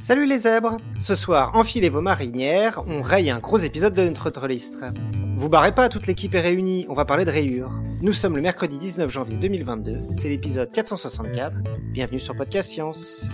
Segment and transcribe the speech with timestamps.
[0.00, 4.30] Salut les zèbres Ce soir, enfilez vos marinières, on raye un gros épisode de notre
[4.30, 4.84] trolliste.
[5.36, 7.70] Vous barrez pas, toute l'équipe est réunie, on va parler de rayures.
[8.02, 11.54] Nous sommes le mercredi 19 janvier 2022, c'est l'épisode 464.
[11.92, 13.28] Bienvenue sur Podcast Science.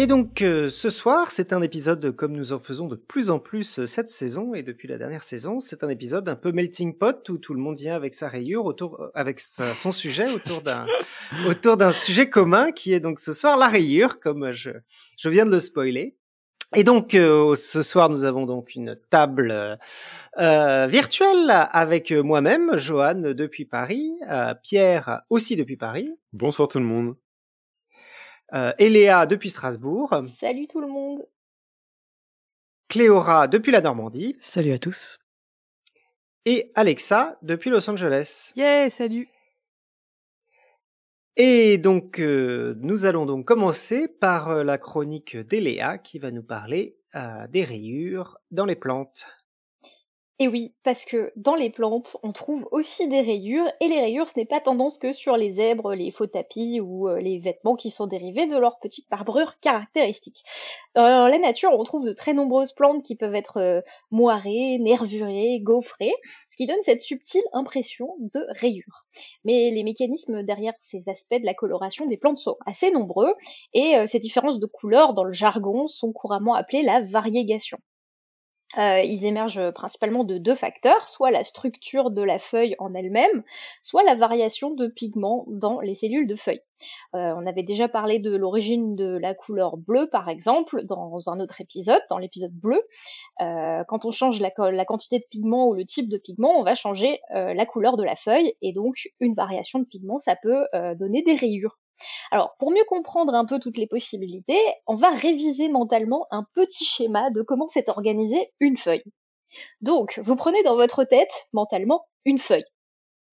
[0.00, 3.40] Et donc euh, ce soir, c'est un épisode comme nous en faisons de plus en
[3.40, 6.96] plus euh, cette saison et depuis la dernière saison, c'est un épisode un peu melting
[6.96, 10.30] pot où tout le monde vient avec sa rayure autour euh, avec sa- son sujet
[10.32, 10.86] autour d'un
[11.48, 14.70] autour d'un sujet commun qui est donc ce soir la rayure comme je
[15.18, 16.16] je viens de le spoiler.
[16.76, 19.74] Et donc euh, ce soir, nous avons donc une table euh,
[20.38, 26.84] euh, virtuelle avec moi-même, Johan depuis Paris, euh, Pierre aussi depuis Paris, Bonsoir tout le
[26.84, 27.16] monde.
[28.54, 31.26] Euh, Eléa depuis Strasbourg, Salut tout le monde.
[32.88, 35.18] Cléora depuis la Normandie Salut à tous.
[36.46, 38.52] et Alexa depuis Los Angeles.
[38.56, 39.28] Yeah, salut.
[41.36, 46.42] Et donc euh, nous allons donc commencer par euh, la chronique d'Eléa qui va nous
[46.42, 49.26] parler euh, des rayures dans les plantes.
[50.40, 54.28] Et oui, parce que dans les plantes, on trouve aussi des rayures, et les rayures,
[54.28, 57.74] ce n'est pas tendance que sur les zèbres, les faux tapis ou euh, les vêtements
[57.74, 60.44] qui sont dérivés de leur petite marbrure caractéristique.
[60.94, 63.80] Dans la nature, on trouve de très nombreuses plantes qui peuvent être euh,
[64.12, 66.14] moirées, nervurées, gaufrées,
[66.48, 69.06] ce qui donne cette subtile impression de rayures.
[69.44, 73.34] Mais les mécanismes derrière ces aspects de la coloration des plantes sont assez nombreux,
[73.72, 77.78] et euh, ces différences de couleurs dans le jargon sont couramment appelées la variégation.
[78.76, 83.42] Euh, ils émergent principalement de deux facteurs, soit la structure de la feuille en elle-même,
[83.82, 86.62] soit la variation de pigments dans les cellules de feuilles.
[87.14, 91.40] Euh, on avait déjà parlé de l'origine de la couleur bleue, par exemple, dans un
[91.40, 92.80] autre épisode, dans l'épisode bleu.
[93.40, 96.74] Euh, quand on change la, quantité de pigments ou le type de pigment, on va
[96.74, 100.66] changer euh, la couleur de la feuille, et donc une variation de pigment, ça peut
[100.96, 101.78] donner des rayures.
[102.30, 106.84] Alors, pour mieux comprendre un peu toutes les possibilités, on va réviser mentalement un petit
[106.84, 109.04] schéma de comment s'est organisée une feuille.
[109.80, 112.64] Donc, vous prenez dans votre tête, mentalement, une feuille.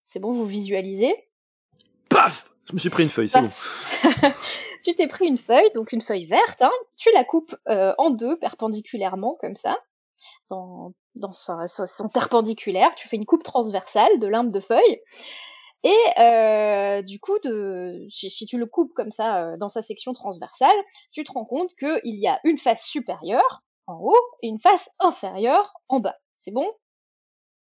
[0.02, 1.14] C'est bon, vous visualisez
[2.08, 3.50] Paf Je me suis pris une feuille, c'est bon.
[4.84, 8.10] tu t'es pris une feuille, donc une feuille verte, hein, tu la coupes euh, en
[8.10, 9.76] deux perpendiculairement, comme ça,
[10.48, 10.92] dans,
[11.32, 15.00] sa- son perpendiculaire, tu fais une coupe transversale de limbe de feuille,
[15.86, 19.82] et euh, du coup, de, si, si tu le coupes comme ça euh, dans sa
[19.82, 20.76] section transversale,
[21.12, 24.90] tu te rends compte qu'il y a une face supérieure en haut et une face
[24.98, 26.16] inférieure en bas.
[26.38, 26.68] C'est bon?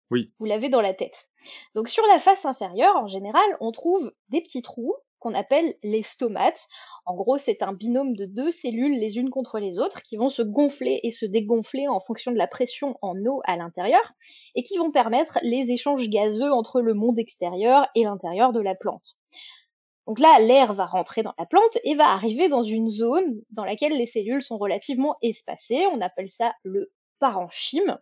[0.10, 0.34] Oui.
[0.40, 1.30] Vous l'avez dans la tête.
[1.76, 6.04] Donc sur la face inférieure, en général, on trouve des petits trous qu'on appelle les
[6.04, 6.68] stomates.
[7.06, 10.30] En gros, c'est un binôme de deux cellules les unes contre les autres qui vont
[10.30, 14.14] se gonfler et se dégonfler en fonction de la pression en eau à l'intérieur
[14.56, 18.76] et qui vont permettre les échanges gazeux entre le monde extérieur et l'intérieur de la
[18.76, 19.16] plante.
[20.08, 23.66] Donc là, l'air va rentrer dans la plante et va arriver dans une zone dans
[23.66, 25.86] laquelle les cellules sont relativement espacées.
[25.92, 27.98] On appelle ça le parenchyme.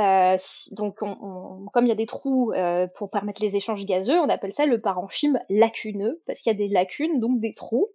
[0.00, 0.36] Euh,
[0.72, 4.28] donc, on- comme il y a des trous euh, pour permettre les échanges gazeux, on
[4.28, 7.86] appelle ça le parenchyme lacuneux, parce qu'il y a des lacunes, donc des trous.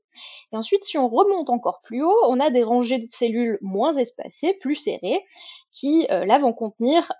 [0.53, 3.93] Et ensuite, si on remonte encore plus haut, on a des rangées de cellules moins
[3.93, 5.25] espacées, plus serrées,
[5.73, 7.11] qui euh, là vont contenir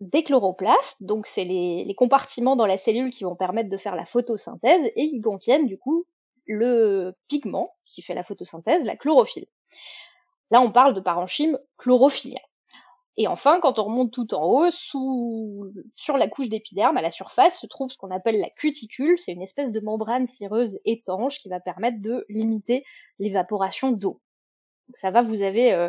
[0.00, 3.96] des chloroplastes, donc c'est les, les compartiments dans la cellule qui vont permettre de faire
[3.96, 6.04] la photosynthèse et qui contiennent du coup
[6.46, 9.46] le pigment qui fait la photosynthèse, la chlorophylle.
[10.50, 12.40] Là, on parle de parenchyme chlorophyllien.
[13.16, 17.12] Et enfin, quand on remonte tout en haut, sous, sur la couche d'épiderme, à la
[17.12, 19.18] surface, se trouve ce qu'on appelle la cuticule.
[19.18, 22.84] C'est une espèce de membrane cireuse étanche qui va permettre de limiter
[23.20, 24.20] l'évaporation d'eau.
[24.94, 25.88] Ça va, vous avez euh,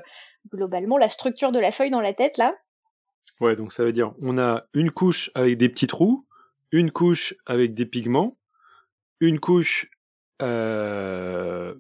[0.52, 2.56] globalement la structure de la feuille dans la tête là.
[3.42, 6.26] Ouais, donc ça veut dire on a une couche avec des petits trous,
[6.72, 8.38] une couche avec des pigments,
[9.20, 9.90] une couche
[10.42, 11.76] euh,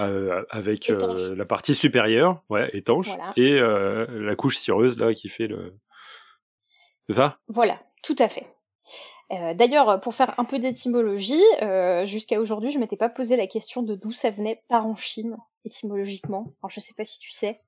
[0.00, 3.32] euh, avec euh, la partie supérieure, ouais, étanche, Voilà.
[3.36, 5.72] et euh, la couche cireuse là qui fait le.
[7.08, 7.38] C'est ça?
[7.46, 8.46] Voilà, tout à fait.
[9.30, 11.42] D'ailleurs, pour faire un peu d'étymologie,
[12.04, 16.54] jusqu'à aujourd'hui, je m'étais pas posé la question de d'où ça venait parenchyme étymologiquement.
[16.62, 17.60] Alors, je sais pas si tu sais.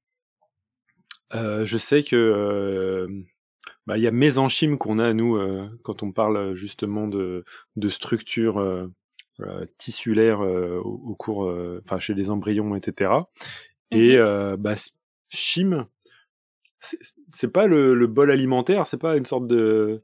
[1.33, 3.09] Je sais que
[3.87, 5.41] bah, il y a mésenchyme qu'on a nous
[5.83, 7.45] quand on parle justement de,
[7.75, 8.89] de structure
[9.79, 13.11] tissulaire euh, au, au cours, euh, enfin chez les embryons, etc.
[13.91, 14.21] Et Mhm.
[14.21, 14.75] euh, bah,
[15.29, 15.87] chyme,
[17.33, 20.03] c'est pas le, bol alimentaire, c'est pas une sorte de,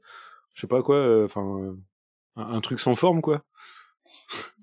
[0.53, 1.75] je sais pas quoi, euh, enfin,
[2.35, 3.43] un, truc sans forme, quoi.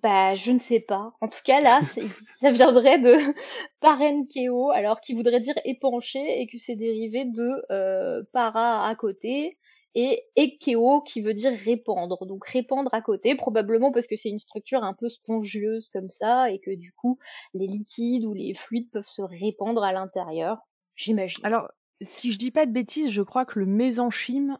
[0.02, 1.12] Bah, je ne sais pas.
[1.20, 3.14] En tout cas, là, ça viendrait de
[3.80, 9.58] parenkeo, alors qui voudrait dire épancher et que c'est dérivé de euh, para à côté
[9.94, 12.26] et ekeo qui veut dire répandre.
[12.26, 16.50] Donc répandre à côté, probablement parce que c'est une structure un peu spongieuse comme ça
[16.50, 17.18] et que du coup
[17.54, 20.58] les liquides ou les fluides peuvent se répandre à l'intérieur.
[20.94, 21.44] J'imagine.
[21.44, 21.68] Alors,
[22.00, 24.58] si je dis pas de bêtises, je crois que le mésenchyme,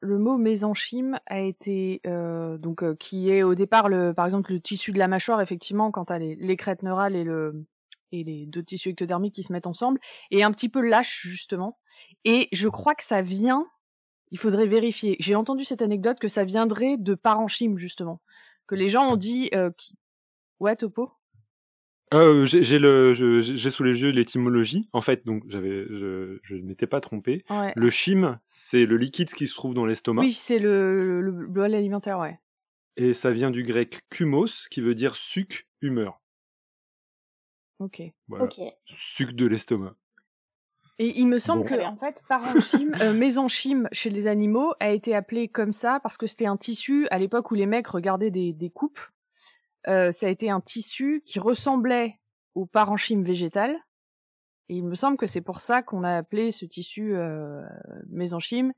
[0.00, 4.52] le mot mésenchyme a été euh, donc euh, qui est au départ le, par exemple
[4.52, 7.66] le tissu de la mâchoire effectivement quand t'as les, les crêtes neurales et le
[8.12, 10.00] et les deux tissus ectodermiques qui se mettent ensemble
[10.30, 11.78] et un petit peu lâche justement.
[12.24, 13.66] Et je crois que ça vient
[14.30, 15.16] il faudrait vérifier.
[15.20, 18.20] J'ai entendu cette anecdote que ça viendrait de parenchyme, justement.
[18.66, 19.50] Que les gens ont dit...
[19.54, 19.94] Euh, qui...
[20.58, 21.12] Ouais, Topo?
[22.14, 25.26] Euh, j'ai le j'ai sous les yeux l'étymologie en fait.
[25.26, 27.44] Donc j'avais je, je m'étais pas trompé.
[27.74, 30.22] Le chyme c'est le liquide qui se trouve dans l'estomac.
[30.22, 32.38] Oui c'est le, le, bol alimentaire ouais.
[32.96, 36.20] Et ça vient du grec kumos qui veut dire suc humeur.
[37.80, 38.00] Ok.
[38.28, 38.48] Voilà.
[38.86, 39.96] suc de l'estomac
[40.98, 45.14] et il me semble que, en fait, parenchyme, euh, mésenchyme chez les animaux a été
[45.14, 48.52] appelé comme ça parce que c'était un tissu, à l'époque où les mecs regardaient des,
[48.52, 49.00] des coupes,
[49.88, 52.18] euh, ça a été un tissu qui ressemblait
[52.54, 53.76] au parenchyme végétal.
[54.68, 57.62] Et il me semble que c'est pour ça qu'on a appelé ce tissu euh,
[58.08, 58.72] mésenchyme.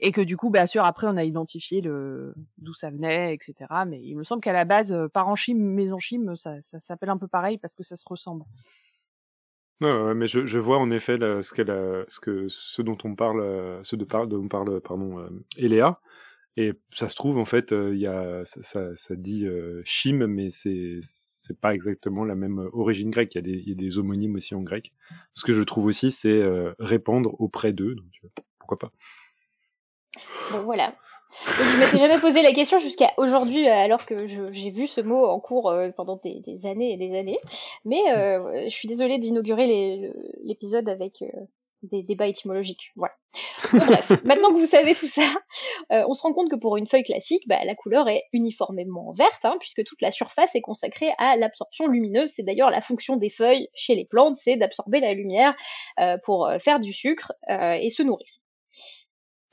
[0.00, 3.54] Et que du coup, bien sûr, après, on a identifié le d'où ça venait, etc.
[3.86, 7.28] Mais il me semble qu'à la base, euh, parenchyme, mésenchyme, ça, ça s'appelle un peu
[7.28, 8.44] pareil parce que ça se ressemble.
[9.80, 13.40] Non, mais je, je, vois en effet ce, qu'elle ce que ce dont on parle,
[13.40, 16.00] euh, ce de parle, dont parle pardon, euh, Eléa.
[16.56, 19.82] Et ça se trouve en fait, euh, il y a ça, ça, dit euh,
[20.12, 23.34] mais c'est c'est pas exactement la même origine grecque.
[23.34, 24.92] Il y a y a des homonymes aussi en grec.
[25.34, 26.42] Ce que je trouve aussi, c'est
[26.78, 27.96] répandre auprès d'eux.
[27.96, 28.06] Donc
[28.58, 28.92] pourquoi pas.
[30.52, 30.94] Bon voilà.
[31.46, 35.26] Je m'étais jamais posé la question jusqu'à aujourd'hui, euh, alors que j'ai vu ce mot
[35.26, 37.38] en cours euh, pendant des, des, années et des années.
[37.84, 41.26] Mais euh, je suis désolée d'inaugurer l'épisode avec euh,
[41.82, 42.92] des débats étymologiques.
[42.96, 43.14] Voilà.
[43.72, 45.26] bref, maintenant que vous savez tout ça,
[45.90, 49.44] on se rend compte que pour une feuille classique, bah, la couleur est uniformément verte,
[49.44, 52.30] hein, puisque toute la surface est consacrée à l'absorption lumineuse.
[52.30, 55.54] C'est d'ailleurs la fonction des feuilles chez les plantes, c'est d'absorber la lumière
[56.24, 58.28] pour faire du sucre et se nourrir.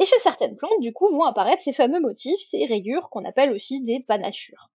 [0.01, 3.51] Et chez certaines plantes, du coup, vont apparaître ces fameux motifs, ces rayures qu'on appelle
[3.51, 4.71] aussi des panachures.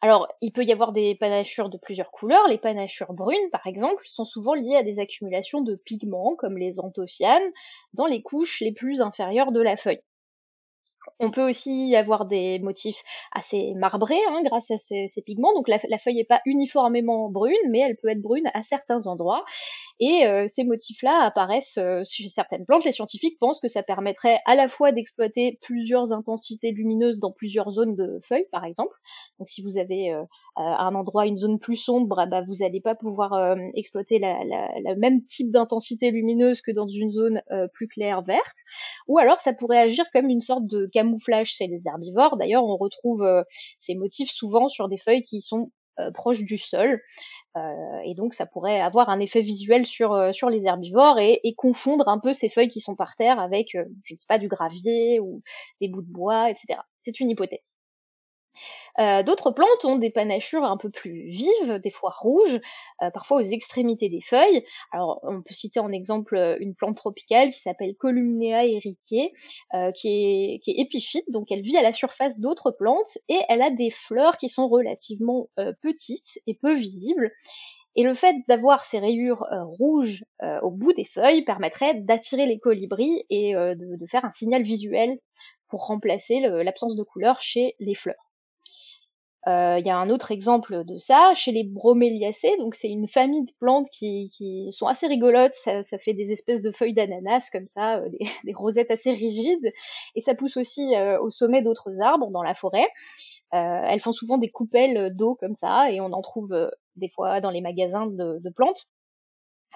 [0.00, 2.48] Alors, il peut y avoir des panachures de plusieurs couleurs.
[2.48, 6.80] Les panachures brunes, par exemple, sont souvent liées à des accumulations de pigments, comme les
[6.80, 7.48] anthocyanes,
[7.94, 10.02] dans les couches les plus inférieures de la feuille.
[11.18, 15.54] On peut aussi avoir des motifs assez marbrés hein, grâce à ces, pigments.
[15.54, 19.44] Donc la, feuille n'est pas uniformément brune, mais elle peut être brune à certains endroits.
[19.98, 22.84] Et euh, ces motifs-là apparaissent euh, chez certaines plantes.
[22.84, 27.70] Les scientifiques pensent que ça permettrait à la fois d'exploiter plusieurs intensités lumineuses dans plusieurs
[27.70, 28.94] zones de feuilles, par exemple.
[29.38, 30.22] Donc si vous avez euh,
[30.56, 35.50] un endroit, une zone plus sombre, bah, vous n'allez pas pouvoir exploiter le même type
[35.50, 37.42] d'intensité lumineuse que dans une zone
[37.74, 38.56] plus claire verte.
[39.06, 42.36] Ou alors ça pourrait agir comme une sorte de camouflage chez les herbivores.
[42.36, 43.24] D'ailleurs, on retrouve
[43.78, 45.70] ces motifs souvent sur des feuilles qui sont
[46.14, 47.00] proches du sol.
[47.56, 51.54] Euh, et donc ça pourrait avoir un effet visuel sur, euh, les herbivores et, et,
[51.54, 54.38] confondre un peu ces feuilles qui sont par terre avec, euh, je ne sais pas,
[54.38, 55.42] du gravier ou
[55.80, 56.80] des bouts de bois, etc.
[57.00, 57.76] C'est une hypothèse.
[58.98, 62.60] Euh, d'autres plantes ont des panachures un peu plus vives, des fois rouges,
[63.02, 64.64] euh, parfois aux extrémités des feuilles.
[64.92, 69.32] Alors on peut citer en exemple euh, une plante tropicale qui s'appelle Columnea ericae,
[69.94, 73.90] qui, est, épiphyte, donc elle vit à la surface d'autres plantes et elle a des
[73.90, 75.48] fleurs qui sont relativement
[75.82, 77.30] petites et peu visibles.
[77.94, 79.44] Et le fait d'avoir ces rayures
[79.78, 80.24] rouges
[80.62, 85.18] au bout des feuilles permettrait d'attirer les colibris et de, faire un signal visuel
[85.68, 88.25] pour remplacer l'absence de couleur chez les fleurs.
[89.48, 92.56] Euh, il y a un autre exemple de ça chez les broméliacées.
[92.58, 94.30] Donc c'est une famille de plantes qui,
[94.72, 95.54] sont assez rigolotes.
[95.54, 98.08] Ça, fait des espèces de feuilles d'ananas comme ça, euh,
[98.44, 99.72] des, rosettes assez rigides.
[100.14, 102.88] Et ça pousse aussi euh, au sommet d'autres arbres dans la forêt.
[103.52, 106.52] elles font souvent des coupelles d'eau comme ça et on en trouve
[106.96, 108.86] des fois dans les magasins de plantes.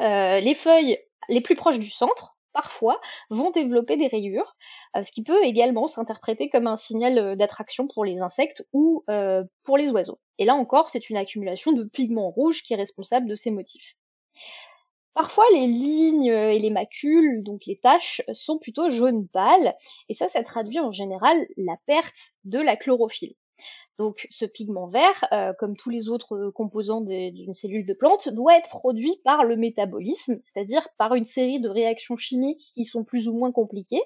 [0.01, 0.99] les feuilles
[1.29, 4.57] les plus proches du centre parfois vont développer des rayures,
[4.97, 9.05] euh, ce qui peut également s'interpréter comme un signal euh, d'attraction pour les insectes ou
[9.09, 10.19] euh, pour les oiseaux.
[10.39, 13.95] Et là encore, c'est une accumulation de pigments rouges qui est responsable de ces motifs.
[15.13, 19.75] Parfois, les lignes et les macules, donc les taches, sont plutôt jaune pâle,
[20.09, 23.35] et ça, ça traduit en général la perte de la chlorophylle.
[23.99, 28.57] Donc ce pigment vert, euh, comme tous les autres composants d'une cellule de plante, doit
[28.57, 33.29] être produit par le métabolisme, c'est-à-dire par une série de réactions chimiques qui sont plus
[33.29, 34.03] ou moins compliquées,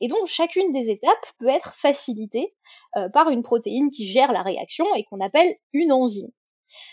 [0.00, 2.54] et donc chacune des étapes peut être facilitée
[2.96, 6.30] euh, par une protéine qui gère la réaction et qu'on appelle une enzyme.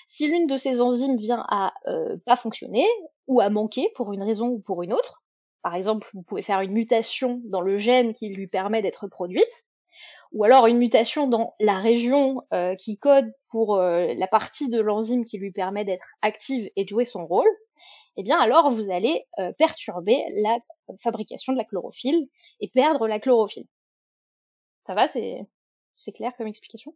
[0.08, 2.86] Si l'une de ces enzymes vient à euh, pas fonctionner
[3.28, 5.24] ou à manquer pour une raison ou pour une autre,
[5.62, 9.66] par exemple, vous pouvez faire une mutation dans le gène qui lui permet d'être produite,
[10.34, 14.82] ou alors une mutation dans la région euh, qui code pour euh, la partie de
[14.82, 17.48] l'enzyme qui lui permet d'être active et de jouer son rôle,
[18.18, 20.58] eh bien alors vous allez euh, perturber la
[21.02, 22.28] fabrication de la chlorophylle
[22.60, 23.68] et perdre la chlorophylle.
[24.86, 25.40] Ça va, c'est
[25.96, 26.94] c'est clair comme explication?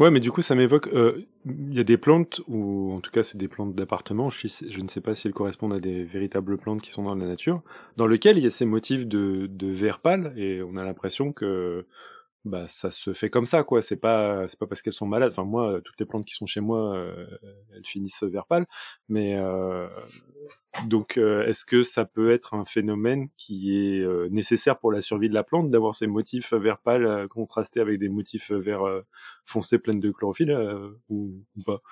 [0.00, 0.88] Ouais, mais du coup, ça m'évoque.
[0.92, 4.30] Il y a des plantes, ou en tout cas, c'est des plantes d'appartement.
[4.30, 7.16] Je, je, ne sais pas si elles correspondent à des véritables plantes qui sont dans
[7.16, 7.62] la nature,
[7.96, 11.32] dans lesquelles il y a ces motifs de, de vert pâle, et on a l'impression
[11.32, 11.84] que
[12.44, 13.82] bah ça se fait comme ça quoi.
[13.82, 15.32] C'est pas c'est pas parce qu'elles sont malades.
[15.32, 17.26] Enfin moi toutes les plantes qui sont chez moi euh,
[17.74, 18.66] elles finissent vert pâle
[19.08, 19.88] mais euh,
[20.86, 25.28] donc euh, est-ce que ça peut être un phénomène qui est nécessaire pour la survie
[25.28, 28.82] de la plante d'avoir ces motifs vert pâle contrastés avec des motifs vert
[29.44, 30.56] foncé pleins de chlorophylle
[31.08, 31.82] ou, ou pas?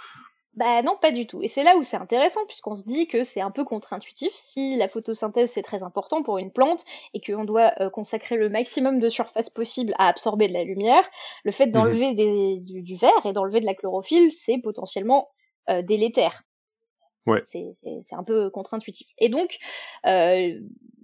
[0.56, 1.42] Bah non, pas du tout.
[1.42, 4.32] Et c'est là où c'est intéressant, puisqu'on se dit que c'est un peu contre-intuitif.
[4.32, 8.48] Si la photosynthèse c'est très important pour une plante et qu'on doit euh, consacrer le
[8.48, 11.06] maximum de surface possible à absorber de la lumière,
[11.44, 12.64] le fait d'enlever mhm.
[12.64, 15.28] du, du, verre et d'enlever de la chlorophylle, c'est potentiellement
[15.68, 16.42] euh, délétère.
[17.26, 17.40] Ouais.
[17.44, 19.08] C'est un peu contre-intuitif.
[19.18, 19.58] Et donc,
[20.06, 20.52] euh,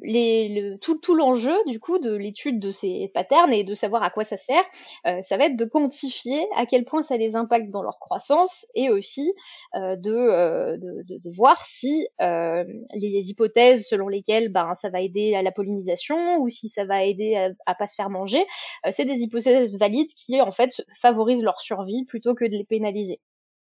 [0.03, 4.03] les, le, tout, tout l'enjeu du coup de l'étude de ces patterns et de savoir
[4.03, 4.65] à quoi ça sert,
[5.07, 8.67] euh, ça va être de quantifier à quel point ça les impacte dans leur croissance
[8.75, 9.33] et aussi
[9.75, 12.65] euh, de, euh, de, de, de, voir si euh,
[12.95, 17.05] les hypothèses selon lesquelles ben, ça va aider à la pollinisation ou si ça va
[17.05, 18.45] aider à, à pas se faire manger,
[18.87, 22.65] euh, c'est des hypothèses valides qui en fait favorisent leur survie plutôt que de les
[22.65, 23.21] pénaliser.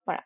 [0.08, 0.22] Voilà.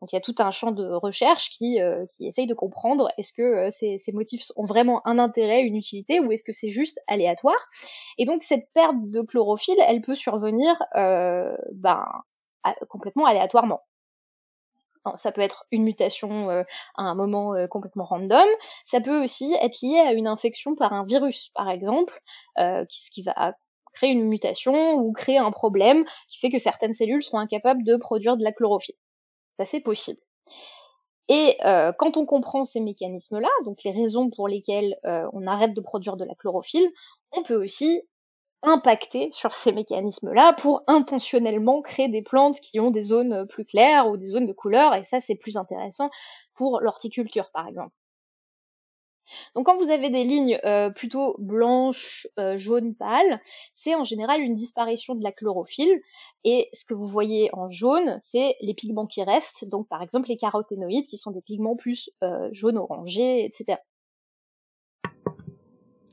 [0.00, 3.10] Donc il y a tout un champ de recherche qui, euh, qui essaye de comprendre
[3.18, 6.52] est-ce que euh, ces, ces, motifs ont vraiment un intérêt, une utilité, ou est-ce que
[6.52, 7.68] c'est juste aléatoire.
[8.18, 12.06] Et donc cette perte de chlorophylle, elle peut survenir euh, ben,
[12.88, 13.80] complètement aléatoirement.
[15.16, 16.62] ça peut être une mutation euh,
[16.96, 18.46] à un moment euh, complètement random.
[18.84, 22.20] Ça peut aussi être lié à une infection par un virus, par exemple,
[22.56, 23.54] ce qui va
[23.94, 27.96] créer une mutation ou créer un problème qui fait que certaines cellules sont incapables de
[27.96, 28.96] produire de la chlorophylle.
[29.54, 30.20] Ça, c'est possible.
[31.28, 35.72] Et euh, quand on comprend ces mécanismes-là, donc les raisons pour lesquelles euh, on arrête
[35.72, 36.90] de produire de la chlorophylle,
[37.32, 38.02] on peut aussi
[38.62, 44.10] impacter sur ces mécanismes-là pour intentionnellement créer des plantes qui ont des zones plus claires
[44.10, 46.10] ou des zones de couleur, et ça c'est plus intéressant
[46.54, 47.94] pour l'horticulture par exemple.
[49.54, 53.40] Donc quand vous avez des lignes euh, plutôt blanches, euh, jaunes pâles,
[53.72, 56.00] c'est en général une disparition de la chlorophylle.
[56.44, 60.28] Et ce que vous voyez en jaune, c'est les pigments qui restent, donc par exemple
[60.28, 63.78] les caroténoïdes qui sont des pigments plus euh, jaune orangé, etc.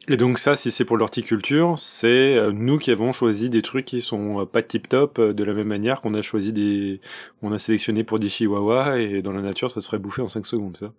[0.09, 3.85] Et donc ça, si c'est pour l'horticulture, c'est euh, nous qui avons choisi des trucs
[3.85, 7.01] qui sont euh, pas tip top euh, de la même manière qu'on a choisi des,
[7.43, 10.27] on a sélectionné pour des chihuahuas et dans la nature ça se ferait bouffer en
[10.27, 10.91] 5 secondes, ça.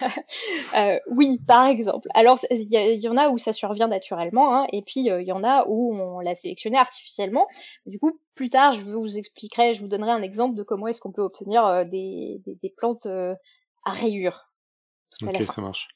[0.78, 2.08] euh, oui, par exemple.
[2.14, 5.44] Alors il y, en a où ça survient naturellement, hein, et puis il y en
[5.44, 7.46] a où on l'a sélectionné artificiellement.
[7.84, 11.00] Du coup, plus tard, je vous expliquerai, je vous donnerai un exemple de comment est-ce
[11.00, 14.48] qu'on peut obtenir des, des, des, plantes à rayures.
[15.22, 15.88] Ok, ça marche.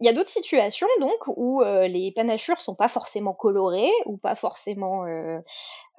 [0.00, 4.16] Il y a d'autres situations donc où euh, les panachures sont pas forcément colorées ou
[4.16, 5.38] pas forcément euh,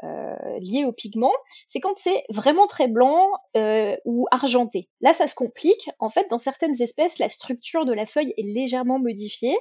[0.04, 1.32] euh, liées au pigment.
[1.68, 3.30] C'est quand c'est vraiment très blanc
[4.06, 4.90] ou argenté.
[5.02, 5.90] Là, ça se complique.
[6.00, 9.58] En fait, dans certaines espèces, la structure de la feuille est légèrement modifiée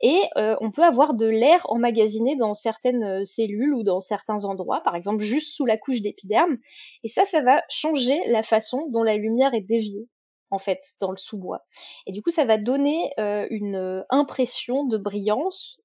[0.00, 4.94] et on peut avoir de l'air emmagasiné dans certaines cellules ou dans certains endroits, par
[4.94, 6.58] exemple juste sous la couche d'épiderme.
[7.02, 10.08] Et ça, ça va changer la façon dont la lumière est déviée
[10.50, 11.64] en fait dans le sous-bois.
[12.06, 15.78] Et du coup, ça va donner euh, une euh, impression de brillance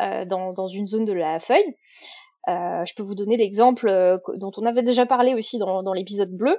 [0.00, 1.76] euh, dans, une zone de la feuille.
[2.46, 3.90] Je peux vous donner l'exemple
[4.36, 6.56] dont on avait déjà parlé aussi dans, l'épisode bleu.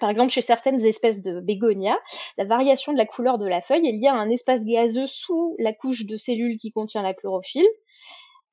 [0.00, 1.96] Par exemple, chez certaines espèces de bégonia,
[2.38, 5.54] la variation de la couleur de la feuille est liée à un espace gazeux sous
[5.60, 7.68] la couche de cellules qui contient la chlorophylle.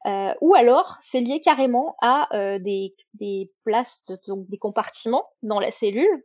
[0.05, 2.27] Ou alors c'est lié carrément à
[2.59, 2.93] des,
[3.65, 6.23] places, donc des compartiments dans la cellule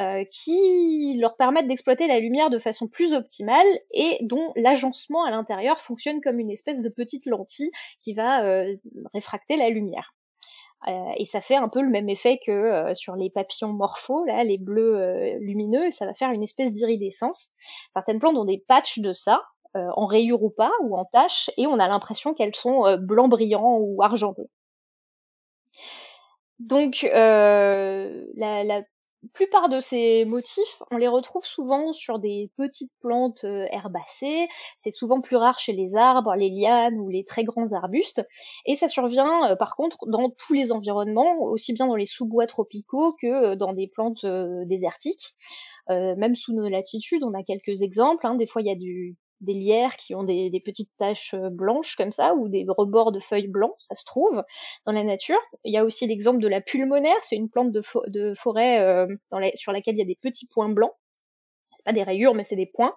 [0.00, 5.30] euh, qui leur permettent d'exploiter la lumière de façon plus optimale et dont l'agencement à
[5.30, 8.76] l'intérieur fonctionne comme une espèce de petite lentille qui va euh,
[9.14, 10.14] réfracter la lumière.
[10.88, 14.44] Euh, et ça fait un peu le même effet que sur les papillons morphos, là,
[14.44, 17.50] les bleus lumineux, ça va faire une espèce d'iridescence.
[17.90, 19.42] Certaines plantes ont des patchs de ça,
[19.74, 23.78] en rayures ou pas, ou en taches, et on a l'impression qu'elles sont blanc brillant
[23.80, 24.48] ou argentées.
[26.58, 28.82] Donc, euh, la, la,
[29.32, 34.48] plupart de ces motifs, on les retrouve souvent sur des petites plantes euh, herbacées.
[34.78, 38.26] C'est souvent plus rare chez les arbres, les lianes ou les très grands arbustes.
[38.64, 42.46] Et ça survient, euh, par contre, dans tous les environnements, aussi bien dans les sous-bois
[42.46, 44.24] tropicaux que dans des plantes
[44.66, 45.34] désertiques.
[45.88, 48.26] même sous nos latitudes, on a quelques exemples.
[48.26, 48.34] Hein.
[48.34, 51.96] Des fois, il y a du des lierres qui ont des, petites taches euh, blanches
[51.96, 54.42] comme ça, ou des rebords de feuilles blancs, ça se trouve
[54.86, 55.40] dans la nature.
[55.64, 59.06] Il y a aussi l'exemple de la pulmonaire, c'est une plante de, forêt euh,
[59.54, 60.92] sur laquelle il y a des petits points blancs.
[61.76, 62.94] C'est pas des rayures, mais c'est des points.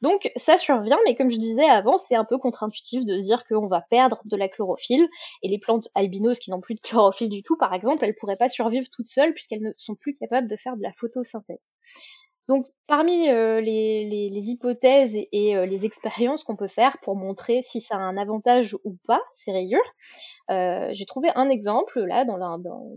[0.00, 3.44] Donc ça survient, mais comme je disais avant, c'est un peu contre-intuitif de se dire
[3.44, 5.08] qu'on va perdre de la chlorophylle.
[5.42, 8.36] Et les plantes albinos qui n'ont plus de chlorophylle du tout, par exemple, elles pourraient
[8.38, 11.74] pas survivre toutes seules puisqu'elles ne sont plus capables de faire de la photosynthèse.
[12.48, 17.80] Donc, parmi euh, les, hypothèses et euh, les expériences qu'on peut faire pour montrer si
[17.80, 19.80] ça a un avantage ou pas, ces rayures,
[20.50, 22.38] euh, j'ai trouvé un exemple là dans,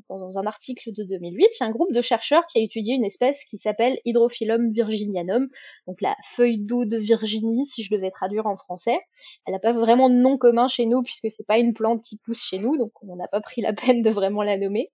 [0.09, 1.45] dans, un article de 2008.
[1.45, 4.71] Il y a un groupe de chercheurs qui a étudié une espèce qui s'appelle Hydrophyllum
[4.71, 5.47] virginianum,
[5.87, 8.99] donc la feuille d'eau de Virginie, si je devais traduire en français.
[9.45, 12.17] Elle n'a pas vraiment de nom commun chez nous puisque c'est pas une plante qui
[12.17, 14.91] pousse chez nous, donc on n'a pas pris la peine de vraiment la nommer.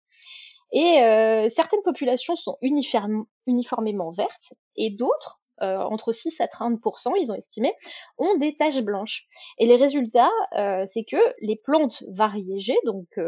[0.72, 7.32] Et euh, certaines populations sont uniformément vertes et d'autres, euh, entre 6 à 30%, ils
[7.32, 7.74] ont estimé,
[8.18, 9.26] ont des taches blanches.
[9.58, 13.20] Et les résultats, euh, c'est que les plantes variégées, donc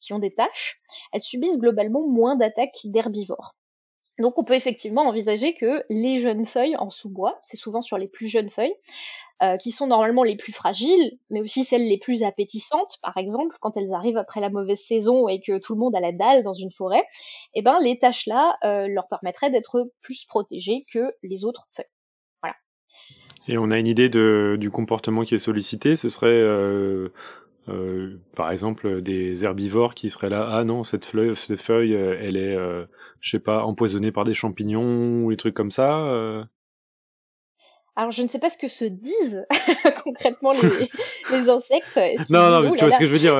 [0.00, 0.80] qui ont des taches,
[1.12, 3.57] elles subissent globalement moins d'attaques d'herbivores.
[4.18, 8.08] Donc on peut effectivement envisager que les jeunes feuilles en sous-bois, c'est souvent sur les
[8.08, 8.74] plus jeunes feuilles,
[9.40, 13.56] euh, qui sont normalement les plus fragiles, mais aussi celles les plus appétissantes, par exemple,
[13.60, 16.42] quand elles arrivent après la mauvaise saison et que tout le monde a la dalle
[16.42, 17.04] dans une forêt,
[17.54, 21.86] eh ben les tâches là euh, leur permettraient d'être plus protégées que les autres feuilles.
[22.42, 22.56] Voilà.
[23.46, 27.12] Et on a une idée du comportement qui est sollicité, ce serait euh,
[27.68, 32.36] euh, par exemple des herbivores qui seraient là ah non cette feuille cette feuille elle
[32.36, 32.86] est euh,
[33.20, 36.46] je sais pas empoisonnée par des champignons ou des trucs comme ça
[37.96, 39.44] alors, je ne sais pas ce que se disent
[40.04, 40.88] concrètement les,
[41.32, 41.98] les insectes.
[42.30, 43.36] Non, non, mais tu vois ce que je veux dire.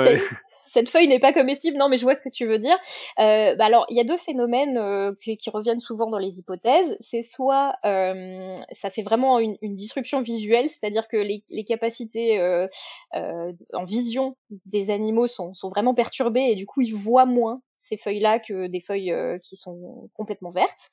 [0.68, 1.76] Cette, feuille n'est pas comestible.
[1.76, 2.76] Non, mais je vois ce que tu veux dire.
[3.18, 6.96] Euh, bah alors, il y a deux phénomènes euh, qui, reviennent souvent dans les hypothèses.
[7.00, 12.38] C'est soit euh, ça fait vraiment une, une disruption visuelle, c'est-à-dire que les, les capacités
[12.38, 12.66] euh,
[13.14, 17.60] euh, en vision des animaux sont, sont vraiment perturbées et du coup, ils voient moins
[17.76, 20.92] ces feuilles-là que des feuilles euh, qui sont complètement vertes.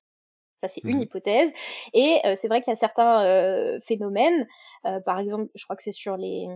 [0.56, 1.54] Ça, c'est une mmh hypothèse.
[1.94, 4.48] Et euh, c'est vrai qu'il y a certains euh, phénomènes,
[4.86, 6.48] euh, par exemple, je crois que c'est sur les,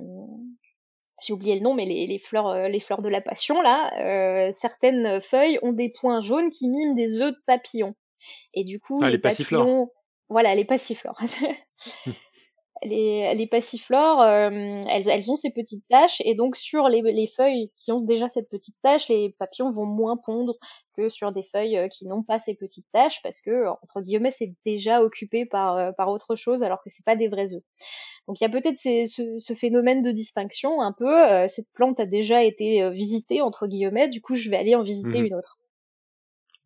[1.22, 5.22] j'ai oublié le nom, mais les, les fleurs, les fleurs de la passion là, certaines
[5.22, 7.96] feuilles ont des points jaunes qui miment des œufs de papillons.
[8.54, 9.90] Et du coup, ah, les, papillons,
[10.30, 11.20] voilà, les passiflores.
[12.84, 17.28] Les, les passiflores, euh, elles, elles, ont ces petites taches et donc sur les, les,
[17.28, 20.54] feuilles qui ont déjà cette petite tache, les papillons vont moins pondre
[20.96, 24.32] que sur des feuilles euh, qui n'ont pas ces petites taches parce que entre guillemets
[24.32, 27.64] c'est déjà occupé par euh, par autre chose alors que c'est pas des vrais œufs.
[28.28, 31.48] Donc il y a peut-être ce, ce, phénomène de distinction un peu.
[31.48, 35.20] cette plante a déjà été visitée entre guillemets, du coup je vais aller en visiter
[35.20, 35.59] mmh une autre.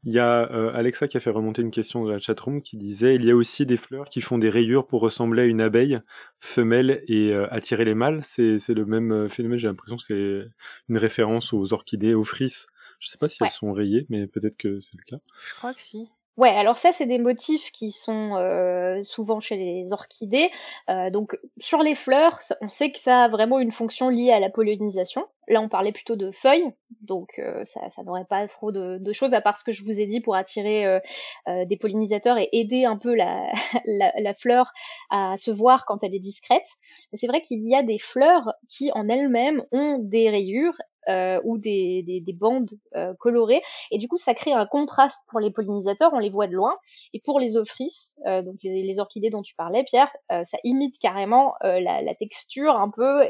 [0.06, 2.76] Il y a euh, Alexa qui a fait remonter une question de la chatroom qui
[2.76, 5.62] disait il y a aussi des fleurs qui font des rayures pour ressembler à une
[5.62, 6.02] abeille
[6.42, 8.20] femelle et euh, attirer les mâles.
[8.22, 9.60] C'est, le même euh, phénomène.
[9.60, 10.50] J'ai l'impression que c'est
[10.90, 12.68] une référence aux orchidées, aux frisses.
[13.00, 15.22] Je sais pas si elles sont rayées, mais peut-être que c'est le cas.
[15.48, 16.10] Je crois que si.
[16.36, 20.50] Ouais, alors ça, c'est des motifs qui sont euh, souvent chez les orchidées.
[20.90, 24.40] Euh, donc sur les fleurs, on sait que ça a vraiment une fonction liée à
[24.40, 25.28] la pollinisation.
[25.48, 29.14] Là, on parlait plutôt de feuilles, donc euh, ça, ça n'aurait pas trop de, de,
[29.14, 31.02] choses à part ce que je vous ai dit pour attirer
[31.48, 33.52] des pollinisateurs et aider un peu la,
[33.86, 34.72] la, la, fleur
[35.12, 36.68] à se voir quand elle est discrète.
[37.14, 40.78] C'est vrai qu'il y a des fleurs qui en elles-mêmes ont des rayures
[41.10, 43.62] euh, ou des, des, des bandes euh, colorées.
[43.92, 46.78] Et du coup, ça crée un contraste pour les pollinisateurs, on les voit de loin.
[47.14, 51.54] Et pour les ophrys, euh, donc les, orchidées dont tu parlais, Pierre, ça imite carrément
[51.62, 53.28] la, la, texture un peu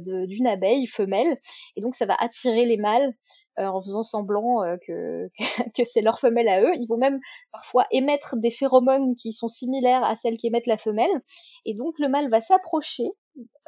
[0.00, 1.38] d'une abeille femelle.
[1.76, 3.14] Et donc, ça va attirer les mâles.
[3.56, 5.28] En faisant semblant que,
[5.76, 6.72] que c'est leur femelle à eux.
[6.74, 7.20] Ils vont même
[7.52, 11.22] parfois émettre des phéromones qui sont similaires à celles qui émettent la femelle.
[11.64, 13.12] Et donc le mâle va s'approcher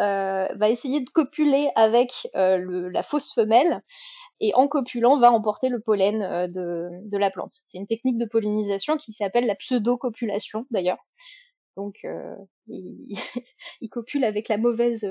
[0.01, 3.83] euh, va essayer de copuler avec euh, le, la fausse femelle
[4.40, 7.53] et en copulant va emporter le pollen euh, de, de, la plante.
[7.64, 11.03] C'est une technique de pollinisation qui s'appelle la pseudo-copulation d'ailleurs.
[11.77, 12.07] Donc
[12.68, 13.07] il,
[13.81, 15.05] il, copule avec la mauvaise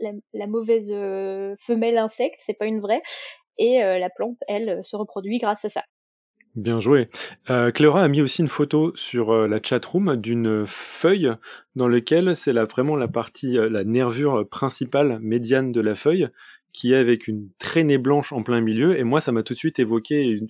[0.00, 0.90] la, mauvaise
[1.58, 3.02] femelle insecte, c'est pas une vraie,
[3.58, 5.82] et la plante elle se reproduit grâce à ça.
[6.54, 7.08] Bien joué.
[7.50, 11.32] Euh, Cléora a mis aussi une photo sur euh, la chatroom d'une feuille
[11.74, 16.28] dans laquelle c'est la, vraiment la partie, euh, la nervure principale médiane de la feuille
[16.74, 18.98] qui est avec une traînée blanche en plein milieu.
[18.98, 20.40] Et moi, ça m'a tout de suite évoqué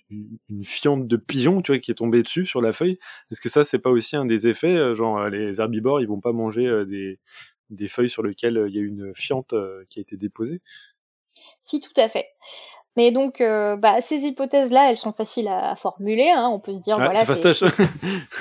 [0.48, 2.98] une, fiente de pigeon, tu vois, qui est tombée dessus sur la feuille.
[3.30, 6.08] Est-ce que ça, c'est pas aussi un des effets euh, Genre, euh, les herbivores, ils
[6.08, 7.20] vont pas manger euh, des,
[7.68, 9.54] des feuilles sur lesquelles il y a une fiente
[9.90, 10.62] qui a été déposée?
[11.62, 12.26] Si, tout à fait.
[12.96, 16.30] Mais donc, euh, bah, ces hypothèses-là, elles sont faciles à, formuler.
[16.30, 16.48] Hein.
[16.50, 17.24] On peut se dire, voilà,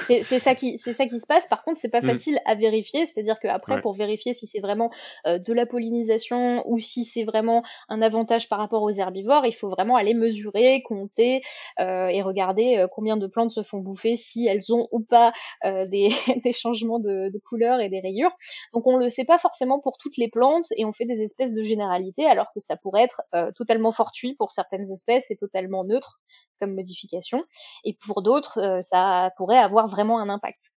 [0.03, 1.47] c'est ça qui, c'est ça qui se passe.
[1.47, 2.05] Par contre, c'est pas mm.
[2.05, 3.05] facile à vérifier.
[3.05, 4.91] C'est-à-dire qu'après, pour vérifier si c'est vraiment
[5.25, 9.53] euh, de la pollinisation ou si c'est vraiment un avantage par rapport aux herbivores, il
[9.53, 11.41] faut vraiment aller mesurer, compter
[11.79, 15.33] euh, et regarder euh, combien de plantes se font bouffer, si elles ont ou pas
[15.65, 16.09] euh, des,
[16.43, 18.31] des, changements de, de couleur et des rayures.
[18.73, 21.53] Donc, on le sait pas forcément pour toutes les plantes et on fait des espèces
[21.53, 23.23] de généralités alors que ça pourrait être
[23.55, 26.19] totalement fortuit pour certaines espèces, c'est totalement neutre
[26.60, 27.43] comme modification,
[27.84, 30.73] et pour d'autres, euh, ça pourrait avoir vraiment un impact.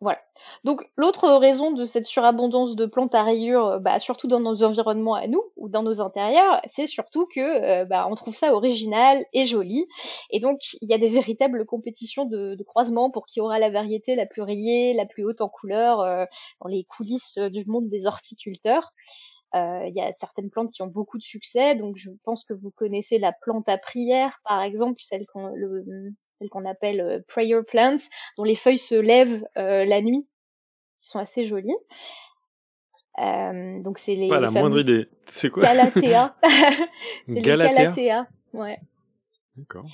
[0.00, 0.20] Voilà.
[0.64, 4.62] Donc l'autre raison de cette surabondance de plantes à rayures, euh, bah, surtout dans nos
[4.62, 8.52] environnements à nous ou dans nos intérieurs, c'est surtout que euh, bah, on trouve ça
[8.52, 9.86] original et joli.
[10.30, 14.14] Et donc il y a des véritables compétitions de, croisement pour qui aura la variété
[14.14, 15.98] la plus rayée, la plus haute en couleur
[16.60, 18.92] dans les coulisses du monde des horticulteurs.
[19.54, 22.54] Euh, il y a certaines plantes qui ont beaucoup de succès, donc je pense que
[22.54, 25.52] vous connaissez la plante à prière, par exemple, celle qu'on
[26.38, 27.96] celle qu'on appelle euh, prayer plant,
[28.36, 30.26] dont les feuilles se lèvent euh, la nuit,
[30.98, 31.76] qui sont assez jolies.
[33.20, 35.08] Euh, donc c'est les, pas la moindre idée.
[35.26, 35.62] C'est quoi?
[35.62, 36.34] Galatea.
[37.26, 38.26] c'est les Galatea.
[38.52, 38.78] Ouais.
[39.56, 39.86] D'accord.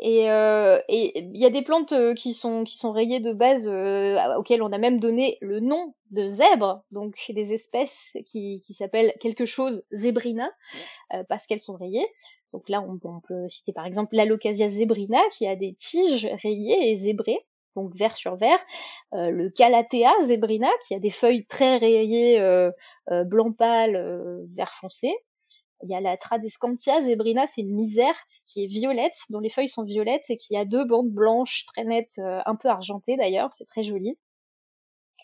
[0.00, 3.66] Et euh, il y a des plantes euh, qui sont qui sont rayées de base
[3.66, 8.74] euh, auxquelles on a même donné le nom de zèbre, donc des espèces qui qui
[8.74, 10.48] s'appellent quelque chose zébrina
[11.28, 12.06] parce qu'elles sont rayées.
[12.52, 16.94] Donc là on, peut citer par exemple l'Alocasia zebrina qui a des tiges rayées et
[16.94, 17.44] zébrées
[17.76, 18.58] donc vert sur vert,
[19.12, 22.40] le Calathea zebrina qui a des feuilles très rayées
[23.26, 25.14] blanc pâle, vert foncé,
[25.82, 29.68] il y a la Tradescantia zebrina, c'est une misère qui est violette, dont les feuilles
[29.68, 33.50] sont violettes et qui a deux bandes blanches très nettes, euh, un peu argentées d'ailleurs,
[33.52, 34.18] c'est très joli.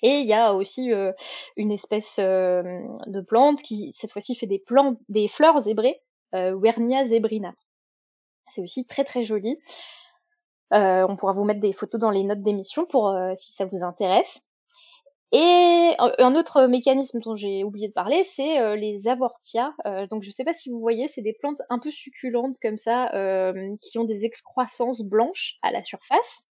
[0.03, 1.13] Et il y a aussi euh,
[1.57, 2.63] une espèce euh,
[3.07, 5.99] de plante qui cette fois-ci fait des, fleurs zébrées,
[6.33, 7.55] Wernia zebrina.
[8.49, 9.59] C'est aussi très très joli.
[10.71, 14.47] on pourra vous mettre des photos dans les notes d'émission pour si ça vous intéresse.
[15.37, 19.75] Et un autre mécanisme dont j'ai oublié de parler, c'est euh, les avortia.
[19.85, 22.57] Euh, donc je ne sais pas si vous voyez, c'est des plantes un peu succulentes
[22.63, 26.49] comme ça, euh, qui ont des excroissances blanches à la surface.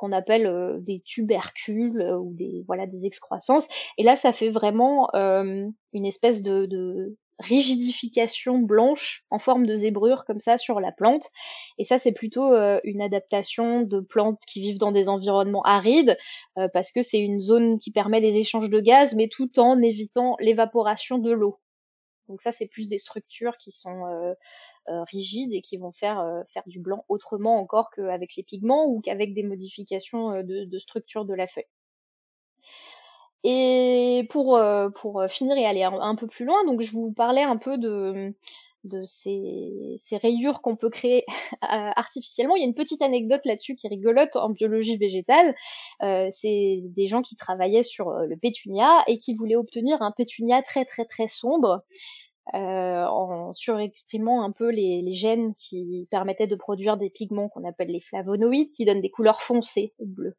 [0.00, 3.68] qu'on appelle des tubercules ou des voilà des excroissances
[3.98, 10.24] et là ça fait vraiment une espèce de, de rigidification blanche en forme de zébrure
[10.24, 11.30] comme ça sur la plante.
[11.78, 16.16] Et ça, c'est plutôt euh, une adaptation de plantes qui vivent dans des environnements arides,
[16.58, 19.80] euh, parce que c'est une zone qui permet les échanges de gaz, mais tout en
[19.80, 21.58] évitant l'évaporation de l'eau.
[22.28, 24.34] Donc ça, c'est plus des structures qui sont euh,
[25.04, 29.32] rigides et qui vont faire faire du blanc autrement encore qu'avec les pigments ou qu'avec
[29.32, 31.66] des modifications de, de structure de la feuille.
[33.48, 37.44] Et pour, euh, pour finir et aller un, peu plus loin, donc je vous parlais
[37.44, 38.34] un peu de,
[38.82, 41.24] de ces, ces rayures qu'on peut créer
[41.60, 42.56] artificiellement.
[42.56, 45.54] Il y a une petite anecdote là-dessus qui rigolote en biologie végétale.
[46.02, 50.10] Euh, c'est des gens qui travaillaient sur euh, le pétunia et qui voulaient obtenir un
[50.10, 56.56] pétunia très très très sombre euh, en surexprimant un peu les, gènes qui permettaient de
[56.56, 60.36] produire des pigments qu'on appelle les flavonoïdes, qui donnent des couleurs foncées ou bleues.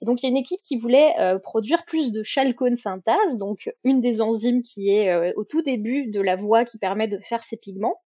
[0.00, 3.38] Et donc il y a une équipe qui voulait euh, produire plus de chalcone synthase,
[3.38, 7.08] donc une des enzymes qui est euh, au tout début de la voie qui permet
[7.08, 8.00] de faire ces pigments.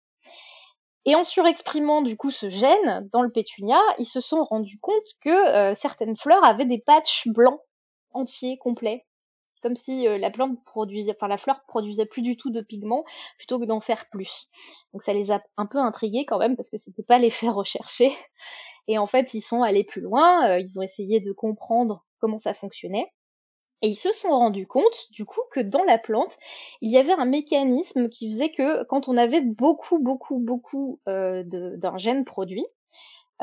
[1.06, 5.04] Et en surexprimant du coup ce gène dans le pétunia, ils se sont rendus compte
[5.20, 7.60] que certaines fleurs avaient des patchs blancs
[8.14, 9.06] entiers, complets,
[9.64, 13.06] comme si euh, la plante produisait, enfin la fleur produisait plus du tout de pigments
[13.38, 14.50] plutôt que d'en faire plus.
[14.92, 18.12] Donc ça les a un peu intrigués quand même parce que c'était pas l'effet recherché.
[18.88, 22.38] Et en fait, ils sont allés plus loin, euh, ils ont essayé de comprendre comment
[22.38, 23.08] ça fonctionnait.
[23.82, 26.38] Et ils se sont rendus compte, du coup, que dans la plante,
[26.82, 31.44] il y avait un mécanisme qui faisait que quand on avait beaucoup, beaucoup, beaucoup euh,
[31.44, 32.66] d'un gène produit,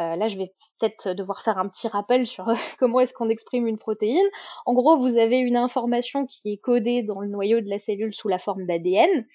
[0.01, 2.47] euh, là, je vais peut-être devoir faire un petit rappel sur
[2.79, 4.27] comment est-ce qu'on exprime une protéine.
[4.67, 8.15] En gros, vous avez une information qui est codée dans le noyau de la cellule
[8.15, 9.27] sous la forme d'ADN.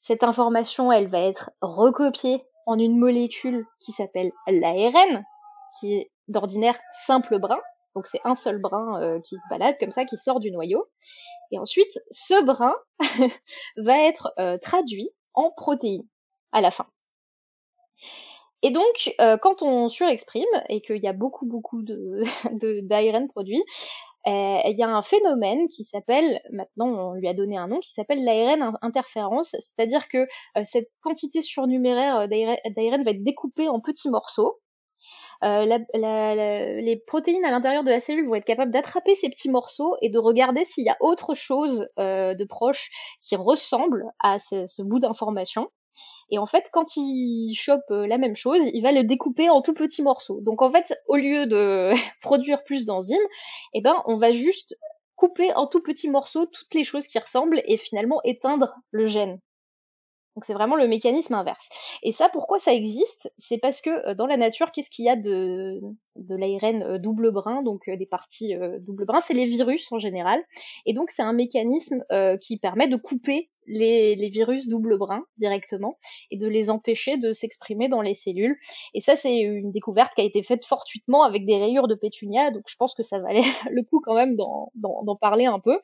[0.00, 5.24] Cette information, elle va être recopiée en une molécule qui s'appelle l'ARN,
[5.80, 7.60] qui est d'ordinaire simple brin.
[7.94, 10.86] Donc c'est un seul brin euh, qui se balade comme ça, qui sort du noyau.
[11.50, 12.74] Et ensuite, ce brin
[13.76, 16.06] va être euh, traduit en protéine
[16.52, 16.86] à la fin.
[18.66, 22.24] Et donc, euh, quand on surexprime et qu'il y a beaucoup, beaucoup de,
[22.82, 23.62] d'ARN produit,
[24.28, 27.92] il y a un phénomène qui s'appelle, maintenant on lui a donné un nom, qui
[27.92, 30.26] s'appelle l'ARN interférence, c'est-à-dire que
[30.64, 34.58] cette quantité surnuméraire d'ARN va être découpée en petits morceaux.
[35.44, 39.96] Euh, les protéines à l'intérieur de la cellule vont être capables d'attraper ces petits morceaux
[40.02, 42.90] et de regarder s'il y a autre chose euh, de proche
[43.22, 45.70] qui ressemble à ce, bout d'information.
[46.30, 49.62] Et en fait, quand il chope euh, la même chose, il va le découper en
[49.62, 50.40] tout petits morceaux.
[50.40, 53.18] Donc en fait, au lieu de produire plus d'enzymes,
[53.74, 54.76] eh ben, on va juste
[55.14, 59.40] couper en tout petits morceaux toutes les choses qui ressemblent et finalement éteindre le gène.
[60.34, 61.70] Donc c'est vraiment le mécanisme inverse.
[62.02, 63.32] Et ça, pourquoi ça existe?
[63.38, 65.80] C'est parce que euh, dans la nature, qu'est-ce qu'il y a de,
[66.16, 70.42] de l'ARN euh, double brin, donc des parties double brin C'est les virus en général.
[70.84, 72.02] Et donc c'est un mécanisme
[72.42, 75.98] qui permet de couper les, virus double brin directement
[76.30, 78.58] et de les empêcher de s'exprimer dans les cellules.
[78.94, 82.50] Et ça, c'est une découverte qui a été faite fortuitement avec des rayures de pétunia,
[82.50, 85.78] donc je pense que ça valait le coup quand même d'en parler un peu.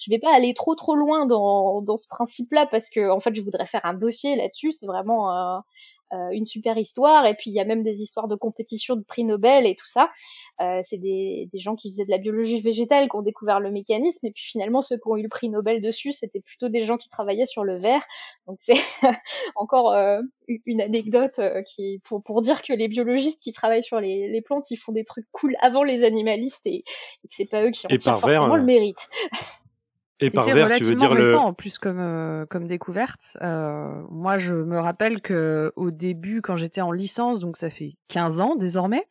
[0.00, 3.34] Je vais pas aller trop trop loin dans, dans ce principe-là parce que en fait,
[3.34, 4.72] je voudrais faire un dossier là-dessus.
[4.72, 5.64] C'est vraiment un,
[6.12, 7.26] euh, une super histoire.
[7.26, 9.88] Et puis il y a même des histoires de compétition de prix Nobel et tout
[9.88, 10.10] ça.
[10.60, 13.70] Euh, c'est des, des, gens qui faisaient de la biologie végétale qui ont découvert le
[13.70, 14.26] mécanisme.
[14.26, 16.96] Et puis finalement, ceux qui ont eu le prix Nobel dessus, c'était plutôt des gens
[16.96, 18.02] qui travaillaient sur le verre.
[18.46, 18.74] Donc c'est
[19.56, 20.20] encore euh,
[20.64, 24.42] une anecdote euh, qui pour, pour dire que les biologistes qui travaillent sur les, les
[24.42, 27.86] plantes, ils font des trucs cool avant les animalistes et, que c'est pas eux qui
[27.86, 29.08] ont forcément le mérite.
[30.20, 33.36] Et, par tu veux dire récent, en plus comme euh, comme découverte.
[33.42, 37.96] Euh, moi, je me rappelle que au début, quand j'étais en licence, donc ça fait
[38.08, 39.06] 15 ans désormais,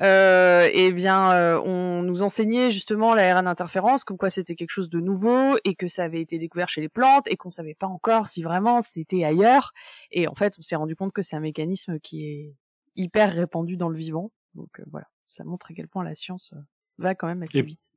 [0.00, 4.70] euh, eh bien, euh, on nous enseignait justement la RN interférence, comme quoi c'était quelque
[4.70, 7.74] chose de nouveau et que ça avait été découvert chez les plantes et qu'on savait
[7.74, 9.72] pas encore si vraiment c'était ailleurs.
[10.10, 12.54] Et en fait, on s'est rendu compte que c'est un mécanisme qui est
[12.96, 14.32] hyper répandu dans le vivant.
[14.54, 16.54] Donc euh, voilà, ça montre à quel point la science
[16.96, 17.90] va quand même assez vite.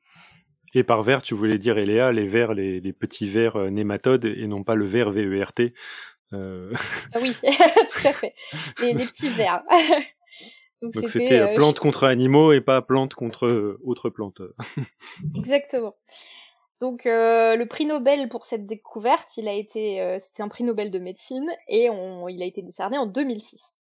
[0.73, 4.25] Et par ver, tu voulais dire, Eléa, les vers, les, les petits vers euh, nématodes
[4.25, 5.73] et non pas le ver V-E-R-T.
[6.33, 6.73] Euh...
[7.13, 8.35] Ah oui, tout à fait.
[8.81, 9.63] Les, les petits vers.
[10.81, 14.41] Donc c'était euh, plante contre animaux et pas plante contre euh, autres plantes.
[15.35, 15.91] Exactement.
[16.79, 20.91] Donc euh, le prix Nobel pour cette découverte, il a été, c'était un prix Nobel
[20.91, 23.75] de médecine et on, il a été décerné en 2006.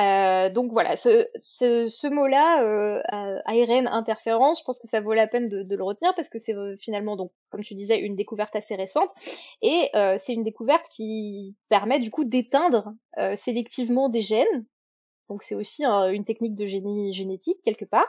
[0.00, 3.02] Euh, donc voilà, ce, ce, ce mot-là, euh,
[3.44, 6.38] ARN interférence, je pense que ça vaut la peine de, de le retenir parce que
[6.38, 9.10] c'est euh, finalement donc, comme tu disais, une découverte assez récente
[9.62, 14.64] et euh, c'est une découverte qui permet du coup d'éteindre euh, sélectivement des gènes.
[15.28, 18.08] Donc c'est aussi une technique de génie génétique quelque part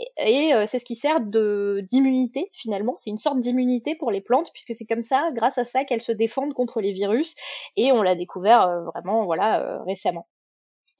[0.00, 2.94] et, et c'est ce qui sert de d'immunité finalement.
[2.98, 6.02] C'est une sorte d'immunité pour les plantes puisque c'est comme ça, grâce à ça, qu'elles
[6.02, 7.36] se défendent contre les virus
[7.76, 10.26] et on l'a découvert vraiment voilà récemment.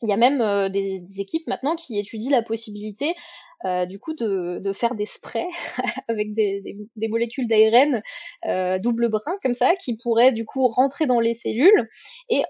[0.02, 3.14] Il y a même euh, des, équipes maintenant qui étudient la possibilité
[3.64, 5.48] euh, du coup de, faire des sprays
[6.09, 6.76] avec des,
[7.09, 8.02] molécules d'ARN
[8.44, 11.88] euh, double brin comme ça qui pourraient du coup rentrer dans les cellules
[12.28, 12.42] et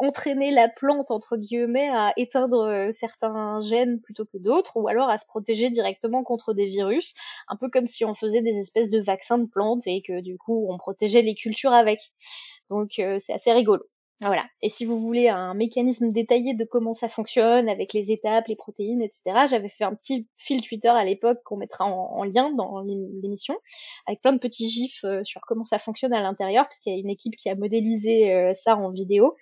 [0.00, 5.16] entraîner la plante entre guillemets à éteindre certains gènes plutôt que d'autres ou alors à
[5.16, 7.14] se protéger directement contre des virus
[7.48, 10.36] un peu comme si on faisait des espèces de vaccins de plantes et que du
[10.36, 12.00] coup on protégeait les cultures avec.
[12.68, 13.82] Donc c'est assez rigolo
[14.28, 14.44] voilà.
[14.60, 18.56] Et si vous voulez un mécanisme détaillé de comment ça fonctionne avec les étapes, les
[18.56, 22.82] protéines, etc., j'avais fait un petit fil Twitter à l'époque qu'on mettra en, lien dans
[22.82, 23.54] l'émission
[24.06, 26.98] avec plein de petits gifs euh, sur comment ça fonctionne à l'intérieur puisqu'il y a
[26.98, 29.36] une équipe qui a modélisé euh, ça en vidéo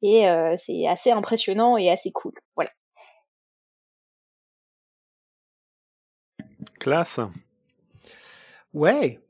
[0.00, 2.32] et euh, c'est assez impressionnant et assez cool.
[2.56, 2.70] Voilà.
[6.80, 7.20] Classe.
[8.72, 9.20] Ouais.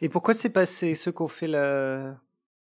[0.00, 2.16] Et pourquoi c'est pas ceux qu'on fait la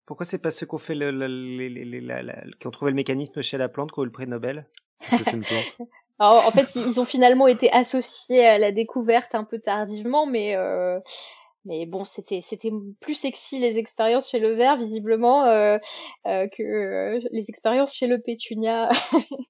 [0.07, 3.93] pourquoi c'est pas ceux qu'on fait le, qui ont trouvé le mécanisme chez la plante
[3.93, 4.67] qui ont eu le prix Nobel?
[5.01, 5.77] C'est une plante.
[6.19, 10.57] Alors, en fait, ils ont finalement été associés à la découverte un peu tardivement, mais
[10.57, 10.99] euh,
[11.65, 15.79] mais bon, c'était c'était plus sexy les expériences chez le verre visiblement euh,
[16.27, 18.89] euh, que euh, les expériences chez le pétunia.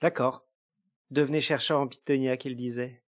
[0.00, 0.46] D'accord.
[1.10, 3.02] Devenez chercheur en pétunia, qu'il disait.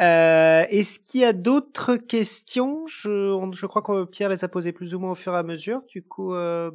[0.00, 2.86] Euh, Est-ce qu'il y a d'autres questions?
[2.86, 5.42] Je, je, crois que Pierre les a posées plus ou moins au fur et à
[5.42, 5.82] mesure.
[5.88, 6.70] Du coup, euh,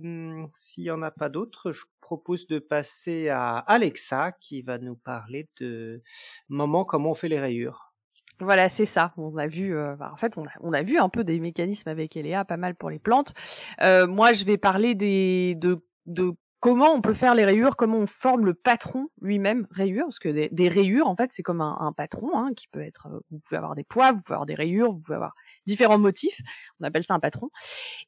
[0.55, 4.95] s'il y en a pas d'autres, je propose de passer à Alexa qui va nous
[4.95, 6.01] parler de
[6.47, 7.93] moment comment on fait les rayures.
[8.39, 9.13] Voilà, c'est ça.
[9.17, 11.89] On a vu, euh, en fait, on a, on a vu un peu des mécanismes
[11.89, 13.33] avec Eléa, pas mal pour les plantes.
[13.81, 17.97] Euh, moi, je vais parler des de, de comment on peut faire les rayures, comment
[17.97, 21.93] on forme le patron lui-même rayures, parce que des, rayures, en fait, c'est comme un,
[21.95, 23.07] patron hein, qui peut être.
[23.07, 25.33] Euh, vous pouvez avoir des poids, vous pouvez avoir des rayures, vous pouvez avoir
[25.65, 26.39] différents motifs.
[26.79, 27.49] On appelle ça un patron.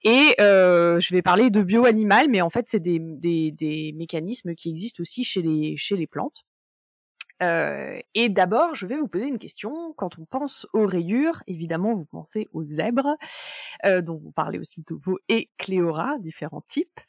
[0.04, 4.70] Et euh, je vais parler de bio-animal, mais en fait, c'est des, des, mécanismes qui
[4.70, 6.46] existent aussi chez les, chez les plantes.
[7.42, 9.94] Euh, et d'abord, je vais vous poser une question.
[9.98, 13.16] Quand on pense aux rayures, évidemment, vous pensez aux zèbres,
[13.86, 17.00] euh, dont vous parlez aussi Topo et Cléora, différents types.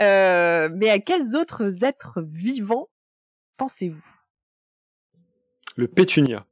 [0.00, 2.88] Euh, mais à quels autres êtres vivants
[3.56, 4.04] pensez-vous?
[5.76, 6.46] Le pétunia.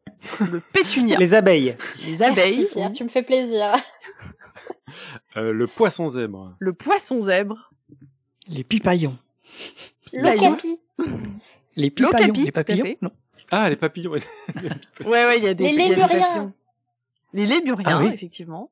[0.50, 1.16] Le pétunia.
[1.18, 1.74] Les abeilles.
[2.04, 2.66] Les abeilles.
[2.72, 3.74] Pierre, tu me fais plaisir.
[5.36, 6.56] le poisson zèbre.
[6.58, 7.70] Le poisson zèbre.
[8.48, 9.16] Les pipaillons.
[10.14, 10.80] L'ocapi.
[11.76, 12.32] Les pipaillons.
[12.36, 12.96] Les papillons.
[13.02, 13.12] Non.
[13.50, 14.12] Ah, les papillons.
[14.12, 14.20] ouais,
[15.04, 16.52] ouais, il y a des, les léburiens.
[17.32, 18.70] Les léburiens, ah effectivement.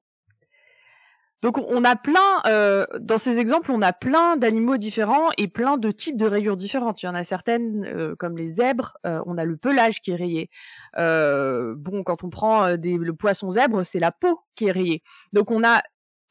[1.40, 5.76] Donc on a plein, euh, dans ces exemples, on a plein d'animaux différents et plein
[5.76, 7.00] de types de rayures différentes.
[7.02, 10.10] Il y en a certaines, euh, comme les zèbres, euh, on a le pelage qui
[10.10, 10.50] est rayé.
[10.96, 15.02] bon, quand on prend des, le poisson zèbre, c'est la peau qui est rayée.
[15.32, 15.82] Donc on a,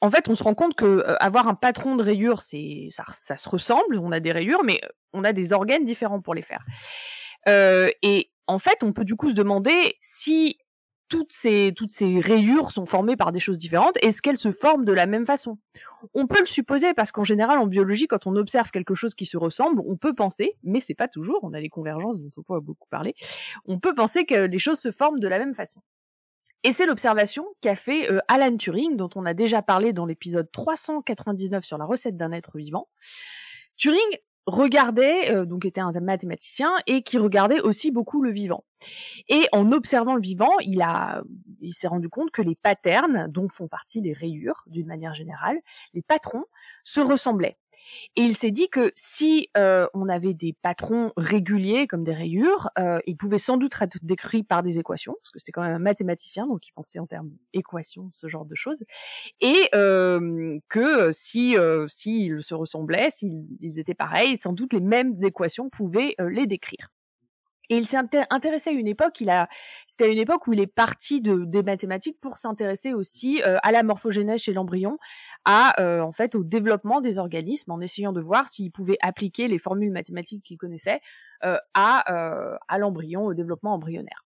[0.01, 3.37] en fait, on se rend compte que avoir un patron de rayures, c'est ça, ça
[3.37, 3.97] se ressemble.
[3.97, 4.79] On a des rayures, mais
[5.13, 6.65] on a des organes différents pour les faire.
[7.47, 10.57] et en fait, on peut du coup se demander si
[11.09, 11.73] toutes ces,
[12.19, 15.57] rayures sont formées par des choses différentes, est-ce qu'elles se forment de la même façon?
[16.13, 19.25] On peut le supposer parce qu'en général, en biologie, quand on observe quelque chose qui
[19.25, 22.55] se ressemble, on peut penser, mais c'est pas toujours, on a les convergences dont on
[22.55, 23.15] a beaucoup parlé,
[23.65, 25.81] on peut penser que les choses se forment de la même façon.
[26.67, 30.51] Et c'est l'observation qu'a fait euh, Alan Turing, dont on a déjà parlé dans l'épisode
[30.51, 32.89] 399 sur la recette d'un être vivant.
[33.77, 34.01] Turing
[34.47, 38.65] regardait, euh, donc était un mathématicien, et qui regardait aussi beaucoup le vivant.
[39.29, 41.23] Et en observant le vivant, il a,
[41.61, 45.61] il s'est rendu compte que les patterns, dont font partie les rayures d'une manière générale,
[45.93, 46.43] les patrons,
[46.83, 47.57] se ressemblaient.
[48.15, 52.69] Et il s'est dit que si euh, on avait des patrons réguliers comme des rayures,
[52.79, 55.75] euh, ils pouvaient sans doute être décrits par des équations, parce que c'était quand même
[55.75, 58.83] un mathématicien, donc il pensait en termes d'équations, ce genre de choses,
[59.41, 65.21] et euh, que si euh, s'ils se ressemblaient, s'ils étaient pareils, sans doute les mêmes
[65.23, 66.91] équations pouvaient euh, les décrire.
[67.69, 67.97] Et il s'est
[68.29, 69.49] intéressé à une époque, il a,
[69.87, 73.57] c'était à une époque où il est parti de, des mathématiques pour s'intéresser aussi euh,
[73.61, 74.97] à la morphogénèse chez l'embryon,
[75.47, 79.47] à euh, en fait au développement des organismes, en essayant de voir s'il pouvait appliquer
[79.47, 80.99] les formules mathématiques qu'il connaissait
[81.45, 84.25] euh, à, à l'embryon, au développement embryonnaire.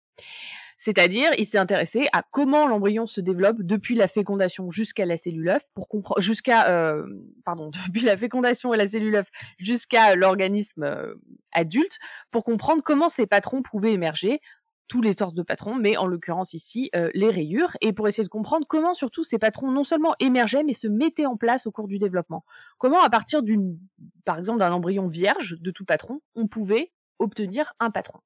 [0.77, 5.47] C'est-à-dire, il s'est intéressé à comment l'embryon se développe depuis la fécondation jusqu'à la cellule
[5.49, 7.05] œuf, pour comprendre jusqu'à euh,
[7.87, 11.15] depuis la fécondation et la cellule œuf jusqu'à l'organisme euh,
[11.53, 11.97] adulte,
[12.31, 14.41] pour comprendre comment ces patrons pouvaient émerger
[14.87, 18.23] tous les sortes de patrons, mais en l'occurrence ici euh, les rayures, et pour essayer
[18.23, 21.71] de comprendre comment surtout ces patrons non seulement émergeaient, mais se mettaient en place au
[21.71, 22.45] cours du développement.
[22.77, 23.77] Comment à partir d'une,
[24.25, 28.19] par exemple, d'un embryon vierge de tout patron, on pouvait obtenir un patron.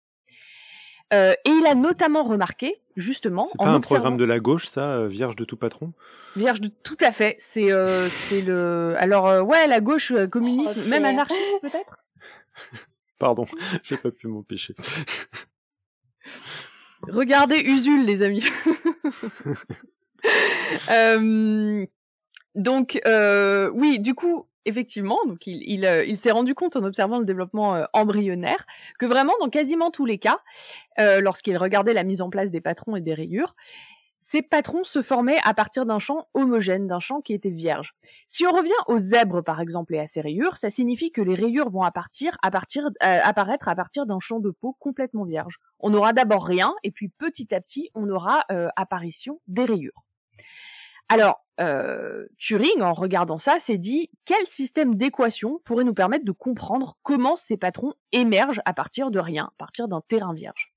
[1.11, 4.91] Euh, et il a notamment remarqué, justement, c'est pas un programme de la gauche, ça,
[4.91, 5.93] euh, vierge de tout patron?
[6.35, 7.35] Vierge de tout à fait.
[7.39, 8.93] C'est euh, c'est le.
[8.99, 11.97] Alors euh, ouais, la gauche communisme, même anarchiste peut-être?
[13.17, 13.47] Pardon,
[13.83, 14.75] j'ai pas pu m'empêcher.
[17.07, 18.45] Regardez Usul, les amis.
[22.55, 23.01] donc
[23.73, 27.75] oui, du coup, effectivement, donc il, euh, il, s'est rendu compte en observant le développement
[27.75, 28.65] euh, embryonnaire
[28.97, 30.39] que vraiment dans quasiment tous les cas,
[30.99, 33.55] euh, lorsqu'il regardait la mise en place des patrons et des rayures,
[34.19, 37.93] ces patrons se formaient à partir d'un champ homogène, d'un champ qui était vierge.
[38.27, 41.35] Si on revient aux zèbres par exemple et à ces rayures, ça signifie que les
[41.35, 42.37] rayures vont partir,
[43.01, 45.59] apparaître à partir d'un champ de peau complètement vierge.
[45.79, 50.03] On aura d'abord rien et puis petit à petit on aura apparition des rayures.
[51.09, 56.31] Alors, euh, Turing, en regardant ça, s'est dit quel système d'équation pourrait nous permettre de
[56.31, 60.71] comprendre comment ces patrons émergent à partir de rien, à partir d'un terrain vierge?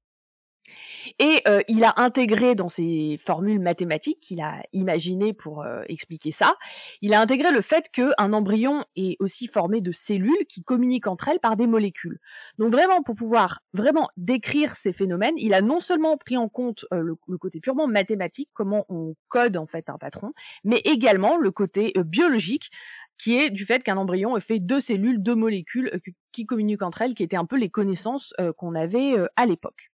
[1.18, 6.30] Et euh, il a intégré dans ses formules mathématiques qu'il a imaginées pour euh, expliquer
[6.30, 6.56] ça,
[7.00, 11.28] il a intégré le fait qu'un embryon est aussi formé de cellules qui communiquent entre
[11.28, 12.18] elles par des molécules.
[12.58, 16.84] Donc vraiment, pour pouvoir vraiment décrire ces phénomènes, il a non seulement pris en compte
[16.92, 20.32] euh, le, côté purement mathématique, comment on code en fait un patron,
[20.64, 22.70] mais également le côté biologique,
[23.18, 26.00] qui est du fait qu'un embryon est fait de cellules, de molécules
[26.32, 29.91] qui communiquent entre elles, qui étaient un peu les connaissances qu'on avait à l'époque.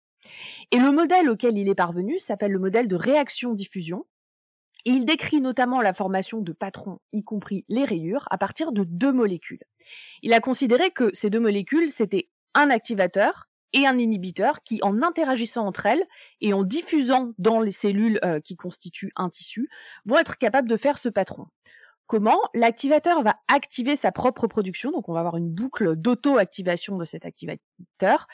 [0.70, 4.06] Et le modèle auquel il est parvenu s'appelle le modèle de réaction-diffusion.
[4.84, 9.12] Il décrit notamment la formation de patrons, y compris les rayures, à partir de deux
[9.12, 9.62] molécules.
[10.22, 15.02] Il a considéré que ces deux molécules, c'était un activateur et un inhibiteur qui, en
[15.02, 16.04] interagissant entre elles
[16.40, 19.68] et en diffusant dans les cellules euh, qui constituent un tissu,
[20.04, 21.46] vont être capables de faire ce patron.
[22.06, 22.40] Comment?
[22.52, 27.24] L'activateur va activer sa propre production, donc on va avoir une boucle d'auto-activation de cet
[27.24, 28.26] activateur,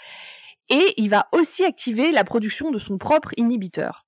[0.71, 4.07] et il va aussi activer la production de son propre inhibiteur.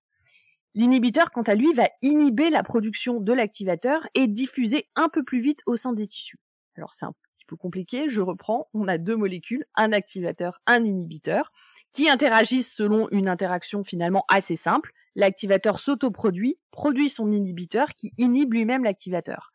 [0.74, 5.40] L'inhibiteur, quant à lui, va inhiber la production de l'activateur et diffuser un peu plus
[5.40, 6.38] vite au sein des tissus.
[6.76, 10.84] Alors c'est un petit peu compliqué, je reprends, on a deux molécules, un activateur, un
[10.84, 11.50] inhibiteur,
[11.92, 14.92] qui interagissent selon une interaction finalement assez simple.
[15.16, 19.50] L'activateur s'autoproduit, produit son inhibiteur qui inhibe lui-même l'activateur.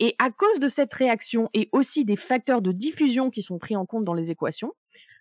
[0.00, 3.76] Et à cause de cette réaction et aussi des facteurs de diffusion qui sont pris
[3.76, 4.74] en compte dans les équations,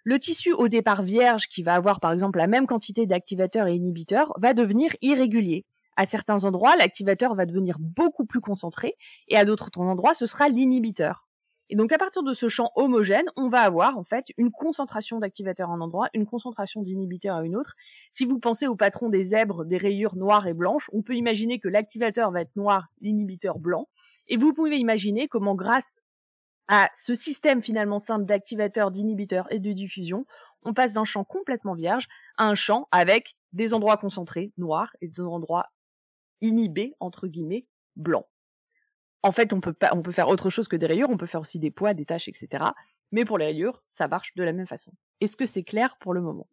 [0.04, 3.76] le tissu au départ vierge, qui va avoir par exemple la même quantité d'activateurs et
[3.76, 5.66] inhibiteurs, va devenir irrégulier.
[5.96, 8.96] À certains endroits, l'activateur va devenir beaucoup plus concentré,
[9.28, 11.28] et à d'autres endroits, ce sera l'inhibiteur.
[11.70, 15.20] Et donc à partir de ce champ homogène, on va avoir en fait une concentration
[15.20, 17.76] d'activateurs à un endroit, une concentration d'inhibiteurs à une autre.
[18.12, 21.60] Si vous pensez au patron des zèbres, des rayures noires et blanches, on peut imaginer
[21.60, 23.88] que l'activateur va être noir, l'inhibiteur blanc.
[24.28, 26.00] Et vous pouvez imaginer comment grâce
[26.68, 30.26] à ce système finalement simple d'activateurs, d'inhibiteurs et de diffusion,
[30.64, 32.08] on passe d'un champ complètement vierge
[32.38, 35.68] à un champ avec des endroits concentrés, noirs, et des endroits
[36.42, 38.26] inhibés, entre guillemets, blancs.
[39.22, 39.74] En fait, on peut,
[40.12, 42.66] faire autre chose que des rayures, on peut faire aussi des poids, des taches, etc.
[43.12, 44.92] Mais pour les rayures, ça marche de la même façon.
[45.22, 46.48] Est-ce que c'est clair pour le moment?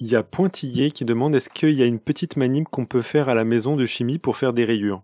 [0.00, 3.02] Il y a Pointillé qui demande est-ce qu'il y a une petite manip qu'on peut
[3.02, 5.02] faire à la maison de chimie pour faire des rayures?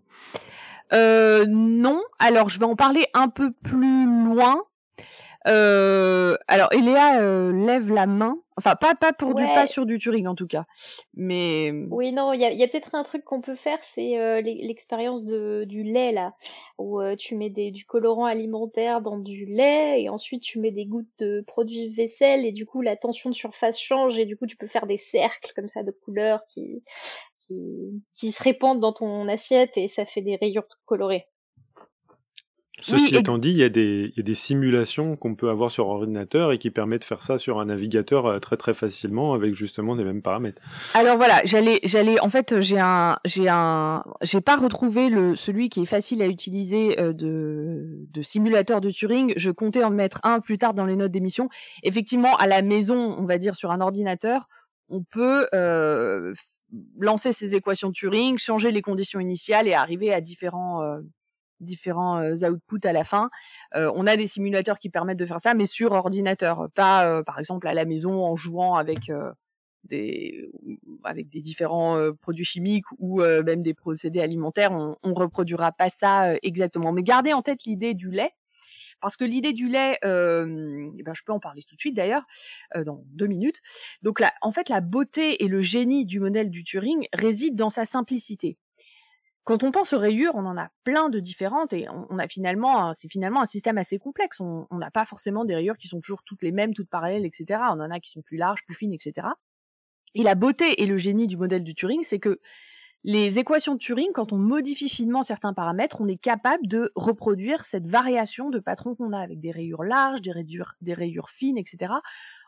[0.92, 2.02] Euh, non.
[2.18, 4.62] Alors, je vais en parler un peu plus loin.
[5.46, 8.38] Euh, alors, Eléa euh, lève la main.
[8.56, 10.64] Enfin, pas, pas pour du pas sur du Turing en tout cas.
[11.14, 14.16] Mais oui, non, il y a, y a peut-être un truc qu'on peut faire, c'est
[14.20, 16.34] euh, l'expérience de du lait là,
[16.78, 20.70] où euh, tu mets des, du colorant alimentaire dans du lait et ensuite tu mets
[20.70, 24.36] des gouttes de produits vaisselle et du coup la tension de surface change et du
[24.36, 26.84] coup tu peux faire des cercles comme ça de couleurs qui
[27.46, 31.26] qui, se répandent dans ton assiette et ça fait des rayures colorées.
[32.80, 35.70] Ceci étant dit, il y, a des, il y, a des, simulations qu'on peut avoir
[35.70, 39.32] sur ordinateur et qui permettent de faire ça sur un navigateur euh, très très facilement
[39.32, 40.60] avec justement les mêmes paramètres.
[40.92, 45.68] Alors voilà, j'allais, j'allais, en fait, j'ai un, j'ai un, j'ai pas retrouvé le celui
[45.68, 49.32] qui est facile à utiliser euh, de, de simulateur de Turing.
[49.36, 51.48] Je comptais en mettre un plus tard dans les notes d'émission.
[51.84, 54.48] Effectivement, à la maison, on va dire sur un ordinateur,
[54.88, 56.32] on peut euh,
[56.98, 61.00] lancer ces équations de Turing, changer les conditions initiales et arriver à différents euh,
[61.60, 63.30] différents euh, outputs à la fin.
[63.74, 67.38] Euh, on a des simulateurs qui permettent de faire ça, mais sur ordinateur, pas par
[67.38, 69.10] exemple à la maison en jouant avec
[69.84, 70.50] des
[71.04, 74.72] avec des différents produits chimiques ou même des procédés alimentaires.
[74.72, 76.92] On, on reproduira pas ça exactement.
[76.92, 78.32] Mais gardez en tête l'idée du lait
[79.04, 82.22] parce que l'idée du lait, euh, ben je peux en parler tout de suite d'ailleurs,
[82.74, 83.60] euh, dans deux minutes.
[84.00, 87.68] Donc là, en fait, la beauté et le génie du modèle du Turing résident dans
[87.68, 88.56] sa simplicité.
[89.44, 92.94] Quand on pense aux rayures, on en a plein de différentes et on, a finalement,
[92.94, 94.40] c'est finalement un système assez complexe.
[94.40, 97.60] On n'a pas forcément des rayures qui sont toujours toutes les mêmes, toutes parallèles, etc.
[97.68, 99.26] On en a qui sont plus larges, plus fines, etc.
[100.14, 102.40] Et la beauté et le génie du modèle du Turing, c'est que
[103.04, 107.64] les équations de Turing, quand on modifie finement certains paramètres, on est capable de reproduire
[107.64, 111.92] cette variation de patron qu'on a avec des rayures larges, des rayures, fines, etc.,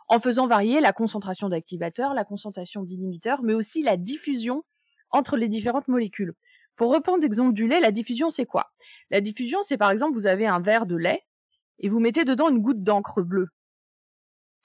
[0.08, 4.64] en faisant varier la concentration d'activateurs, la concentration d'inhibiteurs, mais aussi la diffusion
[5.10, 6.32] entre les différentes molécules.
[6.76, 8.72] Pour reprendre l'exemple du lait, la diffusion, c'est quoi?
[9.10, 11.22] La diffusion, c'est par exemple, vous avez un verre de lait
[11.80, 13.48] et vous mettez dedans une goutte d'encre bleue.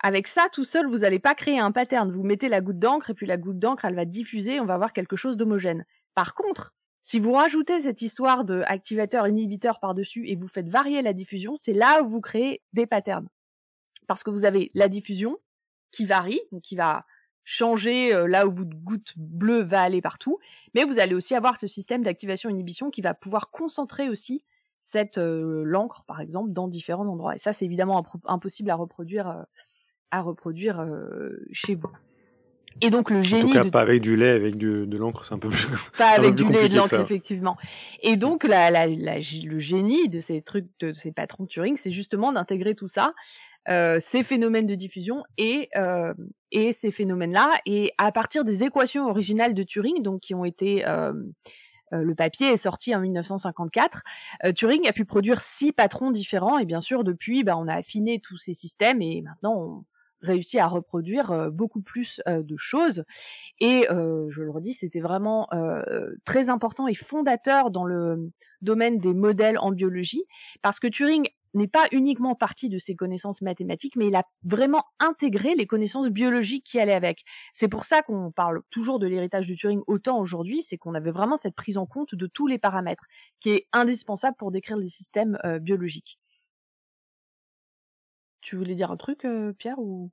[0.04, 2.12] Avec ça, tout seul, vous n'allez pas créer un pattern.
[2.12, 4.74] Vous mettez la goutte d'encre et puis la goutte d'encre, elle va diffuser, on va
[4.74, 5.86] avoir quelque chose d'homogène.
[6.16, 11.02] Par contre, si vous rajoutez cette histoire de activateur inhibiteur par-dessus et vous faites varier
[11.02, 13.28] la diffusion, c'est là où vous créez des patterns.
[14.08, 15.38] Parce que vous avez la diffusion
[15.92, 17.06] qui varie, donc qui va
[17.44, 20.40] changer euh, là où votre goutte bleue va aller partout,
[20.76, 24.44] mais vous allez aussi avoir ce système d'activation-inhibition qui va pouvoir concentrer aussi
[24.80, 27.36] cette euh, l'encre, par exemple, dans différents endroits.
[27.36, 29.44] Et ça, c'est évidemment impossible à reproduire euh,
[30.12, 30.86] à reproduire
[31.52, 31.92] chez vous.
[32.80, 33.44] Et donc le génie.
[33.44, 35.68] En tout cas, pas avec du lait, avec du, de l'encre, c'est un peu plus.
[35.98, 37.58] Pas avec du lait et de l'encre, effectivement.
[38.02, 41.76] Et donc la, la, la, le génie de ces trucs, de ces patrons de Turing,
[41.76, 43.14] c'est justement d'intégrer tout ça,
[43.68, 46.14] euh, ces phénomènes de diffusion et euh,
[46.52, 50.88] et ces phénomènes-là, et à partir des équations originales de Turing, donc qui ont été
[50.88, 51.14] euh,
[51.92, 54.02] le papier est sorti en 1954.
[54.56, 58.22] Turing a pu produire six patrons différents et bien sûr depuis, bah, on a affiné
[58.22, 59.84] tous ces systèmes et maintenant on,
[60.22, 63.04] réussi à reproduire beaucoup plus de choses.
[63.60, 65.48] Et je le redis, c'était vraiment
[66.26, 70.24] très important et fondateur dans le domaine des modèles en biologie,
[70.62, 74.86] parce que Turing n'est pas uniquement parti de ses connaissances mathématiques, mais il a vraiment
[75.00, 77.24] intégré les connaissances biologiques qui allaient avec.
[77.54, 81.12] C'est pour ça qu'on parle toujours de l'héritage de Turing autant aujourd'hui, c'est qu'on avait
[81.12, 83.04] vraiment cette prise en compte de tous les paramètres,
[83.40, 86.21] qui est indispensable pour décrire les systèmes euh, biologiques.
[88.42, 90.10] Tu voulais dire un truc, euh, Pierre, ou?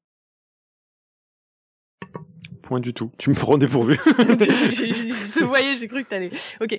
[2.62, 3.10] Point du tout.
[3.16, 3.94] Tu me prends dépourvu.
[4.04, 6.30] je voyais, j'ai cru que t'allais.
[6.60, 6.78] Ok.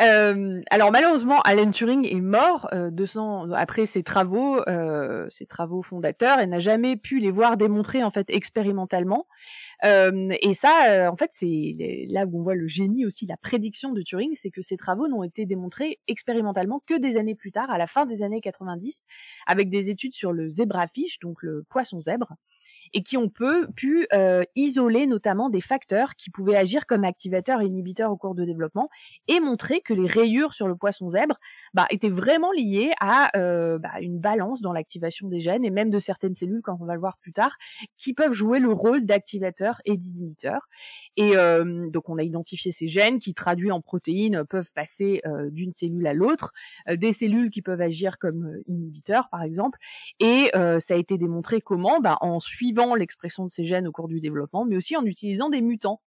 [0.00, 4.60] Euh, alors malheureusement, Alan Turing est mort euh, 200 après ses travaux,
[5.28, 9.26] ses travaux fondateurs, et n'a jamais pu les voir démontrés en fait expérimentalement.
[9.84, 14.02] Et ça, en fait, c'est là où on voit le génie aussi, la prédiction de
[14.02, 17.76] Turing, c'est que ces travaux n'ont été démontrés expérimentalement que des années plus tard, à
[17.78, 19.06] la fin des années 90,
[19.46, 22.34] avec des études sur le zébrafiche, donc le poisson zèbre
[22.94, 27.66] et qui ont pu euh, isoler notamment des facteurs qui pouvaient agir comme activateurs et
[27.66, 28.88] inhibiteurs au cours de développement
[29.28, 31.38] et montrer que les rayures sur le poisson zèbre
[31.74, 35.90] bah, étaient vraiment liées à euh, bah, une balance dans l'activation des gènes et même
[35.90, 37.56] de certaines cellules, quand on va le voir plus tard,
[37.96, 40.68] qui peuvent jouer le rôle d'activateurs et d'inhibiteurs.
[41.16, 45.50] Et euh, donc on a identifié ces gènes qui, traduits en protéines, peuvent passer euh,
[45.50, 46.52] d'une cellule à l'autre,
[46.88, 49.78] euh, des cellules qui peuvent agir comme euh, inhibiteurs par exemple,
[50.20, 54.08] et ça a été démontré comment bah, En suivant l'expression de ces gènes au cours
[54.08, 56.02] du développement, mais aussi en utilisant des mutants.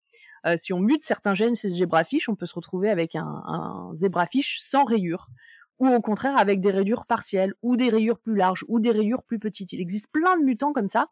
[0.56, 4.58] si on mute certains gènes ces zébrafiches, on peut se retrouver avec un, un zébrafiche
[4.60, 5.28] sans rayures
[5.80, 9.24] ou au contraire avec des rayures partielles, ou des rayures plus larges, ou des rayures
[9.24, 9.74] plus petites.
[9.74, 11.08] Il existe plein de mutants comme ça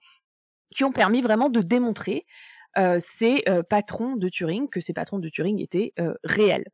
[0.75, 2.25] qui ont permis vraiment de démontrer
[2.77, 6.65] euh, ces euh, patrons de Turing, que ces patrons de Turing étaient euh, réels.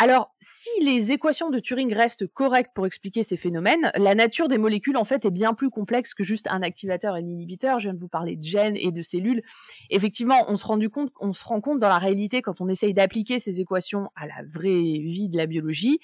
[0.00, 4.58] Alors, si les équations de Turing restent correctes pour expliquer ces phénomènes, la nature des
[4.58, 7.78] molécules en fait est bien plus complexe que juste un activateur et un inhibiteur.
[7.78, 9.42] Je viens de vous parler de gènes et de cellules.
[9.90, 12.92] Effectivement, on se, rendu compte, on se rend compte dans la réalité quand on essaye
[12.92, 16.00] d'appliquer ces équations à la vraie vie de la biologie,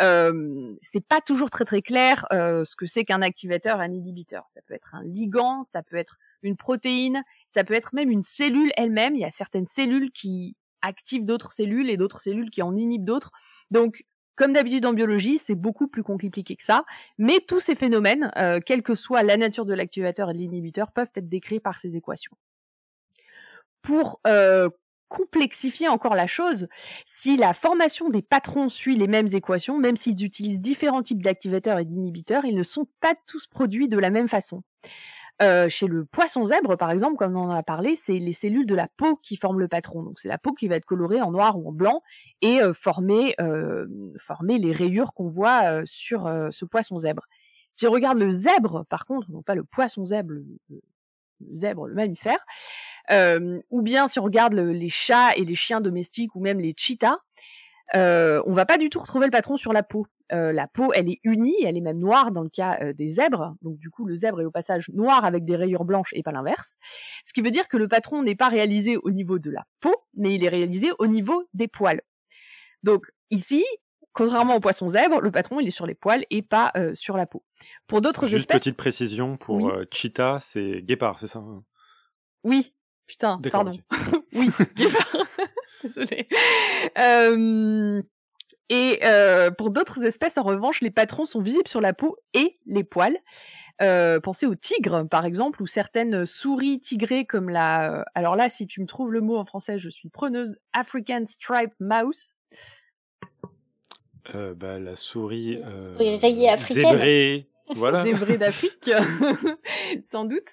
[0.00, 4.44] euh, c'est pas toujours très très clair euh, ce que c'est qu'un activateur, un inhibiteur.
[4.48, 8.22] Ça peut être un ligand, ça peut être une protéine, ça peut être même une
[8.22, 9.14] cellule elle-même.
[9.16, 13.04] Il y a certaines cellules qui activent d'autres cellules et d'autres cellules qui en inhibent
[13.04, 13.30] d'autres.
[13.70, 14.04] Donc,
[14.38, 16.84] comme d'habitude en biologie, c'est beaucoup plus compliqué que ça.
[17.18, 20.92] Mais tous ces phénomènes, euh, quelle que soit la nature de l'activateur et de l'inhibiteur,
[20.92, 22.36] peuvent être décrits par ces équations.
[23.82, 24.68] Pour euh,
[25.08, 26.68] complexifier encore la chose,
[27.04, 31.78] si la formation des patrons suit les mêmes équations, même s'ils utilisent différents types d'activateurs
[31.80, 34.62] et d'inhibiteurs, ils ne sont pas tous produits de la même façon.
[35.40, 38.66] Euh, chez le poisson zèbre, par exemple, comme on en a parlé, c'est les cellules
[38.66, 40.02] de la peau qui forment le patron.
[40.02, 42.02] Donc c'est la peau qui va être colorée en noir ou en blanc
[42.42, 43.86] et euh, former, euh,
[44.18, 47.24] former les rayures qu'on voit sur ce poisson zèbre.
[47.74, 50.44] Si on regarde le zèbre, par contre, non pas le poisson zèbre, le,
[51.52, 52.44] zèbre, le mammifère,
[53.70, 56.74] ou bien si on regarde le, les chats et les chiens domestiques ou même les
[56.76, 57.18] cheetahs,
[57.94, 60.04] on va pas du tout retrouver le patron sur la peau.
[60.32, 63.08] Euh, la peau, elle est unie, elle est même noire dans le cas euh, des
[63.08, 63.54] zèbres.
[63.62, 66.32] Donc du coup, le zèbre est au passage noir avec des rayures blanches et pas
[66.32, 66.76] l'inverse.
[67.24, 69.94] Ce qui veut dire que le patron n'est pas réalisé au niveau de la peau,
[70.14, 72.02] mais il est réalisé au niveau des poils.
[72.82, 73.64] Donc ici,
[74.12, 77.16] contrairement au poisson zèbre, le patron il est sur les poils et pas euh, sur
[77.16, 77.44] la peau.
[77.86, 78.38] Pour d'autres espèces.
[78.38, 79.72] Juste petite précision pour oui.
[79.92, 81.64] cheetah, c'est guépard, c'est ça hein?
[82.44, 82.74] Oui.
[83.06, 83.78] Putain, pardon.
[84.34, 85.16] oui, guépard.
[85.82, 86.28] Désolée.
[86.98, 88.02] Euh,
[88.68, 92.58] et euh, pour d'autres espèces, en revanche, les patrons sont visibles sur la peau et
[92.66, 93.16] les poils.
[93.80, 98.04] Euh, pensez aux tigres, par exemple, ou certaines souris tigrées comme la...
[98.14, 100.58] Alors là, si tu me trouves le mot en français, je suis preneuse.
[100.72, 102.34] African Striped Mouse.
[104.34, 105.62] Euh, bah, la souris...
[105.62, 106.92] Euh, souris rayée africaine.
[106.92, 107.46] Zébrée.
[107.74, 108.02] Voilà.
[108.02, 108.90] Zébrée d'Afrique,
[110.10, 110.48] sans doute.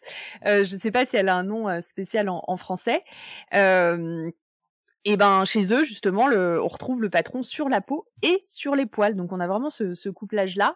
[0.45, 3.05] Euh, je ne sais pas si elle a un nom spécial en, en français.
[3.53, 4.29] Euh,
[5.05, 8.75] et ben chez eux justement, le, on retrouve le patron sur la peau et sur
[8.75, 9.15] les poils.
[9.15, 10.75] Donc on a vraiment ce, ce couplage là.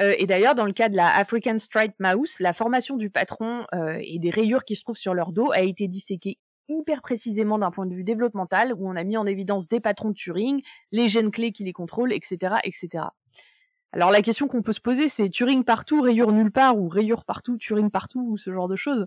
[0.00, 3.64] Euh, et d'ailleurs dans le cas de la African Striped Mouse, la formation du patron
[3.74, 7.58] euh, et des rayures qui se trouvent sur leur dos a été disséquée hyper précisément
[7.58, 10.62] d'un point de vue développemental, où on a mis en évidence des patrons de Turing,
[10.92, 13.04] les gènes clés qui les contrôlent, etc., etc.
[13.92, 17.24] Alors la question qu'on peut se poser, c'est Turing partout, rayure nulle part, ou rayure
[17.24, 19.06] partout, Turing partout, ou ce genre de choses.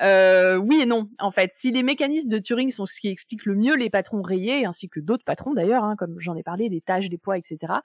[0.00, 1.50] Euh, oui et non, en fait.
[1.52, 4.88] Si les mécanismes de Turing sont ce qui explique le mieux les patrons rayés, ainsi
[4.88, 7.80] que d'autres patrons d'ailleurs, hein, comme j'en ai parlé, des tâches, des poids, etc.,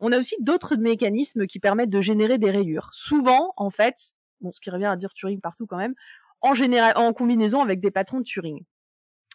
[0.00, 2.88] on a aussi d'autres mécanismes qui permettent de générer des rayures.
[2.92, 5.94] Souvent, en fait, bon, ce qui revient à dire Turing partout quand même,
[6.40, 8.64] en, général, en combinaison avec des patrons de Turing.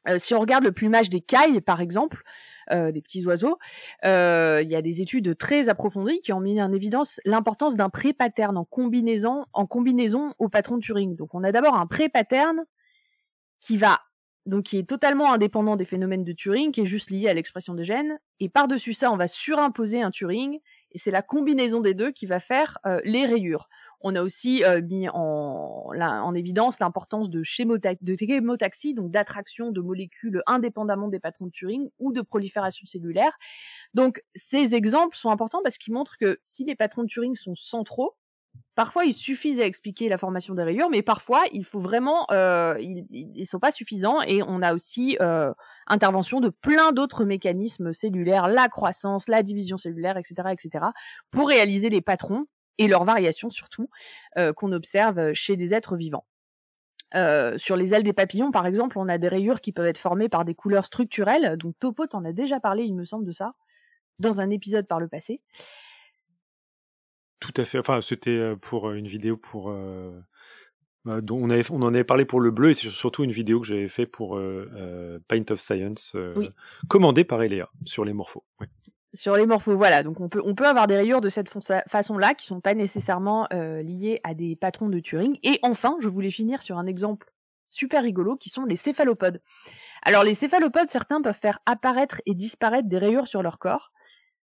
[0.07, 2.23] Euh, si on regarde le plumage des cailles, par exemple,
[2.71, 3.57] euh, des petits oiseaux,
[4.05, 7.89] euh, il y a des études très approfondies qui ont mis en évidence l'importance d'un
[7.89, 11.15] pré-pattern en combinaison, en combinaison au patron de Turing.
[11.15, 12.63] Donc, on a d'abord un pré-pattern
[13.59, 14.01] qui va
[14.45, 17.73] donc qui est totalement indépendant des phénomènes de Turing, qui est juste lié à l'expression
[17.73, 18.17] des gènes.
[18.39, 20.59] Et par-dessus ça, on va surimposer un Turing
[20.93, 23.67] et c'est la combinaison des deux qui va faire les rayures.
[24.01, 30.41] On a aussi mis en, en évidence l'importance de, de chémotaxie, donc d'attraction de molécules
[30.45, 33.37] indépendamment des patrons de Turing ou de prolifération cellulaire.
[33.93, 37.55] Donc ces exemples sont importants parce qu'ils montrent que si les patrons de Turing sont
[37.55, 38.15] centraux,
[38.75, 42.75] Parfois, il suffit à expliquer la formation des rayures, mais parfois, il faut vraiment, euh,
[42.79, 45.51] ils, ne sont pas suffisants et on a aussi euh,
[45.87, 50.85] intervention de plein d'autres mécanismes cellulaires, la croissance, la division cellulaire, etc., etc.,
[51.31, 52.45] pour réaliser les patrons
[52.77, 53.89] et leurs variations surtout
[54.37, 56.25] euh, qu'on observe chez des êtres vivants.
[57.15, 59.97] Euh, sur les ailes des papillons, par exemple, on a des rayures qui peuvent être
[59.97, 61.57] formées par des couleurs structurelles.
[61.57, 63.53] Donc Topo en a déjà parlé, il me semble, de ça,
[64.19, 65.41] dans un épisode par le passé.
[67.39, 67.79] Tout à fait.
[67.79, 69.73] Enfin, c'était pour une vidéo pour.
[71.05, 73.31] Bah, dont on, avait, on en avait parlé pour le bleu et c'est surtout une
[73.31, 74.37] vidéo que j'avais fait pour
[75.27, 76.13] Paint of Science,
[76.89, 78.43] commandée par Eléa sur les morphos.
[79.17, 80.03] Sur les morphos, voilà.
[80.03, 84.33] Donc on peut, avoir des rayures de cette façon-là qui sont pas nécessairement liées à
[84.33, 85.39] des patrons de Turing.
[85.43, 87.31] Et enfin, je voulais finir sur un exemple
[87.69, 89.41] super rigolo qui sont les céphalopodes.
[90.03, 93.91] Alors les céphalopodes, certains peuvent faire apparaître et disparaître des rayures sur leur corps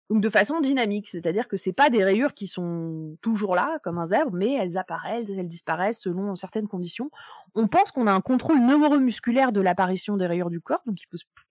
[0.09, 3.99] donc de façon dynamique, c'est-à-dire que c'est pas des rayures qui sont toujours là comme
[3.99, 7.11] un zèbre, mais elles apparaissent, elles disparaissent selon certaines conditions.
[7.53, 10.97] On pense qu'on a un contrôle neuromusculaire de l'apparition des rayures du corps, donc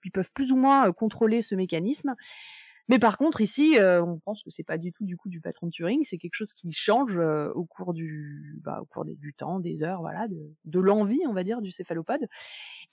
[0.05, 2.16] ils peuvent plus ou moins euh, contrôler ce mécanisme.
[2.89, 5.41] Mais par contre, ici, euh, on pense que c'est pas du tout du coup du
[5.41, 9.05] patron de Turing, c'est quelque chose qui change euh, au cours du, bah, au cours
[9.05, 12.26] du temps, des heures, voilà, de, l'envie, on va dire, du céphalopode.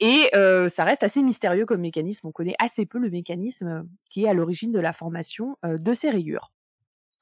[0.02, 2.28] Et euh, ça reste assez mystérieux comme mécanisme.
[2.28, 6.10] On connaît assez peu le mécanisme qui est à l'origine de la formation de ces
[6.10, 6.52] rayures.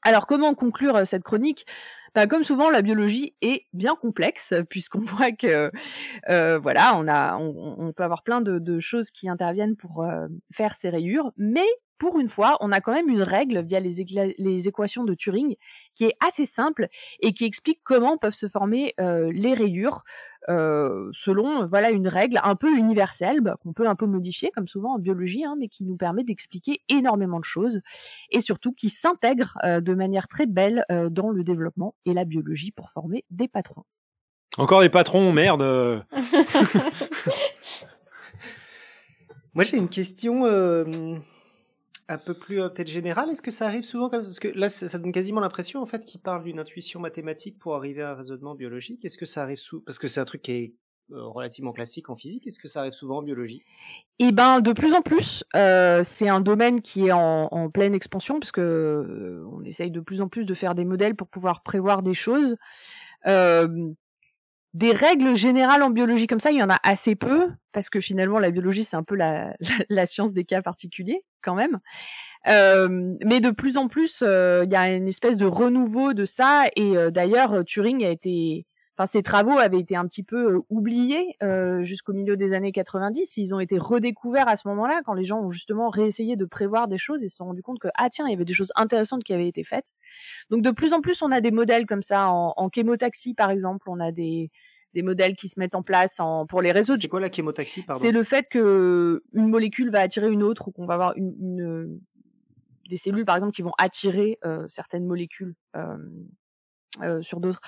[0.02, 1.66] Alors, comment conclure cette chronique?
[2.16, 5.72] Bah, comme souvent, la biologie est bien complexe puisqu'on voit que
[6.58, 10.06] voilà, on a, on, peut avoir plein de choses qui interviennent pour
[10.52, 11.68] faire ces rayures, mais
[12.04, 15.56] pour une fois, on a quand même une règle via les, équations de Turing
[15.96, 16.90] qui est assez simple
[17.22, 20.04] et qui explique comment peuvent se former euh, les rayures
[20.50, 24.68] euh, selon voilà une règle un peu universelle bah, qu'on peut un peu modifier comme
[24.68, 27.80] souvent en biologie, hein, mais qui nous permet d'expliquer énormément de choses
[28.32, 32.72] et surtout qui s'intègre euh, de manière très belle dans le développement et la biologie
[32.72, 33.86] pour former des patrons.
[34.58, 35.64] Encore des patrons, merde.
[39.54, 40.44] Moi j'ai une question
[42.08, 44.70] un peu plus euh, peut-être général, est-ce que ça arrive souvent comme parce que là
[44.70, 48.16] ça, donne quasiment l'impression en fait qu'il parle d'une intuition mathématique pour arriver à un
[48.16, 49.04] raisonnement biologique.
[49.06, 50.76] Est-ce que ça arrive souvent parce que c'est un truc qui est
[51.12, 52.48] euh, relativement classique en physique.
[52.48, 53.64] Est-ce que ça arrive souvent en biologie?
[54.20, 55.44] Eh ben, de plus en plus.
[55.56, 60.22] Euh, c'est un domaine qui est en, pleine expansion parce que on essaye de plus
[60.22, 62.56] en plus de faire des modèles pour pouvoir prévoir des choses.
[64.74, 68.00] Des règles générales en biologie comme ça, il y en a assez peu parce que
[68.00, 69.56] finalement la biologie c'est un peu la,
[69.90, 71.80] la science des cas particuliers quand même.
[72.48, 76.66] Euh, mais de plus en plus, il y a une espèce de renouveau de ça.
[76.76, 78.66] Et d'ailleurs, Turing a été,
[78.96, 81.38] enfin, ses travaux avaient été un petit peu oubliés
[81.82, 83.38] jusqu'au milieu des années 90.
[83.38, 86.88] Ils ont été redécouverts à ce moment-là, quand les gens ont justement réessayé de prévoir
[86.88, 88.72] des choses et se sont rendus compte que ah tiens, il y avait des choses
[88.76, 89.92] intéressantes qui avaient été faites.
[90.50, 93.52] Donc de plus en plus, on a des modèles comme ça en, en chémotaxie, par
[93.52, 93.90] exemple.
[93.90, 94.52] On a des
[94.94, 96.96] des modèles qui se mettent en place en, pour les réseaux.
[96.98, 100.72] C'est quoi la chémotaxie C'est le fait que une molécule va attirer une autre ou
[100.72, 102.00] qu'on va avoir une, une,
[102.90, 105.56] des cellules par exemple qui vont attirer euh, certaines molécules
[107.02, 107.62] euh, euh, sur d'autres.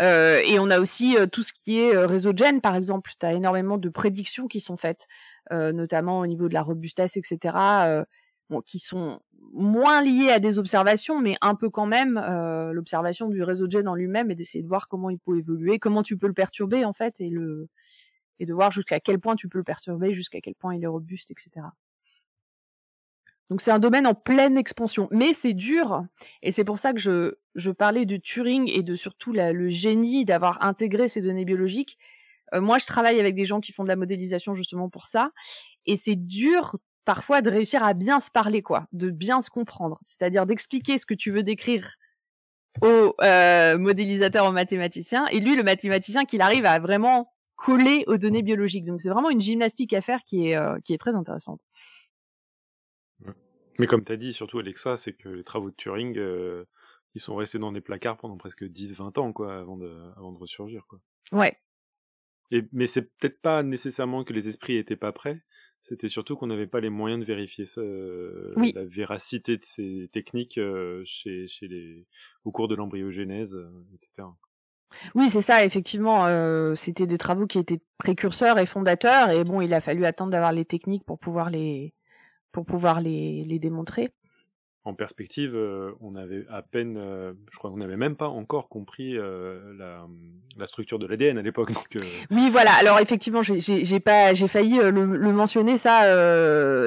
[0.00, 3.12] Euh, et on a aussi euh, tout ce qui est réseau de gènes par exemple.
[3.18, 5.06] Tu as énormément de prédictions qui sont faites,
[5.50, 8.04] notamment au niveau de la robustesse, etc
[8.50, 9.20] bon, qui sont
[9.52, 13.72] moins liées à des observations, mais un peu quand même euh, l'observation du réseau de
[13.72, 16.34] gènes en lui-même et d'essayer de voir comment il peut évoluer, comment tu peux le
[16.34, 17.68] perturber en fait, et le
[18.38, 20.88] et de voir jusqu'à quel point tu peux le perturber, jusqu'à quel point il est
[20.88, 21.66] robuste, etc.
[23.50, 26.02] Donc c'est un domaine en pleine expansion, mais c'est dur,
[26.42, 29.68] et c'est pour ça que je, je parlais de Turing et de surtout la, le
[29.68, 31.96] génie d'avoir intégré ces données biologiques.
[32.54, 35.30] Euh, moi, je travaille avec des gens qui font de la modélisation justement pour ça,
[35.84, 39.98] et c'est dur parfois de réussir à bien se parler, quoi, de bien se comprendre.
[40.02, 41.94] C'est-à-dire d'expliquer ce que tu veux décrire
[42.82, 48.18] au euh, modélisateur, au mathématicien, et lui, le mathématicien, qu'il arrive à vraiment coller aux
[48.18, 48.84] données biologiques.
[48.84, 51.60] Donc c'est vraiment une gymnastique à faire qui est, euh, qui est très intéressante.
[53.78, 56.64] Mais comme tu as dit, surtout Alexa, c'est que les travaux de Turing, euh,
[57.14, 60.38] ils sont restés dans des placards pendant presque 10-20 ans, quoi, avant de, avant de
[60.38, 61.00] ressurgir, quoi.
[61.32, 61.56] Ouais.
[62.52, 65.42] Et, mais c'est peut-être pas nécessairement que les esprits étaient pas prêts,
[65.80, 70.08] c'était surtout qu'on n'avait pas les moyens de vérifier ça, euh, la véracité de ces
[70.12, 72.06] techniques euh, chez, chez les,
[72.44, 74.28] au cours de l'embryogénèse, euh, etc.
[75.14, 76.26] Oui, c'est ça, effectivement.
[76.74, 80.52] C'était des travaux qui étaient précurseurs et fondateurs, et bon, il a fallu attendre d'avoir
[80.52, 81.92] les techniques pour pouvoir les,
[82.56, 84.08] pour pouvoir les, les démontrer.
[84.84, 88.70] en perspective, euh, on avait à peine, euh, je crois qu'on n'avait même pas encore
[88.70, 90.06] compris euh, la,
[90.56, 91.72] la, structure de l'ADN à l'époque.
[92.30, 92.70] Oui, voilà.
[92.80, 96.08] Alors effectivement, j'ai pas, j'ai failli le, le, mentionner ça,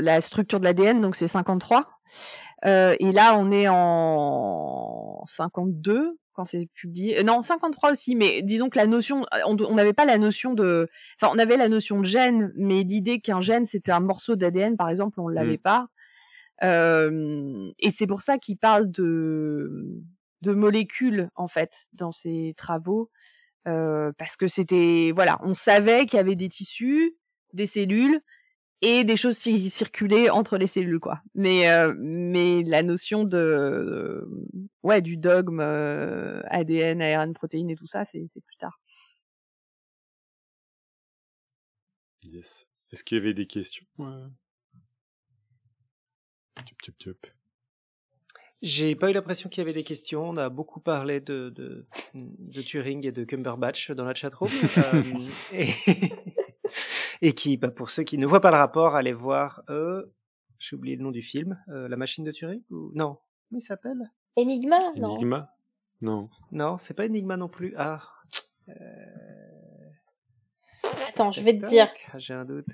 [0.01, 1.01] la structure de l'ADN.
[1.01, 1.85] Donc c'est 53.
[2.65, 7.21] et là, on est en 52 quand c'est publié.
[7.23, 8.15] non, 53 aussi.
[8.15, 10.87] Mais disons que la notion, on n'avait pas la notion de,
[11.19, 14.77] enfin, on avait la notion de gène, mais l'idée qu'un gène c'était un morceau d'ADN,
[14.77, 15.57] par exemple, on l'avait mmh.
[15.57, 15.87] pas
[16.61, 20.03] et c'est pour ça qu'il parle de,
[20.41, 23.09] de molécules en fait dans ses travaux,
[23.63, 27.15] parce que c'était voilà, on savait qu'il y avait des tissus,
[27.53, 28.21] des cellules
[28.81, 31.21] et des choses qui circulaient entre les cellules quoi.
[31.35, 31.65] Mais
[31.97, 34.27] mais la notion de,
[34.83, 38.79] ouais du dogme ADN, ARN, protéines et tout ça, c'est plus tard.
[42.23, 42.67] Yes.
[42.91, 43.85] Est-ce qu'il y avait des questions?
[48.61, 50.27] J'ai pas eu l'impression qu'il y avait des questions.
[50.27, 54.49] On a beaucoup parlé de, de, de Turing et de Cumberbatch dans la chatroom.
[54.93, 55.03] euh,
[55.53, 55.69] et,
[57.21, 60.05] et, qui, bah, pour ceux qui ne voient pas le rapport, allez voir, euh,
[60.57, 62.91] j'ai oublié le nom du film, euh, La machine de Turing ou...
[62.93, 63.17] Non,
[63.49, 64.11] comment il s'appelle?
[64.35, 65.53] Enigma, non Enigma?
[66.01, 66.29] Non.
[66.51, 67.73] Non, c'est pas Enigma non plus.
[67.77, 68.01] Ah.
[68.69, 68.73] Euh...
[71.07, 71.89] Attends, je vais te dire.
[72.13, 72.67] Ah, j'ai un doute.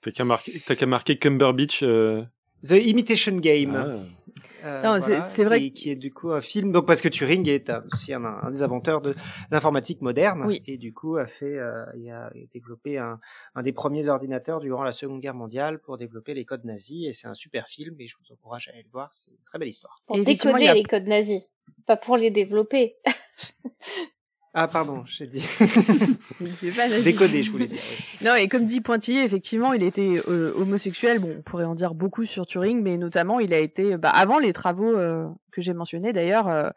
[0.00, 2.24] T'as qu'à marquer, qu'à marquer Cumberbatch euh,
[2.62, 3.74] The Imitation Game.
[3.74, 4.20] Ah.
[4.64, 5.70] Euh, c'est vrai.
[5.70, 6.72] Qui est du coup un film.
[6.72, 9.14] Donc parce que Turing est aussi un, un, des inventeurs de
[9.50, 10.62] l'informatique moderne oui.
[10.66, 13.20] et du coup a fait, euh, il a développé un,
[13.54, 17.12] un, des premiers ordinateurs durant la Seconde Guerre mondiale pour développer les codes nazis et
[17.12, 19.08] c'est un super film et je vous encourage à aller le voir.
[19.12, 19.94] C'est une très belle histoire.
[20.06, 20.74] Pour décoder a...
[20.74, 21.42] les codes nazis,
[21.86, 22.96] pas pour les développer.
[24.52, 25.44] Ah pardon, j'ai dit.
[27.04, 27.78] Décoder, je voulais dire.
[28.24, 31.20] Non, et comme dit Pointillé, effectivement, il était euh, homosexuel.
[31.20, 34.40] Bon, on pourrait en dire beaucoup sur Turing, mais notamment, il a été, bah, avant
[34.40, 36.70] les travaux euh, que j'ai mentionnés, d'ailleurs, euh,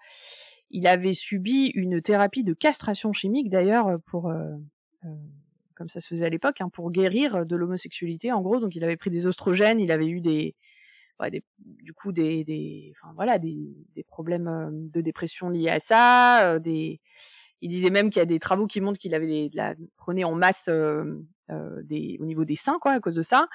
[0.70, 4.32] il avait subi une thérapie de castration chimique, d'ailleurs, pour,
[5.76, 8.60] comme ça se faisait à l'époque, hein, pour guérir de l'homosexualité, en gros.
[8.60, 10.56] Donc, il avait pris des oestrogènes, il avait eu des,
[11.20, 15.80] ouais, des du coup, des, des, enfin voilà, des, des problèmes de dépression liés à
[15.80, 17.00] ça, des
[17.64, 20.36] il disait même qu'il y a des travaux qui montrent qu'il avait la, prenait en
[20.36, 21.06] masse euh,
[21.50, 21.82] euh,
[22.20, 23.48] au niveau des seins, quoi, à cause de ça.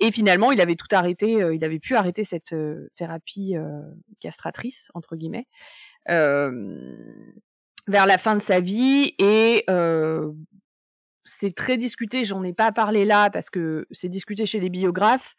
[0.00, 1.40] Et finalement, il avait tout arrêté.
[1.40, 2.54] Euh, il avait pu arrêter cette
[2.96, 3.54] thérapie
[4.20, 5.46] castratrice entre guillemets
[7.86, 9.14] vers la fin de sa vie.
[9.20, 9.64] Et
[11.22, 12.24] c'est très discuté.
[12.24, 15.36] J'en ai pas parlé là parce que c'est discuté chez les biographes.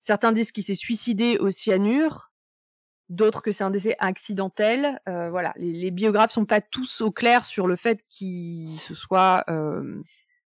[0.00, 2.27] Certains disent qu'il s'est suicidé au cyanure
[3.08, 5.00] d'autres que c'est un décès accidentel.
[5.08, 8.94] Euh, voilà, les, les, biographes sont pas tous au clair sur le fait qu'il se
[8.94, 10.00] soit euh,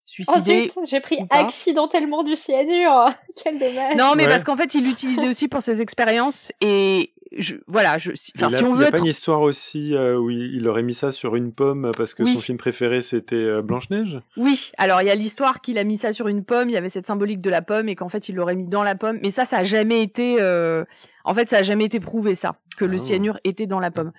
[0.07, 0.71] suicidé.
[0.71, 3.11] Ensuite, j'ai pris accidentellement du cyanure.
[3.43, 3.97] Quel dommage.
[3.97, 8.13] Non, mais parce qu'en fait, il l'utilisait aussi pour ses expériences et je, voilà, je,
[8.37, 8.83] enfin, si on veut.
[8.83, 11.53] Il y a pas une histoire aussi euh, où il, aurait mis ça sur une
[11.53, 14.21] pomme parce que son film préféré c'était euh, Blanche Neige.
[14.37, 16.69] Oui, alors il y a l'histoire qu'il a mis ça sur une pomme.
[16.69, 18.83] Il y avait cette symbolique de la pomme et qu'en fait il l'aurait mis dans
[18.83, 19.19] la pomme.
[19.23, 20.41] Mais ça, ça a jamais été.
[20.41, 20.85] Euh,
[21.25, 23.01] en fait, ça a jamais été prouvé ça que le ah.
[23.01, 24.13] cyanure était dans la pomme.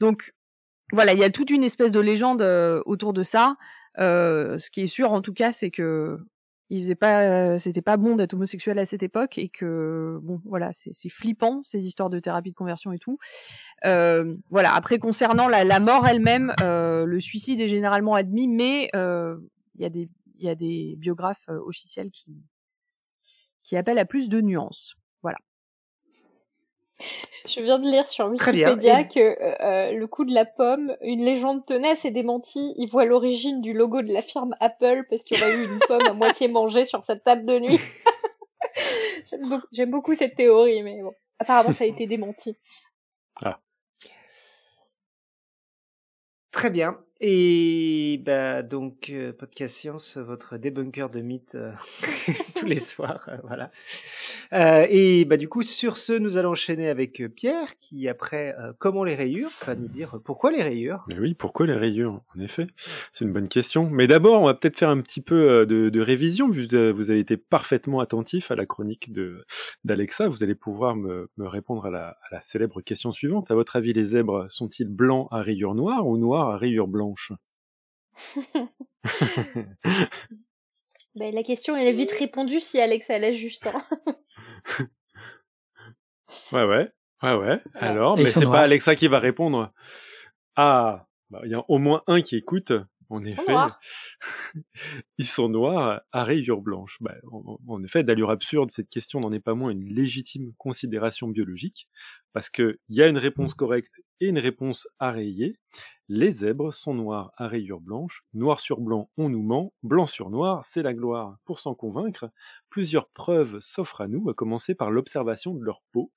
[0.00, 0.34] Donc
[0.92, 2.42] voilà, il y a toute une espèce de légende
[2.86, 3.56] autour de ça.
[3.96, 6.18] ce qui est sûr, en tout cas, c'est que
[6.72, 10.40] il faisait pas, euh, c'était pas bon d'être homosexuel à cette époque et que bon,
[10.46, 13.18] voilà, c'est flippant ces histoires de thérapie de conversion et tout.
[13.84, 14.74] Euh, voilà.
[14.74, 19.84] Après, concernant la, la mort elle-même, euh, le suicide est généralement admis, mais il y
[19.84, 20.08] a des,
[20.38, 22.42] y a des biographes officiels qui
[23.62, 24.96] qui appellent à plus de nuances.
[27.46, 31.24] Je viens de lire sur Wikipédia que euh, euh, le coup de la pomme, une
[31.24, 32.74] légende tenace est démentie.
[32.78, 35.78] Il voit l'origine du logo de la firme Apple parce qu'il y aurait eu une
[35.80, 37.80] pomme à moitié mangée sur cette table de nuit.
[39.72, 42.56] J'aime beaucoup, cette théorie, mais bon, apparemment ça a été démenti.
[43.42, 43.58] Ah.
[46.52, 46.98] Très bien.
[47.24, 51.70] Et bah donc euh, podcast science, votre débunker de mythes euh,
[52.56, 53.70] tous les soirs, euh, voilà.
[54.90, 59.14] et bah du coup sur ce, nous allons enchaîner avec Pierre qui après comment les
[59.14, 61.04] rayures va nous dire pourquoi les rayures.
[61.06, 62.66] Mais oui, pourquoi les rayures En effet,
[63.12, 63.88] c'est une bonne question.
[63.88, 66.48] Mais d'abord, on va peut-être faire un petit peu de, de révision.
[66.48, 66.62] Vous,
[66.92, 69.44] vous avez été parfaitement attentif à la chronique de
[69.84, 70.26] d'Alexa.
[70.26, 73.50] Vous allez pouvoir me, me répondre à la, à la célèbre question suivante.
[73.50, 77.11] À votre avis, les zèbres sont-ils blancs à rayures noires ou noirs à rayures blanches
[81.14, 83.66] ben, la question elle est vite répondue si Alexa laisse juste.
[83.66, 83.82] Hein.
[86.52, 86.92] ouais ouais
[87.22, 87.60] ouais ouais.
[87.74, 89.72] Alors, mais c'est pas Alexa qui va répondre.
[90.56, 92.72] Ah, bah, il y a au moins un qui écoute.
[93.12, 93.52] En effet,
[95.18, 96.96] ils sont noirs à rayures blanches.
[97.02, 97.14] Bah,
[97.68, 101.88] en, effet, d'allure absurde, cette question n'en est pas moins une légitime considération biologique,
[102.32, 105.58] parce qu'il y a une réponse correcte et une réponse à rayer.
[106.14, 110.28] Les zèbres sont noirs à rayures blanches, noir sur blanc on nous ment, blanc sur
[110.28, 111.38] noir c'est la gloire.
[111.46, 112.28] Pour s'en convaincre,
[112.68, 116.12] plusieurs preuves s'offrent à nous, à commencer par l'observation de leur peau,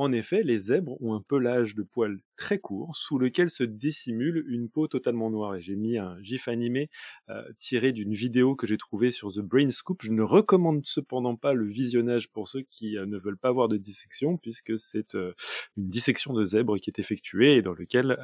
[0.00, 4.42] en effet, les zèbres ont un pelage de poils très court, sous lequel se dissimule
[4.48, 5.56] une peau totalement noire.
[5.56, 6.88] Et j'ai mis un gif animé
[7.28, 10.00] euh, tiré d'une vidéo que j'ai trouvée sur The Brain Scoop.
[10.02, 13.68] Je ne recommande cependant pas le visionnage pour ceux qui euh, ne veulent pas voir
[13.68, 15.34] de dissection, puisque c'est euh,
[15.76, 18.16] une dissection de zèbre qui est effectuée et dans lequel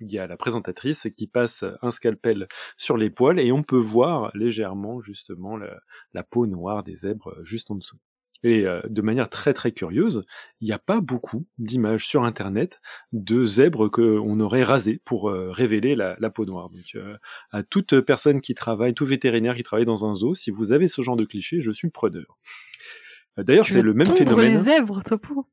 [0.00, 3.78] il y a la présentatrice qui passe un scalpel sur les poils et on peut
[3.78, 7.98] voir légèrement justement la peau noire des zèbres juste en dessous.
[8.42, 10.22] Et euh, de manière très très curieuse,
[10.60, 12.80] il n'y a pas beaucoup d'images sur Internet
[13.12, 16.68] de zèbres qu'on aurait rasées pour euh, révéler la, peau noire.
[16.68, 17.16] Donc euh,
[17.50, 20.88] à toute personne qui travaille, tout vétérinaire qui travaille dans un zoo, si vous avez
[20.88, 22.38] ce genre de cliché, je suis preneur.
[23.38, 24.48] D'ailleurs, c'est le même phénomène.
[24.48, 25.46] les zèbres, Topo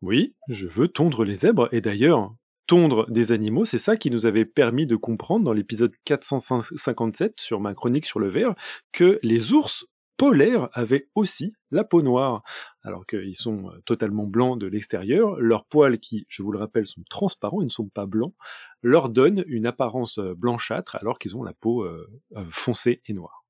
[0.00, 1.68] Oui, je veux tondre les zèbres.
[1.70, 2.34] Et d'ailleurs,
[2.66, 7.60] tondre des animaux, c'est ça qui nous avait permis de comprendre dans l'épisode 457 sur
[7.60, 8.54] ma chronique sur le verre
[8.92, 9.86] que les ours
[10.20, 12.42] polaires avaient aussi la peau noire,
[12.82, 15.40] alors qu'ils sont euh, totalement blancs de l'extérieur.
[15.40, 18.34] Leurs poils, qui, je vous le rappelle, sont transparents, ils ne sont pas blancs,
[18.82, 22.06] leur donnent une apparence euh, blanchâtre, alors qu'ils ont la peau euh,
[22.50, 23.46] foncée et noire.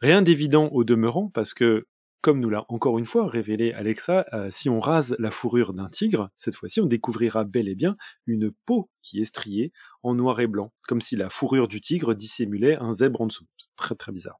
[0.00, 1.86] Rien d'évident au demeurant, parce que
[2.20, 6.30] comme nous l'a encore une fois révélé Alexa, si on rase la fourrure d'un tigre,
[6.36, 7.96] cette fois-ci on découvrira bel et bien
[8.26, 9.72] une peau qui est striée
[10.04, 13.46] en noir et blanc, comme si la fourrure du tigre dissimulait un zèbre en dessous.
[13.74, 14.38] Très très bizarre.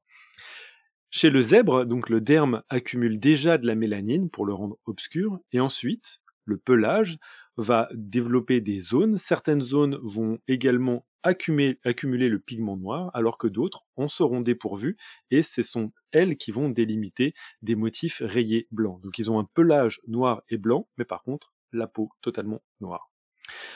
[1.14, 5.38] Chez le zèbre, donc le derme accumule déjà de la mélanine pour le rendre obscur,
[5.52, 7.18] et ensuite, le pelage
[7.58, 9.18] va développer des zones.
[9.18, 14.96] Certaines zones vont également accumuler, le pigment noir, alors que d'autres en seront dépourvues,
[15.30, 19.02] et ce sont elles qui vont délimiter des motifs rayés blancs.
[19.02, 23.11] Donc ils ont un pelage noir et blanc, mais par contre, la peau totalement noire.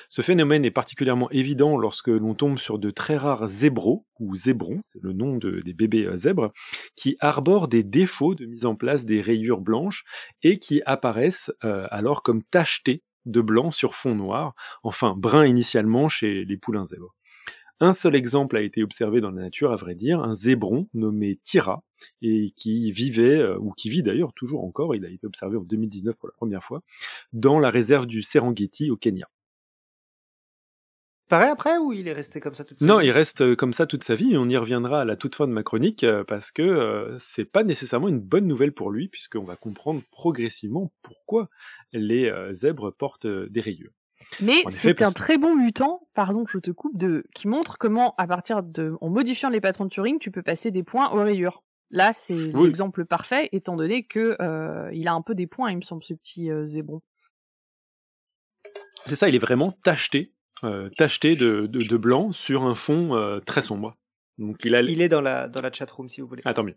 [0.09, 4.81] Ce phénomène est particulièrement évident lorsque l'on tombe sur de très rares zébros, ou zébrons,
[4.85, 6.53] c'est le nom des bébés euh, zèbres,
[6.97, 10.05] qui arborent des défauts de mise en place des rayures blanches
[10.43, 16.09] et qui apparaissent euh, alors comme tachetés de blanc sur fond noir, enfin brun initialement
[16.09, 17.15] chez les poulains zèbres.
[17.79, 21.39] Un seul exemple a été observé dans la nature, à vrai dire, un zébron nommé
[21.43, 21.85] Tira,
[22.23, 25.63] et qui vivait, euh, ou qui vit d'ailleurs toujours encore, il a été observé en
[25.63, 26.83] 2019 pour la première fois,
[27.35, 29.29] dans la réserve du Serengeti au Kenya
[31.27, 33.07] paraît après ou il est resté comme ça toute sa non, vie?
[33.07, 35.17] Non, il reste euh, comme ça toute sa vie et on y reviendra à la
[35.17, 38.73] toute fin de ma chronique euh, parce que euh, c'est pas nécessairement une bonne nouvelle
[38.73, 41.49] pour lui puisqu'on va comprendre progressivement pourquoi
[41.93, 43.93] les zèbres portent des rayures.
[44.41, 48.15] Mais c'est un très bon mutant, pardon que je te coupe, de qui montre comment
[48.19, 51.23] à partir de en modifiant les patrons de Turing, tu peux passer des points aux
[51.23, 51.63] rayures.
[51.91, 54.37] Là, c'est l'exemple parfait étant donné que
[54.93, 57.03] il a un peu des points, il me semble ce petit zébron.
[59.07, 60.33] C'est ça, il est vraiment tacheté
[60.97, 63.97] tacheté de, de, blanc sur un fond euh, très sombre.
[64.39, 64.83] Donc il, a...
[64.83, 66.43] il est dans la, dans la chatroom si vous voulez.
[66.45, 66.77] Ah, tant mieux.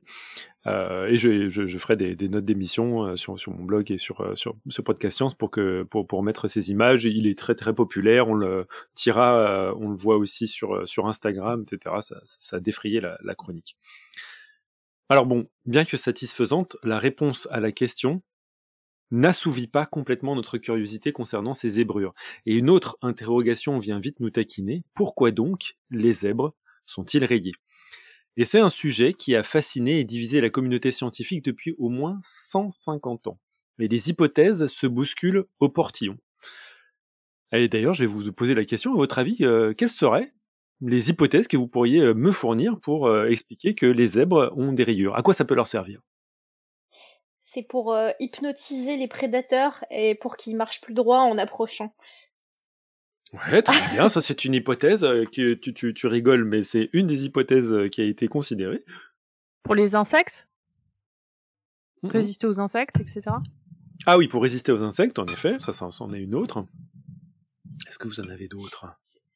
[0.65, 3.91] Euh, et je, je, je, ferai des, des notes d'émission euh, sur, sur mon blog
[3.91, 7.03] et sur, euh, sur ce podcast science pour, que, pour, pour mettre ces images.
[7.05, 8.29] Il est très très populaire.
[8.29, 11.95] On le tira, on le voit aussi sur, sur Instagram, etc.
[12.01, 13.75] Ça, ça a défrayé la, la chronique.
[15.09, 18.21] Alors bon, bien que satisfaisante, la réponse à la question
[19.11, 22.13] n'assouvit pas complètement notre curiosité concernant ces zébrures.
[22.45, 24.83] Et une autre interrogation vient vite nous taquiner.
[24.93, 26.53] Pourquoi donc les zèbres
[26.85, 27.53] sont-ils rayés?
[28.37, 32.19] Et c'est un sujet qui a fasciné et divisé la communauté scientifique depuis au moins
[32.21, 33.39] 150 ans.
[33.79, 36.17] Et les hypothèses se bousculent au portillon.
[37.51, 40.31] Et d'ailleurs, je vais vous poser la question, à votre avis, euh, quelles seraient
[40.81, 44.71] les hypothèses que vous pourriez euh, me fournir pour euh, expliquer que les zèbres ont
[44.71, 45.15] des rayures?
[45.15, 46.01] À quoi ça peut leur servir?
[47.51, 51.95] C'est pour euh, hypnotiser les prédateurs et pour qu'ils marchent plus droit en approchant.
[53.33, 56.89] Ouais, très bien, ça c'est une hypothèse euh, que tu, tu, tu, rigoles, mais c'est
[56.93, 58.83] une des hypothèses euh, qui a été considérée.
[59.63, 60.47] Pour les insectes?
[62.03, 63.21] Résister aux insectes, etc.
[64.05, 66.65] Ah oui, pour résister aux insectes, en effet, ça, ça en est une autre.
[67.87, 68.85] Est-ce que vous en avez d'autres?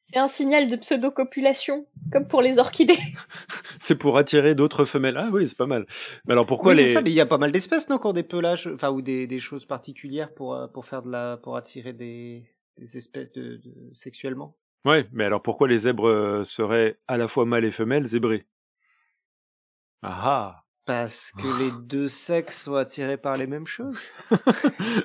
[0.06, 2.98] C'est un signal de pseudo-copulation, comme pour les orchidées.
[3.78, 5.16] c'est pour attirer d'autres femelles.
[5.16, 5.86] Ah oui, c'est pas mal.
[6.26, 6.92] Mais alors pourquoi les...
[6.92, 9.00] ça, mais il y a pas mal d'espèces, non, qui ont des pelages, enfin, ou
[9.00, 12.44] des, des, choses particulières pour, euh, pour faire de la, pour attirer des,
[12.76, 13.94] des espèces de, de...
[13.94, 14.58] sexuellement?
[14.84, 18.44] Ouais, mais alors pourquoi les zèbres euh, seraient à la fois mâles et femelles zébrés?
[20.02, 24.00] Ah ah Parce que les deux sexes sont attirés par les mêmes choses.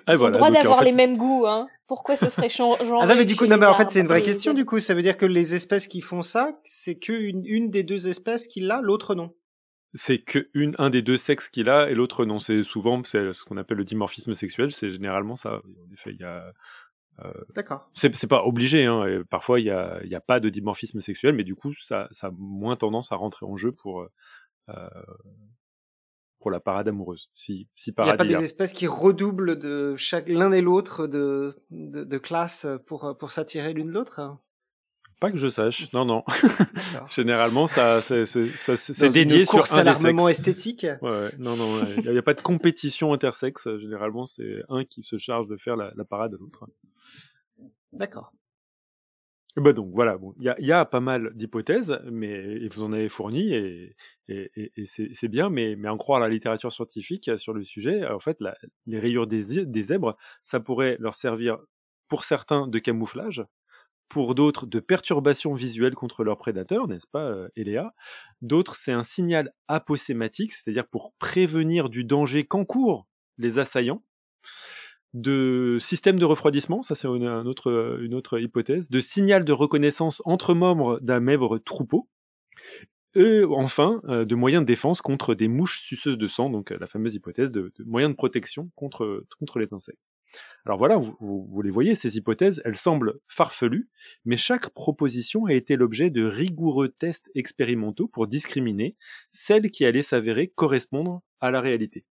[0.05, 1.67] Ah, Ils ont le droit d'avoir les mêmes goûts, hein.
[1.87, 4.07] Pourquoi ce serait genre Ah non, mais du coup, non, mais en fait, c'est une
[4.07, 4.79] vraie question, du coup.
[4.79, 8.47] Ça veut dire que les espèces qui font ça, c'est qu'une une des deux espèces
[8.47, 9.33] qui l'a, l'autre non.
[9.93, 12.39] C'est que une, un des deux sexes qui l'a et l'autre non.
[12.39, 14.71] C'est souvent, c'est ce qu'on appelle le dimorphisme sexuel.
[14.71, 15.55] C'est généralement ça.
[15.55, 16.51] En effet, il y a,
[17.25, 17.89] euh, D'accord.
[17.93, 18.85] C'est pas obligé.
[18.85, 19.23] Hein.
[19.29, 22.27] parfois, il n'y a, y a, pas de dimorphisme sexuel, mais du coup, ça, ça
[22.27, 24.01] a moins tendance à rentrer en jeu pour,
[24.69, 24.89] euh,
[26.39, 27.29] pour la parade amoureuse.
[27.33, 31.07] Si, si il n'y a pas des espèces qui redoublent de chaque l'un et l'autre
[31.07, 34.37] de, de, de, classe pour, pour s'attirer l'une l'autre?
[35.19, 36.23] Pas que je sache, non, non.
[37.09, 40.85] Généralement, ça, c'est dédié sur un à l'armement esthétique?
[41.01, 43.67] Ouais, non, non, il n'y a, pas de compétition intersexe.
[43.79, 46.65] Généralement, c'est un qui se charge de faire la, la parade à l'autre.
[47.91, 48.31] D'accord.
[49.59, 53.95] Bah donc voilà, il y a, pas mal d'hypothèses, mais vous en avez fourni et,
[54.85, 58.37] c'est bien, mais, en croire la littérature scientifique sur le sujet, en fait,
[58.85, 61.57] les rayures des, des zèbres, ça pourrait leur servir
[62.07, 63.43] pour certains de camouflage,
[64.09, 67.93] pour d'autres de perturbation visuelle contre leurs prédateurs, n'est-ce pas, euh, Eléa?
[68.41, 73.07] D'autres, c'est un signal aposématique, c'est-à-dire pour prévenir du danger qu'encourent
[73.37, 74.03] les assaillants
[75.13, 80.21] de système de refroidissement, ça c'est une, autre, une autre hypothèse, de signal de reconnaissance
[80.25, 82.07] entre membres d'un même troupeau,
[83.15, 86.77] et enfin euh, de moyens de défense contre des mouches suceuses de sang, donc euh,
[86.79, 89.99] la fameuse hypothèse de, moyens de protection contre, contre les insectes.
[90.63, 93.89] Alors voilà, vous, vous, les voyez, ces hypothèses, elles semblent farfelues,
[94.25, 98.95] mais chaque proposition a été l'objet de rigoureux tests expérimentaux pour discriminer
[99.31, 102.05] celle qui allait s'avérer correspondre à la réalité.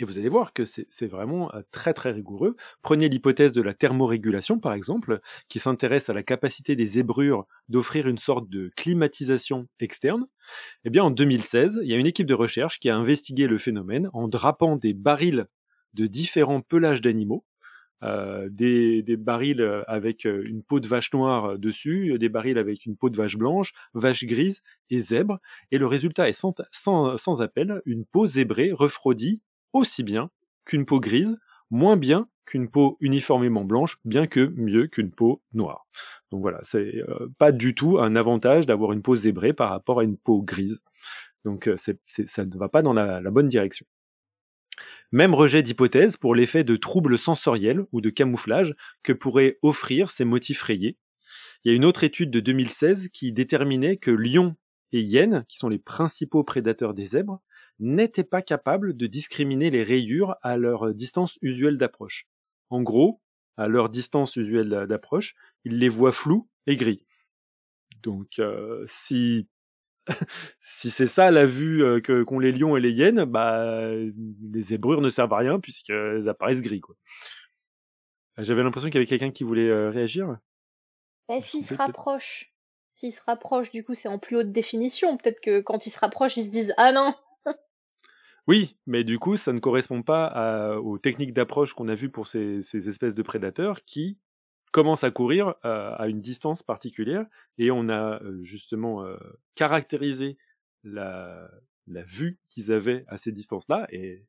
[0.00, 2.56] Et vous allez voir que c'est vraiment euh, très très rigoureux.
[2.80, 8.08] Prenez l'hypothèse de la thermorégulation par exemple, qui s'intéresse à la capacité des zébrures d'offrir
[8.08, 10.26] une sorte de climatisation externe.
[10.84, 13.58] Eh bien en 2016, il y a une équipe de recherche qui a investigué le
[13.58, 15.46] phénomène en drapant des barils
[15.92, 17.44] de différents pelages d'animaux.
[18.02, 22.96] Euh, des, barils avec euh, une peau de vache noire dessus, des barils avec une
[22.96, 25.38] peau de vache blanche, vache grise et zèbre.
[25.70, 29.42] Et le résultat est sans appel, une peau zébrée refroidie
[29.72, 30.30] aussi bien
[30.64, 31.36] qu'une peau grise,
[31.70, 35.86] moins bien qu'une peau uniformément blanche, bien que mieux qu'une peau noire.
[36.32, 40.00] Donc voilà, c'est euh, pas du tout un avantage d'avoir une peau zébrée par rapport
[40.00, 40.80] à une peau grise.
[41.44, 43.86] Donc euh, ça ne va pas dans la, bonne direction.
[45.12, 50.24] Même rejet d'hypothèse pour l'effet de troubles sensoriels ou de camouflage que pourraient offrir ces
[50.24, 50.96] motifs rayés.
[51.64, 54.56] Il y a une autre étude de 2016 qui déterminait que lions
[54.92, 57.40] et hyènes, qui sont les principaux prédateurs des zèbres,
[57.80, 62.28] n'étaient pas capables de discriminer les rayures à leur distance usuelle d'approche.
[62.68, 63.20] En gros,
[63.56, 67.04] à leur distance usuelle d'approche, ils les voient flous et gris.
[68.02, 69.48] Donc, euh, si
[70.60, 74.62] si c'est ça la vue euh, que qu'ont les lions et les hyènes, bah les
[74.62, 76.80] zébrures ne servent à rien puisqu'elles apparaissent gris.
[76.80, 76.96] Quoi.
[78.38, 80.38] J'avais l'impression qu'il y avait quelqu'un qui voulait euh, réagir.
[81.28, 82.54] Bah, s'ils se rapprochent,
[82.90, 85.16] s'ils se rapprochent, du coup, c'est en plus haute définition.
[85.16, 87.14] Peut-être que quand ils se rapprochent, ils se disent ah non,
[88.46, 92.26] oui, mais du coup, ça ne correspond pas aux techniques d'approche qu'on a vues pour
[92.26, 94.18] ces, espèces de prédateurs qui
[94.70, 97.26] commencent à courir euh, à une distance particulière.
[97.58, 99.16] Et on a euh, justement euh,
[99.54, 100.38] caractérisé
[100.84, 101.48] la,
[101.86, 103.86] vue qu'ils avaient à ces distances-là.
[103.90, 104.24] Et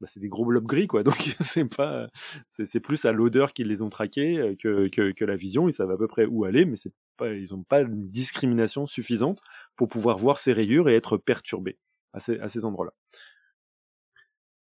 [0.00, 1.02] bah, c'est des gros blobs gris quoi.
[1.04, 2.08] Donc c'est pas
[2.46, 5.68] c'est plus à l'odeur qu'ils les ont traqués que, la vision.
[5.68, 6.76] Ils savent à peu près où aller mais
[7.20, 9.40] ils n'ont pas une discrimination suffisante
[9.74, 11.78] pour pouvoir voir ces rayures et être perturbés
[12.12, 12.92] à ces endroits-là.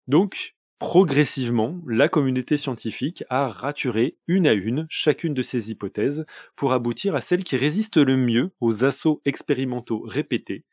[0.08, 6.26] Donc, progressivement, la communauté scientifique a raturé une à une chacune de ces hypothèses
[6.56, 10.66] pour aboutir à celle qui résiste le mieux aux assauts expérimentaux répétés,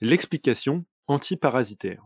[0.00, 2.04] l'explication antiparasitaire.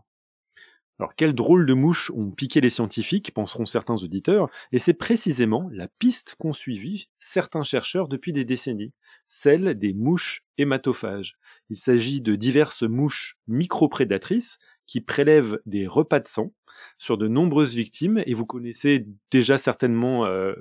[0.99, 5.69] Alors, quelle drôle de mouches ont piqué les scientifiques, penseront certains auditeurs, et c'est précisément
[5.71, 8.93] la piste qu'ont suivi certains chercheurs depuis des décennies,
[9.27, 11.37] celle des mouches hématophages.
[11.69, 14.57] Il s'agit de diverses mouches microprédatrices
[14.87, 16.51] qui prélèvent des repas de sang
[16.97, 20.53] sur de nombreuses victimes, et vous connaissez déjà certainement euh,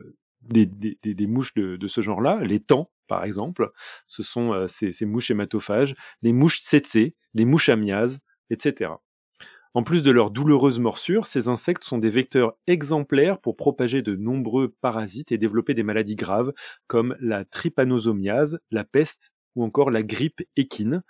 [0.43, 3.71] des, mouches de, ce genre-là, les tans par exemple,
[4.07, 8.19] ce sont euh, ces, mouches hématophages, les mouches tsetse, les mouches amiases,
[8.51, 8.91] etc.
[9.75, 14.17] En plus de leurs douloureuses morsures, ces insectes sont des vecteurs exemplaires pour propager de
[14.17, 16.53] nombreux parasites et développer des maladies graves
[16.87, 21.03] comme la trypanosomiase, la peste ou encore la grippe équine.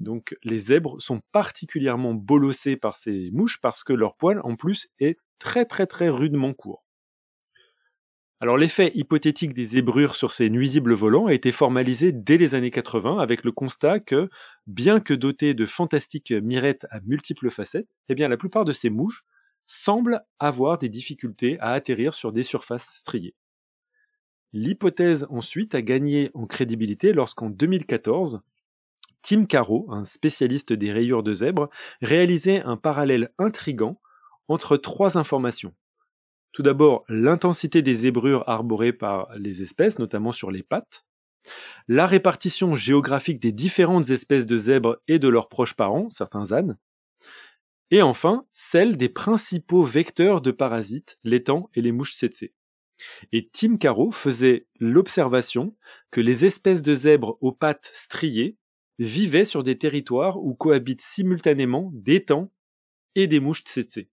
[0.00, 4.88] Donc les zèbres sont particulièrement bolossés par ces mouches parce que leur poil en plus
[5.00, 6.84] est très très très rudement court.
[8.40, 12.70] Alors l'effet hypothétique des zébrures sur ces nuisibles volants a été formalisé dès les années
[12.70, 14.30] 80 avec le constat que,
[14.68, 18.90] bien que dotés de fantastiques mirettes à multiples facettes, eh bien la plupart de ces
[18.90, 19.24] mouches
[19.66, 23.34] semblent avoir des difficultés à atterrir sur des surfaces striées.
[24.52, 28.40] L'hypothèse ensuite a gagné en crédibilité lorsqu'en 2014,
[29.22, 31.68] Tim Caro, un spécialiste des rayures de zèbre,
[32.00, 34.00] réalisait un parallèle intrigant
[34.48, 35.74] entre trois informations.
[36.52, 41.04] Tout d'abord, l'intensité des zébrures arborées par les espèces, notamment sur les pattes,
[41.86, 46.76] la répartition géographique des différentes espèces de zèbres et de leurs proches parents, certains ânes,
[47.90, 52.50] et enfin celle des principaux vecteurs de parasites, temps et les mouches tsetse.
[53.32, 55.76] Et Tim Caro faisait l'observation
[56.10, 58.56] que les espèces de zèbres aux pattes striées
[58.98, 62.50] vivaient sur des territoires où cohabitent simultanément des temps
[63.14, 64.06] et des mouches tsetse.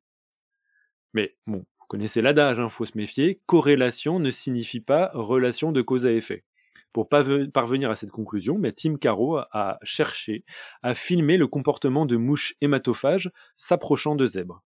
[1.13, 5.71] Mais bon, vous connaissez l'adage, il hein, faut se méfier, corrélation ne signifie pas relation
[5.71, 6.43] de cause à effet.
[6.93, 10.45] Pour parvenir à cette conclusion, mais Tim Caro a cherché
[10.81, 14.63] à filmer le comportement de mouches hématophages s'approchant de zèbres.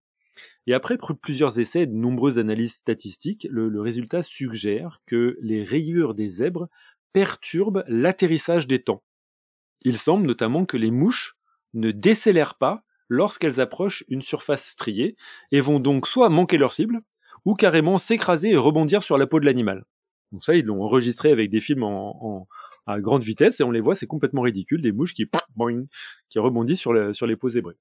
[0.67, 6.13] Et après plusieurs essais et de nombreuses analyses statistiques, le, résultat suggère que les rayures
[6.13, 6.69] des zèbres
[7.13, 9.03] perturbent l'atterrissage des temps.
[9.81, 11.35] Il semble notamment que les mouches
[11.73, 15.15] ne décélèrent pas lorsqu'elles approchent une surface striée
[15.51, 17.01] et vont donc soit manquer leur cible
[17.45, 19.85] ou carrément s'écraser et rebondir sur la peau de l'animal.
[20.31, 22.47] Donc ça, ils l'ont enregistré avec des films en,
[22.85, 25.29] à grande vitesse et on les voit, c'est complètement ridicule, des mouches qui,
[26.29, 27.77] qui rebondissent sur, sur les peaux zébrées.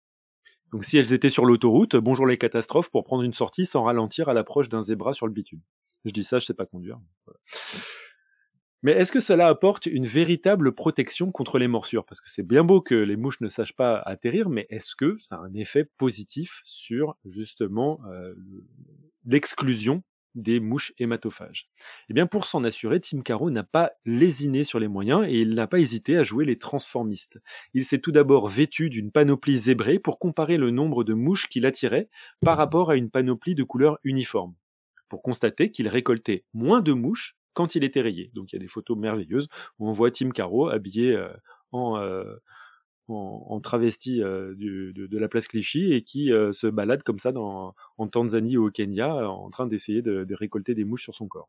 [0.73, 4.29] Donc si elles étaient sur l'autoroute, bonjour les catastrophes pour prendre une sortie sans ralentir
[4.29, 5.61] à l'approche d'un zébra sur le bitume.
[6.05, 6.99] Je dis ça, je sais pas conduire.
[8.83, 12.05] Mais est-ce que cela apporte une véritable protection contre les morsures?
[12.05, 15.17] Parce que c'est bien beau que les mouches ne sachent pas atterrir, mais est-ce que
[15.19, 18.35] ça a un effet positif sur justement euh,
[19.25, 20.05] l'exclusion
[20.37, 21.69] des mouches hématophages?
[22.09, 25.55] Eh bien, pour s'en assurer, Tim Caro n'a pas lésiné sur les moyens et il
[25.55, 27.41] n'a pas hésité à jouer les transformistes.
[27.75, 31.67] Il s'est tout d'abord vêtu d'une panoplie zébrée pour comparer le nombre de mouches qu'il
[31.67, 32.09] attirait
[32.41, 34.55] par rapport à une panoplie de couleurs uniformes,
[35.09, 38.31] pour constater qu'il récoltait moins de mouches quand il était rayé.
[38.35, 41.29] Donc il y a des photos merveilleuses où on voit Tim Caro habillé euh,
[41.73, 42.37] en, euh,
[43.09, 48.57] en, travesti euh, de, la place Clichy et qui se balade comme ça en Tanzanie
[48.57, 51.49] ou au Kenya en train d'essayer de, récolter des mouches sur son corps.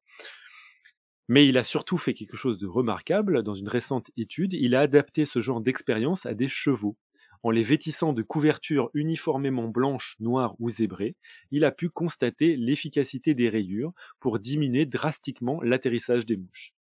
[1.27, 3.43] Mais il a surtout fait quelque chose de remarquable.
[3.43, 6.97] Dans une récente étude, il a adapté ce genre d'expérience à des chevaux.
[7.41, 11.15] En les vêtissant de couvertures uniformément blanches, noires ou zébrées,
[11.51, 16.73] il a pu constater l'efficacité des rayures pour diminuer drastiquement l'atterrissage des mouches.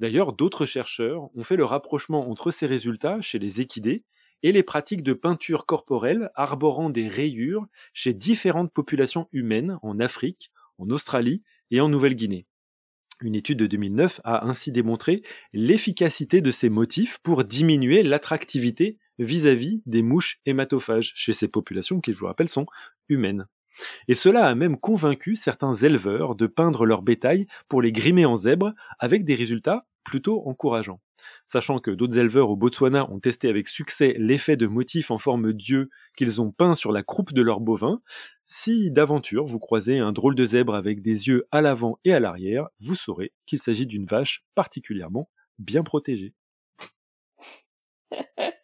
[0.00, 4.04] D'ailleurs, d'autres chercheurs ont fait le rapprochement entre ces résultats chez les équidés
[4.42, 10.52] et les pratiques de peinture corporelle arborant des rayures chez différentes populations humaines en Afrique,
[10.78, 12.46] en Australie et en Nouvelle-Guinée.
[13.20, 15.22] Une étude de 2009 a ainsi démontré
[15.52, 22.12] l'efficacité de ces motifs pour diminuer l'attractivité vis-à-vis des mouches hématophages chez ces populations qui,
[22.12, 22.66] je vous rappelle, sont
[23.08, 23.46] humaines.
[24.08, 28.36] Et cela a même convaincu certains éleveurs de peindre leur bétail pour les grimer en
[28.36, 31.00] zèbre avec des résultats plutôt encourageants.
[31.44, 35.52] Sachant que d'autres éleveurs au Botswana ont testé avec succès l'effet de motifs en forme
[35.52, 38.00] d'yeux qu'ils ont peints sur la croupe de leurs bovins,
[38.46, 42.20] si d'aventure vous croisez un drôle de zèbre avec des yeux à l'avant et à
[42.20, 46.34] l'arrière, vous saurez qu'il s'agit d'une vache particulièrement bien protégée.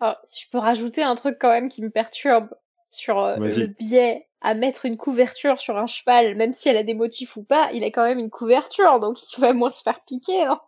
[0.00, 2.48] je peux rajouter un truc quand même qui me perturbe
[2.90, 6.82] sur euh, le biais à mettre une couverture sur un cheval, même si elle a
[6.82, 9.82] des motifs ou pas, il a quand même une couverture, donc il va moins se
[9.82, 10.44] faire piquer.
[10.44, 10.60] Hein.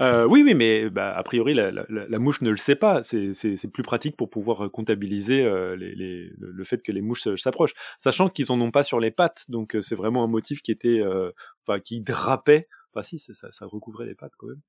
[0.00, 3.02] Euh, oui, oui, mais bah, a priori, la, mouche ne le sait pas.
[3.02, 8.52] C'est plus pratique pour pouvoir comptabiliser euh, le, fait que les mouches s'approchent, sachant qu'ils
[8.52, 9.44] en ont pas sur les pattes.
[9.48, 11.02] Donc c'est vraiment un motif qui était,
[11.84, 12.68] qui drapait.
[12.92, 14.60] Enfin, si, ça, ça recouvrait les pattes quand même.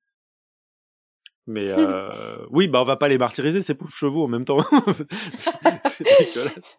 [1.46, 2.10] Mais euh,
[2.50, 4.58] oui, bah on va pas les martyriser, c'est pour chevaux en même temps.
[5.34, 6.78] c'est dégueulasse.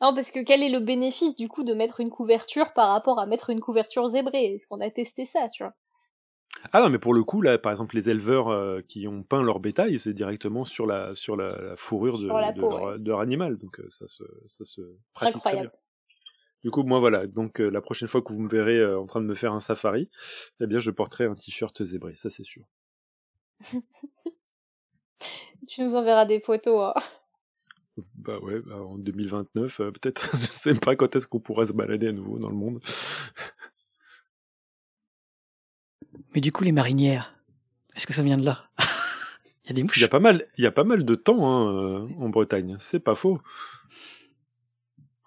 [0.00, 3.20] Non, parce que quel est le bénéfice du coup de mettre une couverture par rapport
[3.20, 4.54] à mettre une couverture zébrée?
[4.54, 5.74] Est-ce qu'on a testé ça, tu vois?
[6.72, 9.42] Ah non, mais pour le coup, là, par exemple, les éleveurs euh, qui ont peint
[9.42, 12.26] leur bétail, c'est directement sur la sur la, fourrure de,
[12.98, 14.80] de, leur, animal, donc euh, ça se ça se
[15.14, 15.68] pratique Incroyable.
[15.68, 15.80] très bien.
[16.64, 19.26] Du coup, moi voilà, donc la prochaine fois que vous me verrez en train de
[19.26, 20.08] me faire un safari,
[20.60, 22.62] eh bien, je porterai un t-shirt zébré, ça c'est sûr.
[25.68, 26.92] tu nous enverras des photos.
[26.94, 27.00] Hein.
[28.16, 30.30] Bah ouais, bah en 2029, euh, peut-être.
[30.36, 32.80] je sais pas quand est-ce qu'on pourra se balader à nouveau dans le monde.
[36.34, 37.34] Mais du coup, les marinières,
[37.94, 38.64] est-ce que ça vient de là?
[39.64, 39.98] Il y a des mouches.
[39.98, 42.28] Il y a pas mal, il y a pas mal de temps hein, euh, en
[42.30, 42.76] Bretagne.
[42.80, 43.40] C'est pas faux.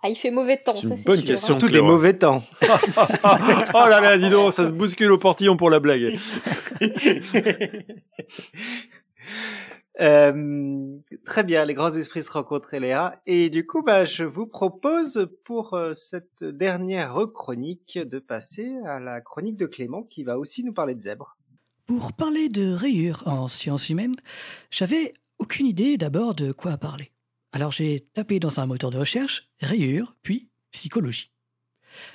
[0.03, 1.55] Ah, il fait mauvais temps, C'est ça une c'est bonne sûr, question.
[1.55, 1.59] hein.
[1.59, 2.43] Surtout des mauvais temps.
[2.61, 2.67] oh
[3.73, 6.19] là là, dis donc, ça se bouscule au portillon pour la blague.
[10.01, 13.21] Euh, très bien, les grands esprits se rencontrent, Léa.
[13.25, 18.99] Et du coup, bah, je vous propose pour euh, cette dernière chronique de passer à
[18.99, 21.37] la chronique de Clément qui va aussi nous parler de zèbres.
[21.85, 24.15] Pour parler de rayures en sciences humaines,
[24.71, 27.11] j'avais aucune idée d'abord de quoi parler.
[27.51, 31.31] Alors j'ai tapé dans un moteur de recherche rayures, puis psychologie.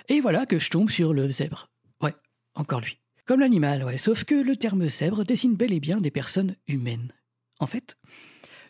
[0.09, 1.71] Et voilà que je tombe sur le zèbre.
[2.03, 2.15] Ouais,
[2.55, 3.01] encore lui.
[3.31, 7.13] Comme l'animal, ouais, sauf que le terme zèbre désigne bel et bien des personnes humaines.
[7.61, 7.97] En fait,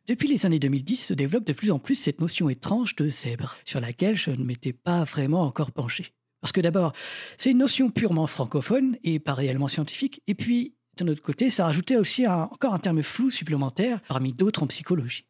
[0.06, 3.56] depuis les années 2010 se développe de plus en plus cette notion étrange de zèbre,
[3.64, 6.12] sur laquelle je ne m'étais pas vraiment encore penché.
[6.42, 6.92] Parce que d'abord,
[7.38, 11.64] c'est une notion purement francophone et pas réellement scientifique, et puis d'un autre côté, ça
[11.64, 15.24] rajoutait aussi encore un terme flou supplémentaire parmi d'autres en psychologie.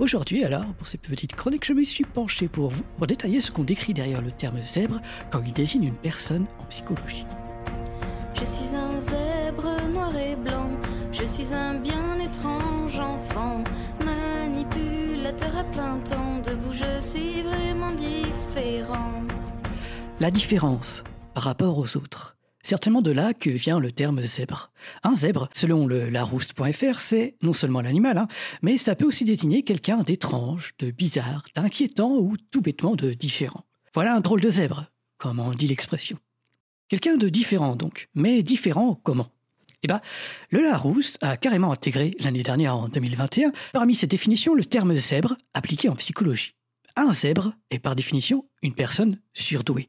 [0.00, 3.52] Aujourd'hui, alors, pour ces petites chroniques, je me suis penché pour vous pour détailler ce
[3.52, 5.00] qu'on décrit derrière le terme zèbre
[5.30, 7.26] quand il désigne une personne en psychologie.
[8.34, 10.70] Je suis un zèbre noir et blanc,
[11.12, 13.62] je suis un bien étrange enfant,
[14.04, 19.22] manipulateur à plein temps, de vous je suis vraiment différent.
[20.20, 22.36] La différence par rapport aux autres.
[22.62, 24.72] Certainement de là que vient le terme zèbre.
[25.02, 28.26] Un zèbre, selon le larousse.fr, c'est non seulement l'animal, hein,
[28.62, 33.64] mais ça peut aussi désigner quelqu'un d'étrange, de bizarre, d'inquiétant ou tout bêtement de différent.
[33.92, 34.86] Voilà un drôle de zèbre,
[35.18, 36.18] comme on dit l'expression.
[36.88, 39.28] Quelqu'un de différent donc, mais différent comment?
[39.82, 40.00] Eh ben,
[40.50, 45.36] le Larousse a carrément intégré l'année dernière en 2021 parmi ses définitions le terme zèbre
[45.52, 46.54] appliqué en psychologie.
[46.96, 49.88] Un zèbre est par définition une personne surdouée.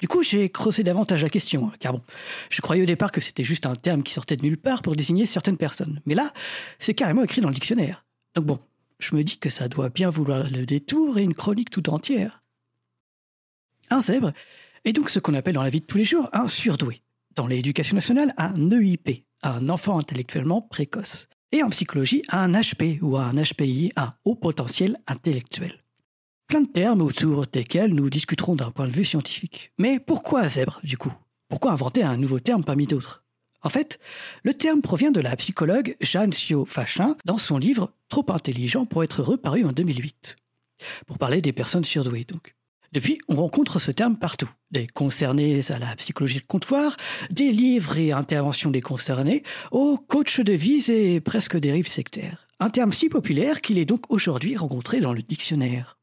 [0.00, 2.02] Du coup, j'ai creusé davantage la question, hein, car bon,
[2.50, 4.94] je croyais au départ que c'était juste un terme qui sortait de nulle part pour
[4.94, 6.00] désigner certaines personnes.
[6.06, 6.32] Mais là,
[6.78, 8.04] c'est carrément écrit dans le dictionnaire.
[8.34, 8.60] Donc bon,
[8.98, 12.42] je me dis que ça doit bien vouloir le détour et une chronique tout entière.
[13.90, 14.32] Un zèbre
[14.88, 17.02] est donc ce qu'on appelle dans la vie de tous les jours un surdoué.
[17.36, 21.28] Dans l'éducation nationale, un EIP, un enfant intellectuellement précoce.
[21.52, 25.84] Et en psychologie, un HP ou un HPI, un haut potentiel intellectuel.
[26.46, 29.72] Plein de termes autour desquels nous discuterons d'un point de vue scientifique.
[29.78, 31.12] Mais pourquoi zèbre, du coup?
[31.48, 33.24] Pourquoi inventer un nouveau terme parmi d'autres?
[33.62, 33.98] En fait,
[34.42, 39.04] le terme provient de la psychologue Jeanne Sio Fachin dans son livre Trop intelligent pour
[39.04, 40.36] être heureux paru en 2008.
[41.06, 42.54] Pour parler des personnes surdouées, donc.
[42.92, 44.50] Depuis, on rencontre ce terme partout.
[44.70, 46.96] Des concernés à la psychologie de comptoir,
[47.30, 52.48] des livres et interventions des concernés, aux coachs de vie et presque dérives sectaires.
[52.60, 55.98] Un terme si populaire qu'il est donc aujourd'hui rencontré dans le dictionnaire.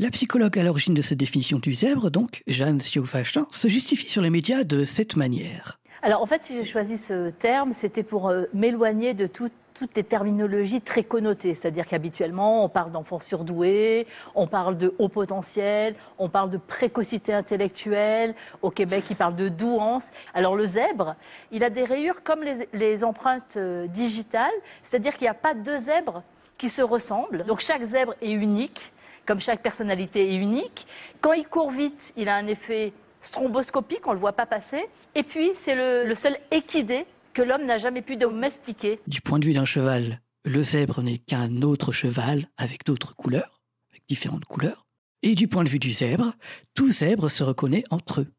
[0.00, 4.22] La psychologue à l'origine de cette définition du zèbre, donc, Jeanne Siofachin, se justifie sur
[4.22, 5.78] les médias de cette manière.
[6.04, 9.96] Alors en fait, si j'ai choisi ce terme, c'était pour euh, m'éloigner de tout- toutes
[9.96, 11.54] les terminologies très connotées.
[11.54, 17.32] C'est-à-dire qu'habituellement, on parle d'enfants surdoués, on parle de haut potentiel, on parle de précocité
[17.32, 18.34] intellectuelle.
[18.60, 20.10] Au Québec, ils parlent de douance.
[20.34, 21.16] Alors le zèbre,
[21.52, 24.52] il a des rayures comme les, les empreintes euh, digitales,
[24.82, 26.22] c'est-à-dire qu'il n'y a pas deux zèbres
[26.58, 27.44] qui se ressemblent.
[27.46, 28.92] Donc chaque zèbre est unique,
[29.24, 30.86] comme chaque personnalité est unique.
[31.22, 32.92] Quand il court vite, il a un effet
[33.24, 34.84] stromboscopique, on ne le voit pas passer.
[35.14, 39.00] Et puis, c'est le, seul équidé que l'homme n'a jamais pu domestiquer.
[39.06, 43.62] Du point de vue d'un cheval, le zèbre n'est qu'un autre cheval avec d'autres couleurs,
[43.92, 44.86] avec différentes couleurs.
[45.22, 46.32] Et du point de vue du zèbre,
[46.74, 48.32] tout zèbre se reconnaît entre eux.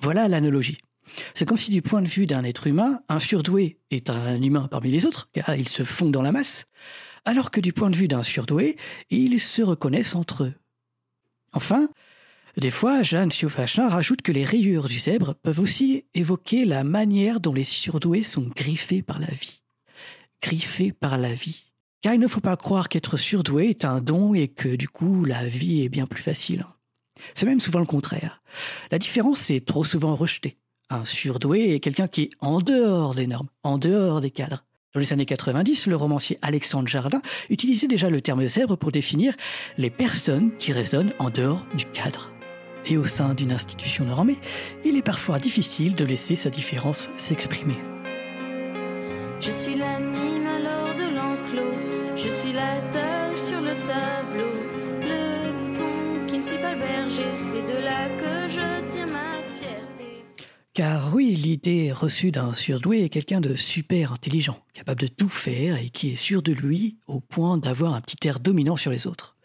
[0.00, 0.78] Voilà l'analogie.
[1.34, 4.68] C'est comme si du point de vue d'un être humain, un surdoué est un humain
[4.70, 6.66] parmi les autres, car ils se fondent dans la masse,
[7.24, 8.76] alors que du point de vue d'un surdoué,
[9.10, 10.54] ils se reconnaissent entre eux.
[11.52, 11.88] Enfin,
[12.60, 17.38] des fois, Jeanne Siofachin rajoute que les rayures du zèbre peuvent aussi évoquer la manière
[17.38, 19.62] dont les surdoués sont griffés par la vie.
[20.42, 21.64] Griffés par la vie.
[22.02, 25.24] Car il ne faut pas croire qu'être surdoué est un don et que du coup
[25.24, 26.66] la vie est bien plus facile.
[27.34, 28.42] C'est même souvent le contraire.
[28.90, 30.56] La différence est trop souvent rejetée.
[30.90, 34.64] Un surdoué est quelqu'un qui est en dehors des normes, en dehors des cadres.
[34.94, 37.20] Dans les années 90, le romancier Alexandre Jardin
[37.50, 39.34] utilisait déjà le terme zèbre pour définir
[39.76, 42.32] les personnes qui raisonnent en dehors du cadre.
[42.90, 44.38] Et au sein d'une institution normée,
[44.84, 47.76] il est parfois difficile de laisser sa différence s'exprimer.
[49.40, 51.78] Je suis l'animal hors de l'enclos,
[52.16, 54.52] je suis la tâche sur le tableau,
[55.02, 59.42] le mouton qui ne suit pas le berger, c'est de là que je tiens ma
[59.54, 60.24] fierté.
[60.72, 65.76] Car oui, l'idée reçue d'un surdoué est quelqu'un de super intelligent, capable de tout faire
[65.76, 69.06] et qui est sûr de lui au point d'avoir un petit air dominant sur les
[69.06, 69.36] autres.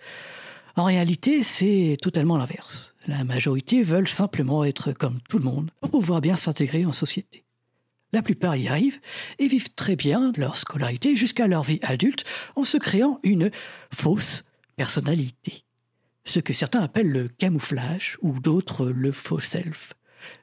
[0.76, 2.93] En réalité, c'est totalement l'inverse.
[3.08, 7.44] La majorité veulent simplement être comme tout le monde pour pouvoir bien s'intégrer en société.
[8.14, 9.00] La plupart y arrivent
[9.40, 12.24] et vivent très bien leur scolarité jusqu'à leur vie adulte
[12.56, 13.52] en se créant une
[13.92, 14.44] fausse
[14.76, 15.64] personnalité.
[16.26, 19.92] ce que certains appellent le camouflage ou d'autres le faux self.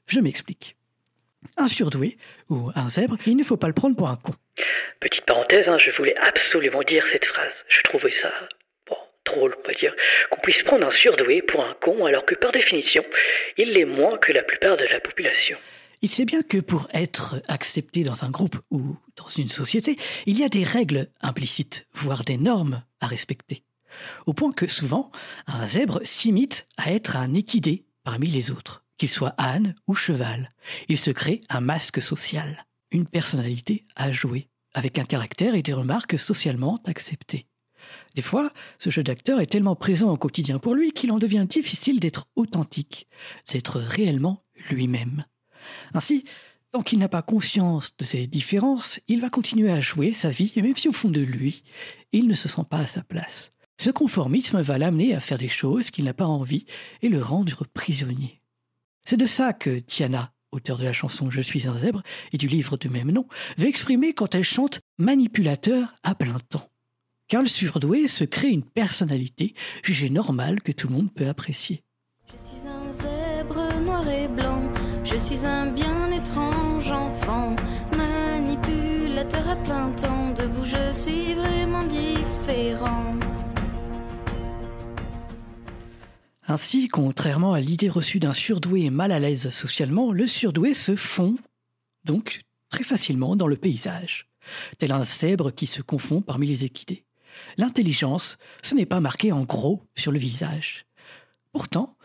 [0.07, 0.77] Je m'explique.
[1.57, 2.19] Un surdoué
[2.51, 4.35] ou un zèbre, il ne faut pas le prendre pour un con.
[5.01, 7.65] Petite parenthèse, hein, je voulais absolument dire cette phrase.
[7.69, 8.31] Je trouvais ça
[9.25, 9.95] drôle, on va dire,
[10.31, 13.05] qu'on puisse prendre un surdoué pour un con alors que par définition,
[13.57, 15.59] il l'est moins que la plupart de la population.
[16.03, 20.39] Il sait bien que pour être accepté dans un groupe ou dans une société, il
[20.39, 23.65] y a des règles implicites, voire des normes à respecter.
[24.25, 25.11] Au point que souvent,
[25.47, 30.49] un zèbre s'imite à être un équidé parmi les autres, qu'il soit âne ou cheval.
[30.89, 35.75] Il se crée un masque social, une personnalité à jouer, avec un caractère et des
[35.75, 37.47] remarques socialement acceptées.
[38.15, 41.47] Des fois, ce jeu d'acteur est tellement présent au quotidien pour lui qu'il en devient
[41.49, 43.07] difficile d'être authentique,
[43.53, 44.39] d'être réellement
[44.70, 45.24] lui-même.
[45.95, 46.24] Ainsi,
[46.73, 50.53] tant qu'il n'a pas conscience de ces différences, il va continuer à jouer sa vie,
[50.57, 51.62] et même si au fond de lui,
[52.12, 53.51] il ne se sent pas à sa place.
[53.81, 56.66] Ce conformisme va l'amener à faire des choses qu'il n'a pas envie
[57.03, 58.43] et le rendre prisonnier.
[59.07, 62.47] C'est de ça que Tiana, auteur de la chanson Je suis un zèbre et du
[62.47, 63.27] livre de même nom,
[63.57, 66.70] veut exprimer quand elle chante manipulateur à plein temps.
[67.31, 71.82] Car le surdoué se crée une personnalité jugée normale que tout le monde peut apprécier.
[72.31, 74.61] Je suis un zèbre noir et blanc
[75.05, 77.57] je suis un bien étrange enfant,
[77.97, 80.32] manipulateur à plein temps.
[80.35, 83.16] De vous, je suis vraiment différent.
[86.47, 91.36] Ainsi, contrairement à l'idée reçue d'un surdoué mal à l'aise socialement, le surdoué se fond
[92.05, 94.28] donc très facilement dans le paysage,
[94.78, 97.05] tel un zèbre qui se confond parmi les équidés.
[97.57, 100.87] L'intelligence, ce n'est pas marqué en gros sur le visage.
[101.53, 101.97] Pourtant,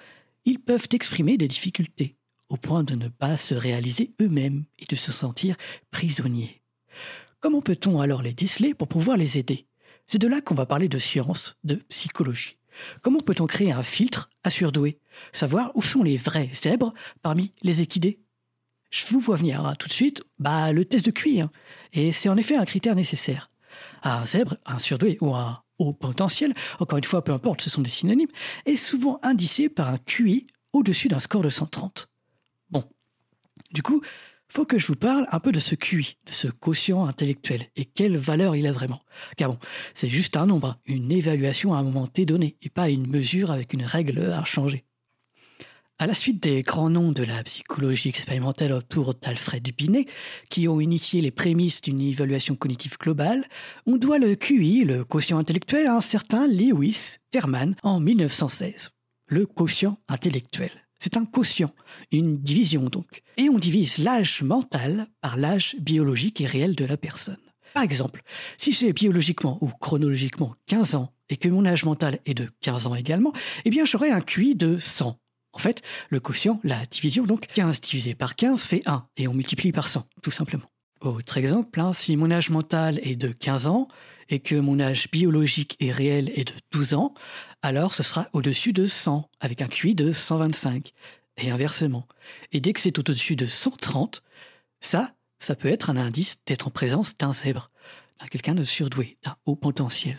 [0.46, 2.16] ils peuvent exprimer des difficultés,
[2.50, 5.56] au point de ne pas se réaliser eux-mêmes et de se sentir
[5.92, 6.62] prisonniers.
[7.40, 9.68] Comment peut-on alors les déceler pour pouvoir les aider?
[10.08, 12.58] C'est de là qu'on va parler de science, de psychologie.
[13.02, 15.00] Comment peut-on créer un filtre à surdouer?
[15.32, 18.20] Savoir où sont les vrais zèbres parmi les équidés?
[18.92, 21.52] Je vous vois venir hein, tout de suite, bah le test de QI, hein.
[21.94, 23.50] et c'est en effet un critère nécessaire.
[24.06, 27.82] Un zèbre, un surdoué ou un haut potentiel, encore une fois peu importe, ce sont
[27.82, 28.30] des synonymes,
[28.66, 32.08] est souvent indicé par un QI au-dessus d'un score de 130.
[33.72, 34.02] Du coup,
[34.48, 37.84] faut que je vous parle un peu de ce QI, de ce quotient intellectuel, et
[37.84, 39.02] quelle valeur il a vraiment.
[39.36, 39.60] Car bon,
[39.94, 43.52] c'est juste un nombre, une évaluation à un moment T donné, et pas une mesure
[43.52, 44.86] avec une règle à changer.
[45.98, 50.08] À la suite des grands noms de la psychologie expérimentale autour d'Alfred Binet,
[50.50, 53.46] qui ont initié les prémices d'une évaluation cognitive globale,
[53.86, 58.90] on doit le QI, le quotient intellectuel, à un certain Lewis Terman en 1916.
[59.28, 60.70] Le quotient intellectuel.
[61.00, 61.74] C'est un quotient,
[62.12, 63.22] une division donc.
[63.38, 67.38] Et on divise l'âge mental par l'âge biologique et réel de la personne.
[67.74, 68.22] Par exemple,
[68.58, 72.88] si j'ai biologiquement ou chronologiquement 15 ans et que mon âge mental est de 15
[72.88, 73.32] ans également,
[73.64, 75.18] eh bien j'aurai un QI de 100.
[75.56, 79.34] En fait, le quotient, la division, donc 15 divisé par 15 fait 1 et on
[79.34, 80.70] multiplie par 100, tout simplement.
[81.00, 83.88] Autre exemple, hein, si mon âge mental est de 15 ans
[84.28, 87.14] et que mon âge biologique et réel est de 12 ans,
[87.62, 90.92] alors ce sera au-dessus de 100, avec un QI de 125,
[91.38, 92.08] et inversement.
[92.52, 94.24] Et dès que c'est au-dessus de 130,
[94.82, 97.72] ça, ça peut être un indice d'être en présence d'un zèbre,
[98.20, 100.18] d'un quelqu'un de surdoué, d'un haut potentiel.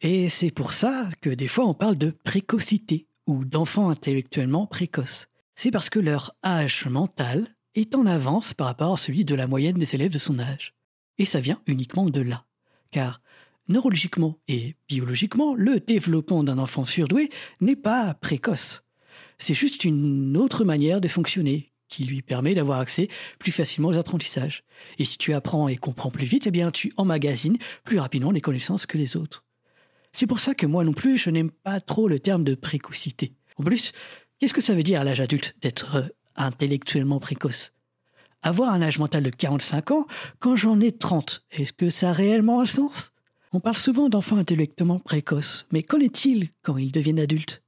[0.00, 5.28] Et c'est pour ça que des fois on parle de précocité, ou d'enfants intellectuellement précoces.
[5.54, 9.46] C'est parce que leur âge mental est en avance par rapport à celui de la
[9.46, 10.74] moyenne des élèves de son âge.
[11.18, 12.44] Et ça vient uniquement de là.
[12.90, 13.20] Car
[13.68, 17.30] neurologiquement et biologiquement, le développement d'un enfant surdoué
[17.60, 18.82] n'est pas précoce.
[19.38, 23.08] C'est juste une autre manière de fonctionner qui lui permet d'avoir accès
[23.38, 24.64] plus facilement aux apprentissages.
[24.98, 28.40] Et si tu apprends et comprends plus vite, eh bien tu emmagasines plus rapidement les
[28.40, 29.45] connaissances que les autres.
[30.18, 33.34] C'est pour ça que moi non plus, je n'aime pas trop le terme de précocité.
[33.58, 33.92] En plus,
[34.38, 37.74] qu'est-ce que ça veut dire à l'âge adulte d'être euh, intellectuellement précoce?
[38.40, 40.06] Avoir un âge mental de 45 ans
[40.38, 43.12] quand j'en ai 30, est-ce que ça a réellement un sens?
[43.52, 47.62] On parle souvent d'enfants intellectuellement précoces, mais qu'en est-il quand ils deviennent adultes?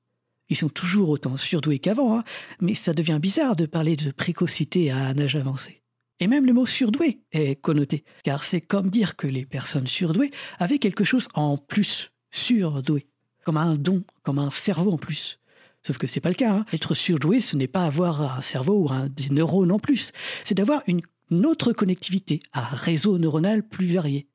[0.49, 2.25] Ils sont toujours autant surdoués qu'avant, hein,
[2.62, 5.83] mais ça devient bizarre de parler de précocité à un âge avancé.
[6.19, 10.31] Et même le mot surdoué est connoté, car c'est comme dire que les personnes surdouées
[10.59, 13.06] avaient quelque chose en plus, surdoué,
[13.44, 15.38] comme un don, comme un cerveau en plus.
[15.82, 16.52] Sauf que c'est pas le cas.
[16.52, 16.64] Hein.
[16.72, 20.12] Être surdoué, ce n'est pas avoir un cerveau ou un, des neurones en plus.
[20.44, 21.02] C'est d'avoir une,
[21.46, 24.28] autre connectivité, un réseau neuronal plus varié.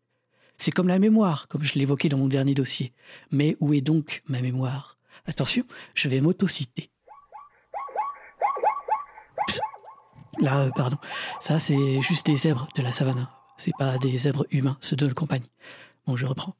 [0.58, 2.94] C'est comme la mémoire, comme je l'évoquais dans mon dernier dossier.
[3.32, 4.98] Mais où est donc ma mémoire?
[5.26, 5.64] Attention,
[5.96, 6.90] je vais m'autociter.
[10.40, 10.98] Là, euh, pardon.
[11.40, 13.28] Ça, c'est juste des zèbres de la savane.
[13.58, 15.46] C'est pas des zèbres humains, ceux de la campagne.
[16.06, 16.56] Bon, je reprends.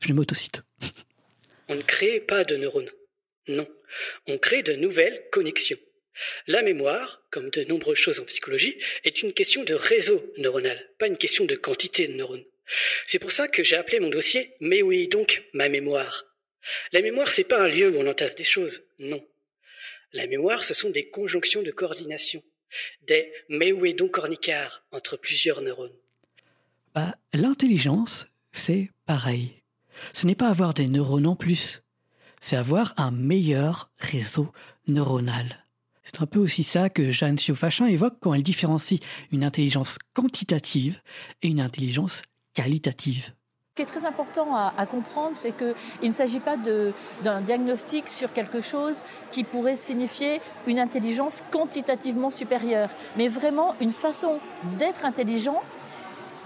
[0.00, 0.62] Je m'autocite.
[1.68, 2.90] On ne crée pas de neurones
[3.48, 3.68] Non,
[4.26, 5.78] on crée de nouvelles connexions.
[6.46, 11.06] La mémoire, comme de nombreuses choses en psychologie, est une question de réseau neuronal, pas
[11.06, 12.44] une question de quantité de neurones.
[13.06, 16.26] C'est pour ça que j'ai appelé mon dossier Mais oui, donc, ma mémoire.
[16.92, 19.24] La mémoire, c'est pas un lieu où on entasse des choses, non.
[20.12, 22.42] La mémoire, ce sont des conjonctions de coordination,
[23.02, 25.96] des mais où est donc cornicard entre plusieurs neurones.
[26.94, 29.57] Bah, l'intelligence, c'est pareil.
[30.12, 31.82] Ce n'est pas avoir des neurones en plus,
[32.40, 34.52] c'est avoir un meilleur réseau
[34.86, 35.64] neuronal.
[36.02, 39.00] C'est un peu aussi ça que Jeanne Siofachin évoque quand elle différencie
[39.30, 41.02] une intelligence quantitative
[41.42, 42.22] et une intelligence
[42.54, 43.24] qualitative.
[43.24, 48.32] Ce qui est très important à, comprendre, c'est qu'il ne s'agit pas d'un diagnostic sur
[48.32, 54.40] quelque chose qui pourrait signifier une intelligence quantitativement supérieure, mais vraiment une façon
[54.78, 55.62] d'être intelligent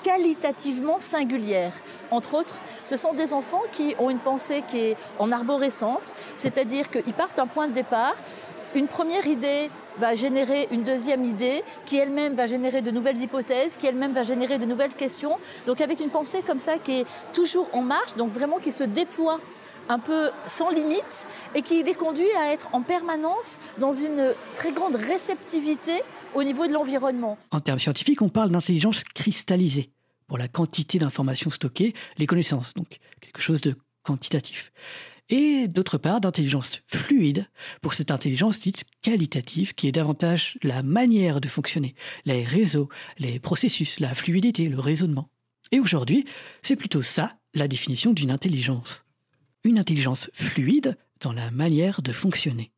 [0.02, 1.72] qualitativement singulière.
[2.10, 6.90] Entre autres, ce sont des enfants qui ont une pensée qui est en arborescence, c'est-à-dire
[6.90, 8.14] qu'ils partent d'un point de départ
[8.74, 13.76] une première idée va générer une deuxième idée, qui elle-même va générer de nouvelles hypothèses,
[13.76, 15.38] qui elle-même va générer de nouvelles questions.
[15.66, 18.84] Donc avec une pensée comme ça qui est toujours en marche, donc vraiment qui se
[18.84, 19.40] déploie
[19.88, 24.72] un peu sans limite et qui les conduit à être en permanence dans une très
[24.72, 26.02] grande réceptivité
[26.34, 27.38] au niveau de l'environnement.
[27.50, 29.90] En termes scientifiques, on parle d'intelligence cristallisée
[30.26, 34.72] pour la quantité d'informations stockées, les connaissances, donc quelque chose de quantitatif
[35.32, 37.46] et d'autre part d'intelligence fluide
[37.80, 41.94] pour cette intelligence dite qualitative qui est davantage la manière de fonctionner,
[42.26, 45.30] les réseaux, les processus, la fluidité, le raisonnement.
[45.70, 46.26] Et aujourd'hui,
[46.60, 49.04] c'est plutôt ça la définition d'une intelligence.
[49.64, 52.72] Une intelligence fluide dans la manière de fonctionner.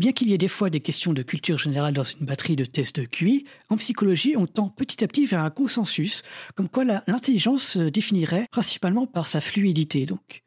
[0.00, 2.64] Bien qu'il y ait des fois des questions de culture générale dans une batterie de
[2.64, 6.22] tests de QI, en psychologie, on tend petit à petit vers un consensus,
[6.56, 10.42] comme quoi l'intelligence se définirait principalement par sa fluidité, donc.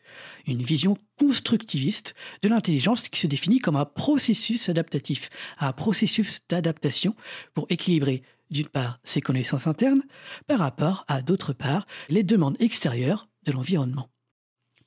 [0.47, 5.29] Une vision constructiviste de l'intelligence qui se définit comme un processus adaptatif,
[5.59, 7.15] un processus d'adaptation
[7.53, 10.03] pour équilibrer d'une part ses connaissances internes
[10.45, 14.09] par rapport à d'autre part les demandes extérieures de l'environnement.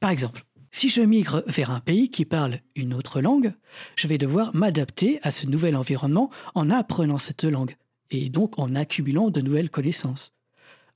[0.01, 3.53] Par exemple, si je migre vers un pays qui parle une autre langue,
[3.94, 7.77] je vais devoir m'adapter à ce nouvel environnement en apprenant cette langue,
[8.11, 10.32] et donc en accumulant de nouvelles connaissances.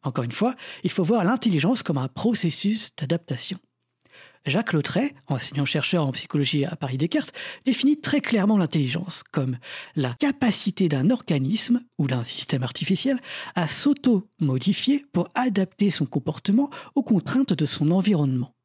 [0.02, 3.58] Encore une fois, il faut voir l'intelligence comme un processus d'adaptation.
[4.46, 7.34] Jacques Lautret, enseignant-chercheur en psychologie à Paris Descartes,
[7.64, 9.58] définit très clairement l'intelligence comme
[9.96, 13.18] la capacité d'un organisme ou d'un système artificiel
[13.56, 18.55] à s'auto-modifier pour adapter son comportement aux contraintes de son environnement.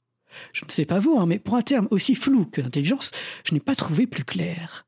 [0.54, 3.12] Je ne sais pas vous, hein, mais pour un terme aussi flou que l'intelligence,
[3.46, 4.86] je n'ai pas trouvé plus clair.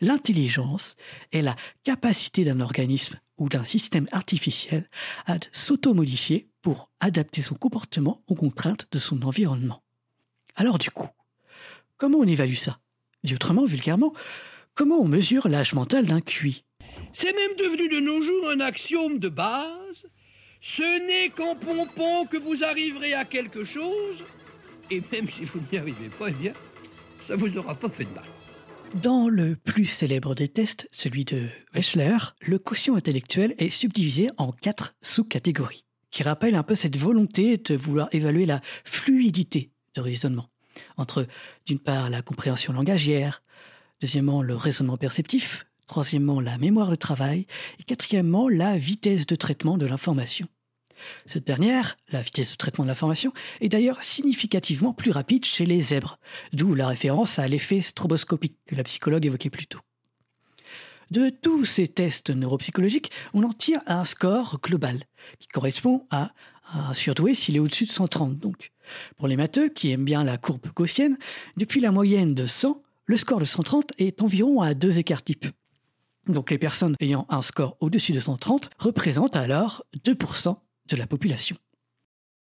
[0.00, 0.96] L'intelligence
[1.32, 4.88] est la capacité d'un organisme ou d'un système artificiel
[5.26, 9.82] à s'auto-modifier pour adapter son comportement aux contraintes de son environnement.
[10.56, 11.08] Alors du coup,
[11.96, 12.78] comment on évalue ça?
[13.24, 14.12] Dit autrement, vulgairement,
[14.74, 16.64] comment on mesure l'âge mental d'un QI
[17.12, 20.06] C'est même devenu de nos jours un axiome de base.
[20.60, 24.24] Ce n'est qu'en pompant que vous arriverez à quelque chose,
[24.90, 26.52] et même si vous n'y arrivez pas, eh bien,
[27.20, 28.24] ça vous aura pas fait de mal.
[29.02, 34.52] Dans le plus célèbre des tests, celui de Wechsler, le quotient intellectuel est subdivisé en
[34.52, 40.50] quatre sous-catégories, qui rappellent un peu cette volonté de vouloir évaluer la fluidité de raisonnement,
[40.98, 41.26] entre
[41.64, 43.42] d'une part la compréhension langagière,
[44.02, 47.46] deuxièmement le raisonnement perceptif, troisièmement la mémoire de travail,
[47.80, 50.48] et quatrièmement la vitesse de traitement de l'information.
[51.26, 55.80] Cette dernière, la vitesse de traitement de l'information, est d'ailleurs significativement plus rapide chez les
[55.80, 56.18] zèbres,
[56.52, 59.80] d'où la référence à l'effet stroboscopique que la psychologue évoquait plus tôt.
[61.10, 65.04] De tous ces tests neuropsychologiques, on en tire un score global,
[65.38, 66.32] qui correspond à
[66.72, 68.70] un surdoué s'il est au-dessus de 130 donc.
[69.18, 71.18] Pour les matheux qui aiment bien la courbe gaussienne,
[71.56, 75.46] depuis la moyenne de 100, le score de 130 est environ à deux écarts types.
[76.28, 80.56] Donc les personnes ayant un score au-dessus de 130 représentent alors 2%
[80.88, 81.56] de la population.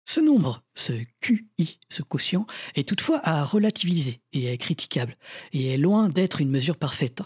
[0.06, 2.46] Ce nombre, ce QI, ce quotient,
[2.76, 5.16] est toutefois à relativiser et est critiquable,
[5.54, 7.22] et est loin d'être une mesure parfaite.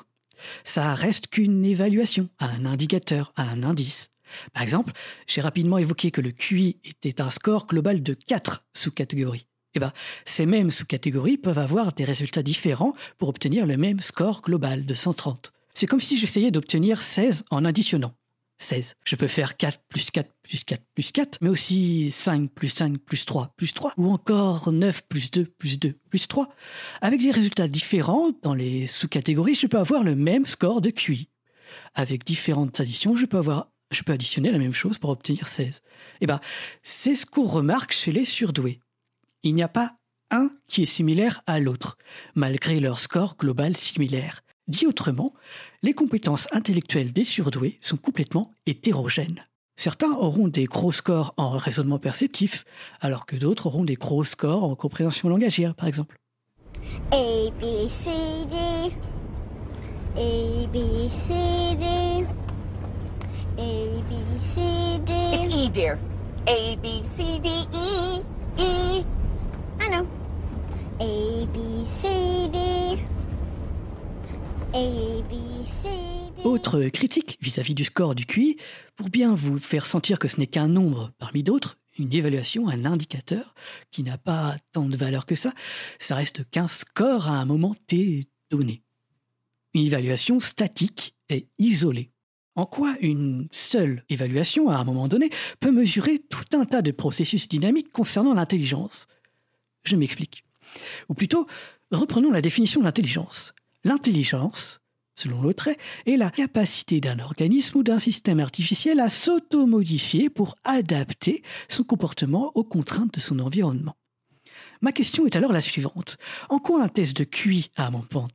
[0.63, 4.11] Ça reste qu'une évaluation, un indicateur, un indice.
[4.53, 4.93] Par exemple,
[5.27, 9.47] j'ai rapidement évoqué que le QI était un score global de 4 sous-catégories.
[9.75, 9.91] Eh ben,
[10.23, 14.93] ces mêmes sous-catégories peuvent avoir des résultats différents pour obtenir le même score global de
[14.93, 15.51] 130.
[15.73, 18.13] C'est comme si j'essayais d'obtenir 16 en additionnant.
[18.57, 18.95] 16.
[19.03, 22.97] Je peux faire 4 plus 4 plus 4 plus 4, mais aussi 5 plus 5
[22.99, 26.49] plus 3 plus 3, ou encore 9 plus 2 plus 2 plus 3.
[27.01, 31.29] Avec des résultats différents dans les sous-catégories, je peux avoir le même score de QI.
[31.93, 35.81] Avec différentes additions, je peux avoir je peux additionner la même chose pour obtenir 16.
[36.21, 36.39] Eh ben,
[36.81, 38.79] c'est ce qu'on remarque chez les surdoués.
[39.43, 39.95] Il n'y a pas
[40.31, 41.97] un qui est similaire à l'autre,
[42.33, 44.41] malgré leur score global similaire.
[44.67, 45.33] Dit autrement,
[45.85, 49.45] les compétences intellectuelles des surdoués sont complètement hétérogènes.
[49.75, 52.65] Certains auront des gros scores en raisonnement perceptif,
[53.01, 56.17] alors que d'autres auront des gros scores en compréhension langagière, par exemple.
[57.11, 58.09] A, B, C,
[58.49, 58.55] D.
[60.17, 61.33] A, B, C,
[61.77, 62.25] D.
[63.59, 64.61] A, B, C,
[65.05, 65.13] D.
[65.35, 65.99] It's E, dear.
[66.47, 68.23] A, B, C, D, E,
[68.57, 69.03] E.
[69.81, 70.07] I know.
[70.99, 72.97] A, B, C, D.
[76.43, 78.57] Autre critique vis-à-vis du score du QI,
[78.95, 82.85] pour bien vous faire sentir que ce n'est qu'un nombre parmi d'autres, une évaluation, un
[82.85, 83.55] indicateur
[83.91, 85.53] qui n'a pas tant de valeur que ça,
[85.97, 88.83] ça reste qu'un score à un moment T donné.
[89.73, 92.11] Une évaluation statique et isolée.
[92.55, 95.29] En quoi une seule évaluation à un moment donné
[95.59, 99.07] peut mesurer tout un tas de processus dynamiques concernant l'intelligence?
[99.83, 100.43] Je m'explique.
[101.09, 101.47] Ou plutôt,
[101.91, 103.53] reprenons la définition de l'intelligence.
[103.85, 104.81] L'intelligence,
[105.15, 111.43] selon Lautrey, est la capacité d'un organisme ou d'un système artificiel à s'automodifier pour adapter
[111.69, 113.95] son comportement aux contraintes de son environnement.
[114.81, 116.17] Ma question est alors la suivante.
[116.49, 118.27] En quoi un test de QI à moment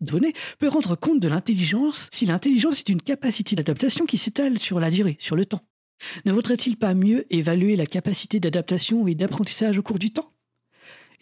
[0.00, 4.80] donné peut rendre compte de l'intelligence si l'intelligence est une capacité d'adaptation qui s'étale sur
[4.80, 5.66] la durée, sur le temps?
[6.24, 10.33] Ne vaudrait-il pas mieux évaluer la capacité d'adaptation et d'apprentissage au cours du temps?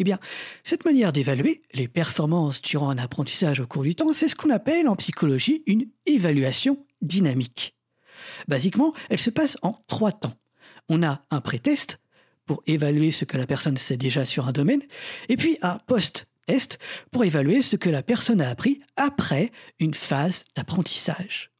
[0.03, 0.19] Eh bien,
[0.65, 4.51] cette manière d'évaluer les performances durant un apprentissage au cours du temps, c'est ce qu'on
[4.51, 7.77] appelle en psychologie une évaluation dynamique.
[8.49, 10.35] Basiquement, elle se passe en trois temps.
[10.89, 12.01] On a un pré-test
[12.47, 14.83] pour évaluer ce que la personne sait déjà sur un domaine,
[15.29, 16.81] et puis un post-test
[17.13, 21.53] pour évaluer ce que la personne a appris après une phase d'apprentissage.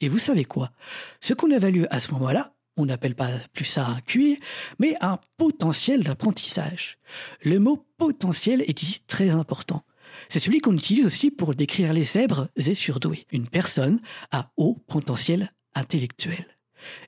[0.00, 0.72] Et vous savez quoi?
[1.20, 4.38] Ce qu'on évalue à ce moment-là, on n'appelle pas plus ça un QI,
[4.78, 6.98] mais un potentiel d'apprentissage.
[7.42, 9.82] Le mot potentiel est ici très important.
[10.28, 13.26] C'est celui qu'on utilise aussi pour décrire les zèbres et surdoués.
[13.32, 16.46] Une personne à haut potentiel intellectuel.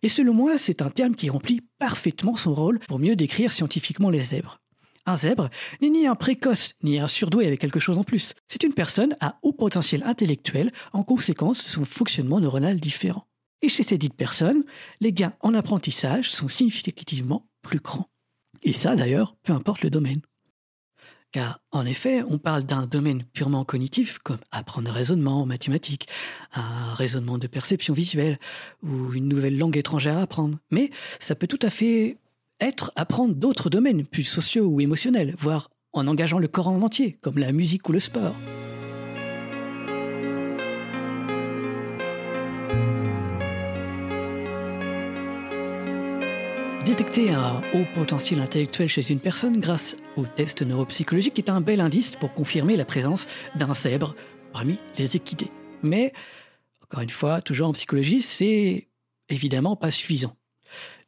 [0.03, 4.11] Et selon moi, c'est un terme qui remplit parfaitement son rôle pour mieux décrire scientifiquement
[4.11, 4.61] les zèbres.
[5.05, 8.35] Un zèbre n'est ni un précoce ni un surdoué avec quelque chose en plus.
[8.49, 13.27] C'est une personne à haut potentiel intellectuel en conséquence de son fonctionnement neuronal différent.
[13.63, 14.65] Et chez ces dites personnes,
[15.01, 18.09] les gains en apprentissage sont significativement plus grands.
[18.63, 20.21] Et ça, d'ailleurs, peu importe le domaine.
[21.33, 26.09] Car, en effet, on parle d'un domaine purement cognitif, comme apprendre un raisonnement en mathématiques,
[26.55, 28.39] un raisonnement de perception visuelle,
[28.83, 30.59] ou une nouvelle langue étrangère à apprendre.
[30.71, 32.19] Mais ça peut tout à fait
[32.61, 37.17] être apprendre d'autres domaines, plus sociaux ou émotionnels, voire en engageant le corps en entier,
[37.21, 38.35] comme la musique ou le sport.
[46.97, 51.83] Détecter un haut potentiel intellectuel chez une personne grâce au test neuropsychologique est un bel
[51.83, 54.15] indice pour confirmer la présence d'un zèbre
[54.55, 55.51] parmi les équidés.
[55.83, 56.15] Mais,
[56.83, 58.89] encore une fois, toujours en psychologie, c'est
[59.29, 60.39] évidemment pas suffisant.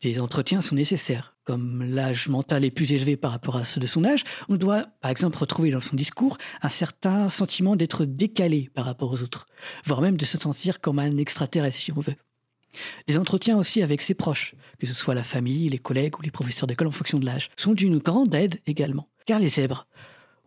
[0.03, 1.39] Des entretiens sont nécessaires.
[1.45, 4.89] Comme l'âge mental est plus élevé par rapport à ceux de son âge, on doit,
[5.01, 9.47] par exemple, retrouver dans son discours un certain sentiment d'être décalé par rapport aux autres,
[9.87, 12.17] voire même de se sentir comme un extraterrestre, si on veut.
[13.07, 16.31] Des entretiens aussi avec ses proches, que ce soit la famille, les collègues ou les
[16.31, 19.09] professeurs d'école en fonction de l'âge, sont d'une grande aide également.
[19.27, 19.87] Car les zèbres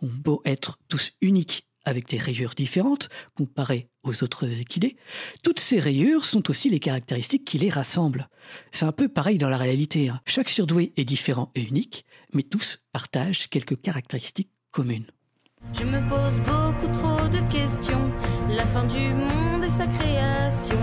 [0.02, 4.96] ont beau être tous uniques avec des rayures différentes comparées aux autres équidés,
[5.44, 8.30] toutes ces rayures sont aussi les caractéristiques qui les rassemblent.
[8.72, 10.10] C'est un peu pareil dans la réalité.
[10.10, 10.22] Hein.
[10.26, 15.08] Chaque surdoué est différent et unique, mais tous partagent quelques caractéristiques communes.
[15.74, 18.12] Je me pose beaucoup trop de questions.
[18.50, 20.80] La fin du monde et sa création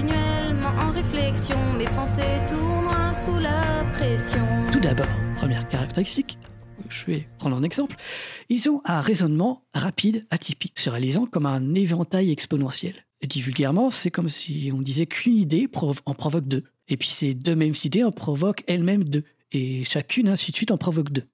[0.00, 4.44] continuellement en réflexion, mes pensées tournent sous la pression.
[4.72, 5.06] Tout d'abord,
[5.36, 6.38] première caractéristique,
[6.88, 7.96] je vais prendre un exemple,
[8.48, 12.94] ils ont un raisonnement rapide, atypique, se réalisant comme un éventail exponentiel.
[13.26, 15.68] Dit vulgairement, c'est comme si on disait qu'une idée
[16.06, 16.64] en provoque deux.
[16.88, 19.24] Et puis ces deux mêmes idées en provoquent elles-mêmes deux.
[19.52, 21.26] Et chacune, ainsi de suite, en provoque deux.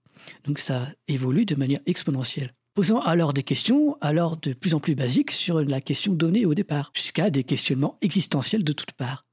[0.45, 4.95] Donc ça évolue de manière exponentielle posant alors des questions alors de plus en plus
[4.95, 9.25] basiques sur la question donnée au départ, jusqu'à des questionnements existentiels de toutes parts.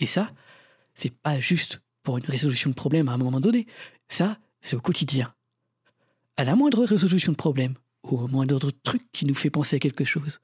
[0.00, 0.30] Et ça,
[0.92, 3.66] c'est pas juste pour une résolution de problème à un moment donné,
[4.08, 5.32] ça, c'est au quotidien.
[6.36, 7.74] À la moindre résolution de problème,
[8.04, 10.40] ou au moindre truc qui nous fait penser à quelque chose,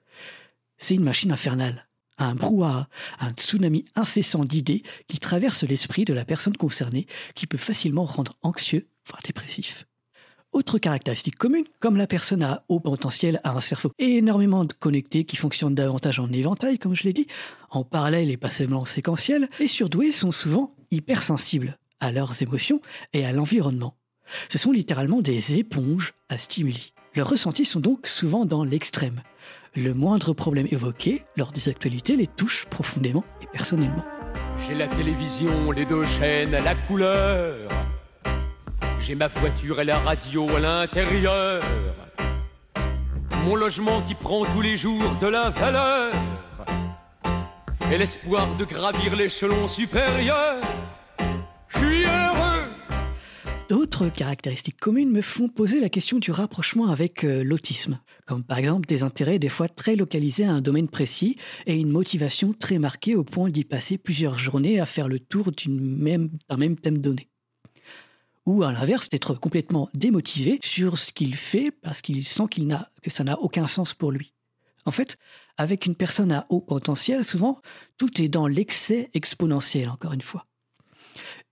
[0.78, 2.89] c'est une machine infernale, un brouhaha,
[3.20, 8.39] un tsunami incessant d'idées qui traverse l'esprit de la personne concernée, qui peut facilement rendre
[8.41, 9.87] anxieux, voire dépressif.
[10.57, 15.37] Autre caractéristique commune, comme la personne a haut potentiel a un cerveau énormément connecté qui
[15.37, 17.27] fonctionne davantage en éventail, comme je l'ai dit,
[17.69, 22.81] en parallèle et pas seulement séquentiel, les surdoués sont souvent hypersensibles à leurs émotions
[23.12, 23.97] et à l'environnement.
[24.49, 26.95] Ce sont littéralement des éponges à stimuli.
[27.15, 29.20] Leurs ressentis sont donc souvent dans l'extrême.
[29.74, 34.07] Le moindre problème évoqué lors des actualités les touche profondément et personnellement.
[34.66, 37.69] J'ai la télévision, les deux chaînes, la couleur.
[39.01, 41.62] J'ai ma voiture et la radio à l'intérieur.
[43.44, 46.12] Mon logement qui prend tous les jours de la valeur.
[47.93, 50.60] Et l'espoir de gravir l'échelon supérieur.
[51.68, 52.68] Je suis heureux.
[53.68, 58.59] D'autres caractéristiques communes me font poser la question du rapprochement avec euh, l'autisme, comme par
[58.59, 61.36] exemple des intérêts des fois très localisés à un domaine précis
[61.66, 65.52] et une motivation très marquée au point d'y passer plusieurs journées à faire le tour
[65.52, 67.28] d'un même, même thème donné
[68.47, 72.90] ou à l'inverse d'être complètement démotivé sur ce qu'il fait parce qu'il sent qu'il n'a,
[73.02, 74.32] que ça n'a aucun sens pour lui.
[74.85, 75.18] En fait,
[75.59, 77.60] avec une personne à haut potentiel, souvent,
[77.98, 80.47] tout est dans l'excès exponentiel, encore une fois.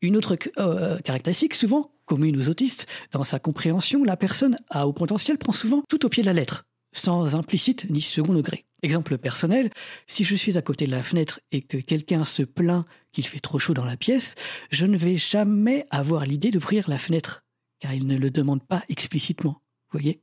[0.02, 4.92] Une autre euh, caractéristique, souvent commune aux autistes, dans sa compréhension, la personne à haut
[4.92, 8.66] potentiel prend souvent tout au pied de la lettre, sans implicite ni second degré.
[8.82, 9.70] Exemple personnel,
[10.06, 12.84] si je suis à côté de la fenêtre et que quelqu'un se plaint
[13.14, 14.34] qu'il fait trop chaud dans la pièce,
[14.70, 17.44] je ne vais jamais avoir l'idée d'ouvrir la fenêtre,
[17.78, 19.62] car il ne le demande pas explicitement.
[19.90, 20.20] Voyez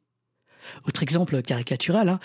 [0.85, 2.19] Autre exemple caricatural, hein,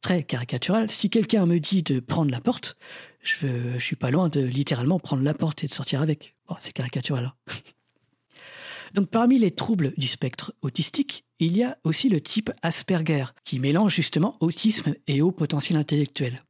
[0.00, 2.76] très caricatural, si quelqu'un me dit de prendre la porte,
[3.22, 6.34] je, je suis pas loin de littéralement prendre la porte et de sortir avec.
[6.58, 7.26] c'est caricatural.
[7.26, 7.52] Hein.
[8.94, 13.60] Donc parmi les troubles du spectre autistique, il y a aussi le type Asperger, qui
[13.60, 16.42] mélange justement autisme et haut potentiel intellectuel.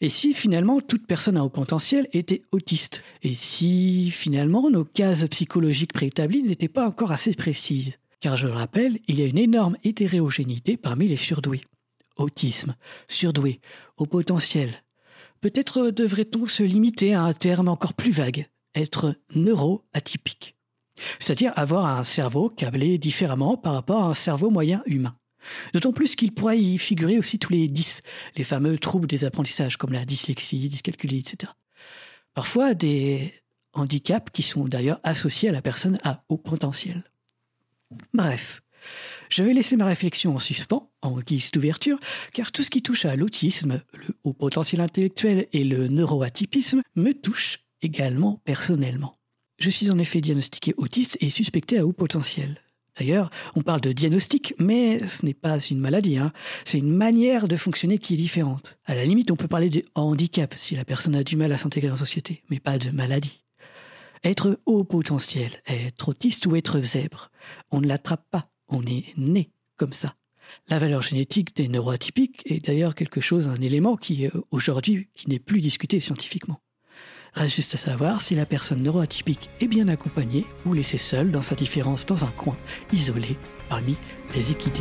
[0.00, 3.02] Et si finalement toute personne à haut potentiel était autiste?
[3.22, 7.98] Et si finalement nos cases psychologiques préétablies n'étaient pas encore assez précises?
[8.20, 11.60] Car je le rappelle, il y a une énorme hétérogénéité parmi les surdoués.
[12.16, 12.74] Autisme,
[13.06, 13.60] surdoué,
[13.96, 14.70] haut potentiel.
[15.40, 20.58] Peut-être devrait-on se limiter à un terme encore plus vague, être neuroatypique
[21.18, 25.17] c'est-à-dire avoir un cerveau câblé différemment par rapport à un cerveau moyen humain.
[25.72, 28.02] D'autant plus qu'il pourrait y figurer aussi tous les 10,
[28.36, 31.52] les fameux troubles des apprentissages comme la dyslexie, dyscalculie, etc.
[32.34, 33.34] Parfois des
[33.72, 37.04] handicaps qui sont d'ailleurs associés à la personne à haut potentiel.
[38.12, 38.62] Bref,
[39.28, 41.98] je vais laisser ma réflexion en suspens, en guise d'ouverture,
[42.32, 47.12] car tout ce qui touche à l'autisme, le haut potentiel intellectuel et le neuroatypisme me
[47.12, 49.18] touche également personnellement.
[49.58, 52.60] Je suis en effet diagnostiqué autiste et suspecté à haut potentiel.
[52.98, 56.32] D'ailleurs, on parle de diagnostic, mais ce n'est pas une maladie, hein.
[56.64, 58.78] c'est une manière de fonctionner qui est différente.
[58.86, 61.58] À la limite, on peut parler de handicap si la personne a du mal à
[61.58, 63.44] s'intégrer la société, mais pas de maladie.
[64.24, 67.30] Être haut potentiel, être autiste ou être zèbre,
[67.70, 70.16] on ne l'attrape pas, on est né comme ça.
[70.68, 75.28] La valeur génétique des neuroatypiques est d'ailleurs quelque chose, un élément qui, euh, aujourd'hui, qui
[75.28, 76.60] n'est plus discuté scientifiquement.
[77.34, 81.42] Reste juste à savoir si la personne neuroatypique est bien accompagnée ou laissée seule dans
[81.42, 82.56] sa différence dans un coin,
[82.92, 83.36] isolé
[83.68, 83.96] parmi
[84.34, 84.80] les équidés.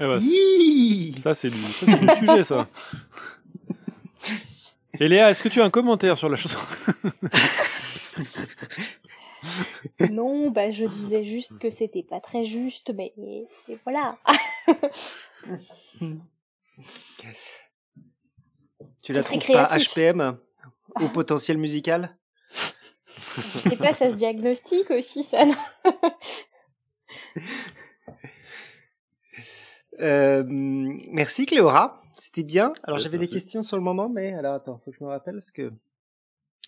[0.00, 0.20] Eh ben,
[1.16, 1.56] ça, c'est du,
[2.18, 2.68] sujet, ça.
[5.00, 6.58] Et Léa, est-ce que tu as un commentaire sur la chanson
[10.10, 13.12] Non, bah je disais juste que c'était pas très juste, mais
[13.84, 14.16] voilà.
[19.02, 20.38] tu la trouves pas HPM
[21.00, 22.16] au potentiel musical?
[23.54, 25.44] Je sais pas, ça se diagnostique aussi, ça.
[30.00, 32.72] Euh, merci Cléora, c'était bien.
[32.84, 35.34] Alors j'avais des questions sur le moment, mais alors attends, faut que je me rappelle
[35.34, 35.72] parce que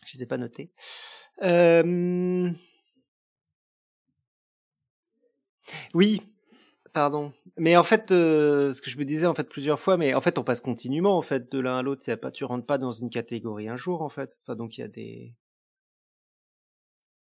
[0.07, 0.71] je les ai pas notées.
[1.43, 2.51] Euh...
[5.95, 6.23] Oui,
[6.93, 7.33] pardon.
[7.57, 10.21] Mais en fait, euh, ce que je me disais en fait plusieurs fois, mais en
[10.21, 12.13] fait on passe continuellement en fait de l'un à l'autre.
[12.17, 14.37] Pas, tu rentres pas dans une catégorie un jour en fait.
[14.43, 15.35] Enfin donc il y a des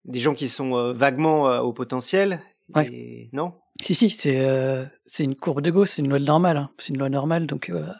[0.05, 2.41] des gens qui sont euh, vaguement euh, au potentiel.
[2.87, 3.29] Et...
[3.33, 3.55] Non?
[3.81, 6.57] Si, si, c'est euh, c'est une courbe de Gauss, c'est une loi normale.
[6.57, 6.71] Hein.
[6.79, 7.93] C'est une loi normale, donc euh,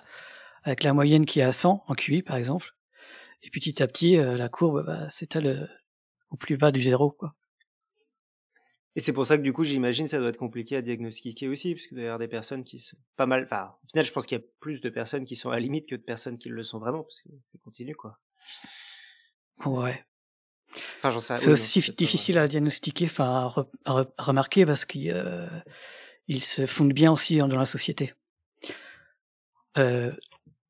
[0.63, 2.71] avec la moyenne qui est à 100 en QI, par exemple.
[3.43, 5.71] Et petit à petit, euh, la courbe bah, s'étale
[6.31, 7.11] au plus bas du zéro.
[7.11, 7.35] Quoi.
[8.97, 11.75] Et c'est pour ça que du coup, j'imagine, ça doit être compliqué à diagnostiquer aussi,
[11.75, 13.45] parce qu'il doit y avoir des personnes qui sont pas mal.
[13.45, 15.61] Enfin, au final, je pense qu'il y a plus de personnes qui sont à la
[15.61, 18.19] limite que de personnes qui le sont vraiment, parce que c'est continu, quoi.
[19.67, 20.05] Ouais.
[21.03, 23.53] Enfin, C'est aussi difficile à diagnostiquer, enfin
[23.85, 25.47] à, remarquer parce qu'il euh,
[26.29, 28.15] il se fonde bien aussi dans la société.
[29.79, 30.13] Euh,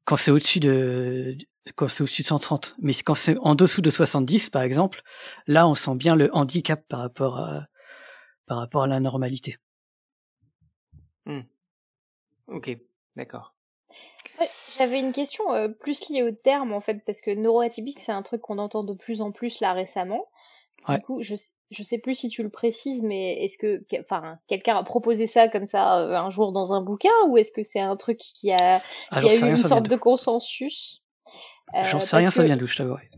[0.04, 1.36] quand c'est au-dessus de
[1.76, 5.02] quand c'est au-dessus de 130, mais quand c'est en dessous de 70 par exemple,
[5.46, 7.66] là on sent bien le handicap par rapport à
[8.46, 9.56] par rapport à la normalité.
[11.26, 11.40] Mmh.
[12.48, 12.76] Ok,
[13.16, 13.53] d'accord.
[14.78, 18.22] J'avais une question euh, plus liée au terme en fait, parce que neuroatypique c'est un
[18.22, 20.26] truc qu'on entend de plus en plus là récemment.
[20.96, 21.34] Du coup, je,
[21.70, 25.48] je sais plus si tu le précises, mais est-ce que, enfin, quelqu'un a proposé ça
[25.48, 28.52] comme ça euh, un jour dans un bouquin, ou est-ce que c'est un truc qui
[28.52, 31.02] a, Ah, qui j'en a eu rien, une sorte de consensus?
[31.84, 33.08] J'en Euh, sais rien, ça vient d'où, je t'avouerai.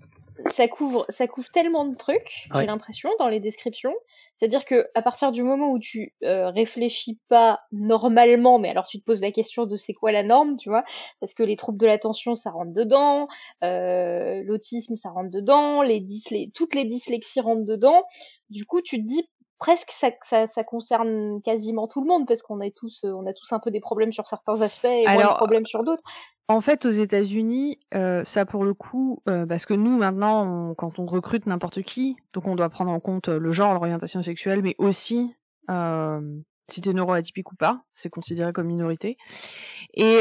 [0.47, 2.61] Ça couvre ça couvre tellement de trucs Ouais.
[2.61, 3.95] j'ai l'impression dans les descriptions
[4.35, 8.69] c'est à dire que à partir du moment où tu euh, réfléchis pas normalement mais
[8.71, 10.85] alors tu te poses la question de c'est quoi la norme tu vois
[11.21, 13.29] parce que les troubles de l'attention ça rentre dedans
[13.65, 18.05] euh, l'autisme ça rentre dedans les dyslé toutes les dyslexies rentrent dedans
[18.51, 22.43] du coup tu te dis presque ça, ça, ça concerne quasiment tout le monde parce
[22.43, 25.05] qu'on est tous euh, on a tous un peu des problèmes sur certains aspects et
[25.05, 26.03] moins de Alors, problèmes sur d'autres
[26.49, 30.75] En fait, aux États-Unis, euh, ça pour le coup, euh, parce que nous maintenant, on-
[30.75, 34.63] quand on recrute n'importe qui, donc on doit prendre en compte le genre, l'orientation sexuelle,
[34.63, 35.35] mais aussi
[35.71, 36.21] euh,
[36.69, 39.17] si t'es neuroatypique ou pas, c'est considéré comme minorité.
[39.95, 40.19] Et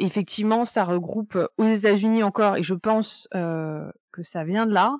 [0.00, 4.96] effectivement, ça regroupe aux États-Unis encore, et je pense que ça vient de là,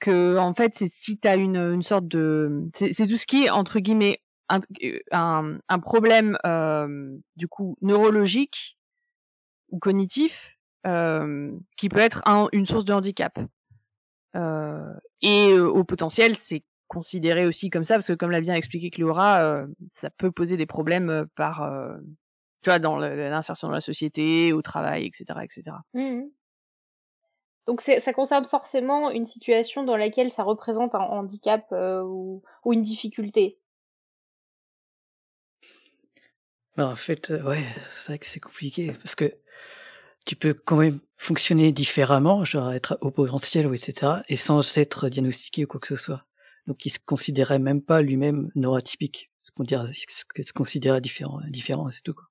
[0.00, 3.50] que en fait, c'est si t'as une, une sorte de, c'est tout ce qui est
[3.50, 4.60] entre guillemets un,
[5.12, 8.76] un, un problème euh, du coup neurologique
[9.68, 10.56] ou cognitif
[10.86, 13.38] euh, qui peut être un- une source de handicap.
[14.36, 18.90] Euh, et au potentiel, c'est considéré aussi comme ça parce que comme l'a bien expliqué
[18.90, 21.62] Cléora, ça peut poser des problèmes euh, par,
[22.62, 25.76] tu vois, dans l'insertion dans la société, au travail, etc., etc.
[27.66, 32.72] Donc ça concerne forcément une situation dans laquelle ça représente un handicap euh, ou, ou
[32.72, 33.58] une difficulté.
[36.76, 39.36] Bah, en fait, euh, ouais, c'est vrai que c'est compliqué parce que
[40.24, 44.22] tu peux quand même fonctionner différemment, genre être au potentiel ou etc.
[44.28, 46.24] et sans être diagnostiqué ou quoi que ce soit.
[46.66, 49.30] Donc il se considérait même pas lui-même neuroatypique.
[49.42, 52.29] Ce qu'on dirait, ce se considérait différent, différent, c'est tout quoi.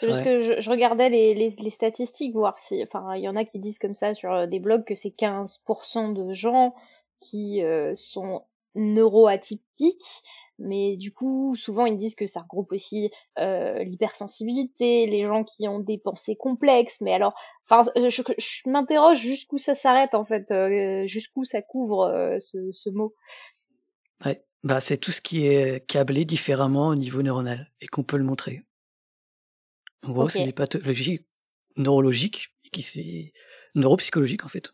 [0.00, 0.24] Parce vrai.
[0.24, 3.44] que je, je regardais les, les, les statistiques, voir si, enfin, il y en a
[3.44, 6.74] qui disent comme ça sur euh, des blogs que c'est 15% de gens
[7.20, 8.42] qui euh, sont
[8.74, 10.22] neuroatypiques,
[10.58, 15.66] mais du coup, souvent ils disent que ça regroupe aussi euh, l'hypersensibilité, les gens qui
[15.68, 17.34] ont des pensées complexes, mais alors,
[17.68, 22.70] enfin, je, je, je m'interroge jusqu'où ça s'arrête en fait, euh, jusqu'où ça couvre ce,
[22.72, 23.14] ce mot.
[24.24, 24.44] Ouais.
[24.64, 28.24] Bah, c'est tout ce qui est câblé différemment au niveau neuronal et qu'on peut le
[28.24, 28.62] montrer.
[30.04, 31.20] En gros, c'est des pathologies
[31.76, 33.32] neurologiques et qui c'est
[33.74, 34.72] neuropsychologiques en fait.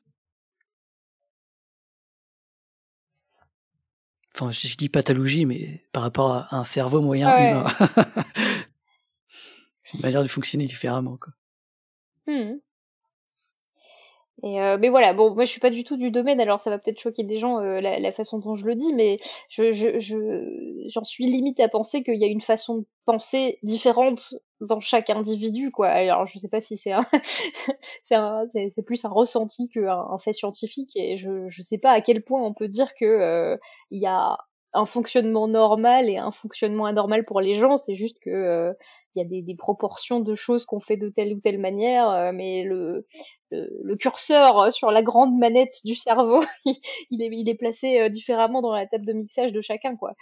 [4.35, 7.49] Enfin, je dis pathologie, mais par rapport à un cerveau moyen Ouais.
[7.51, 7.67] humain.
[9.83, 11.33] c'est une manière de fonctionner différemment, quoi.
[12.27, 12.61] Mhm.
[14.43, 16.71] Et euh, mais voilà, bon, moi je suis pas du tout du domaine, alors ça
[16.71, 19.19] va peut-être choquer des gens euh, la, la façon dont je le dis, mais
[19.51, 20.17] je je je
[20.89, 25.11] j'en suis limite à penser qu'il y a une façon de penser différente dans chaque
[25.11, 25.89] individu, quoi.
[25.89, 27.05] Alors je sais pas si c'est un
[28.03, 31.91] c'est un c'est plus un ressenti qu'un un fait scientifique, et je je sais pas
[31.93, 33.59] à quel point on peut dire que euh,
[33.91, 34.39] il y a
[34.73, 38.73] un fonctionnement normal et un fonctionnement anormal pour les gens, c'est juste que euh,
[39.15, 42.33] il y a des, proportions de choses qu'on fait de telle ou telle manière, euh,
[42.33, 43.05] mais le,
[43.97, 46.45] curseur euh, sur la grande manette du cerveau,
[47.11, 50.15] il est, placé euh, différemment dans la table de mixage de chacun, quoi.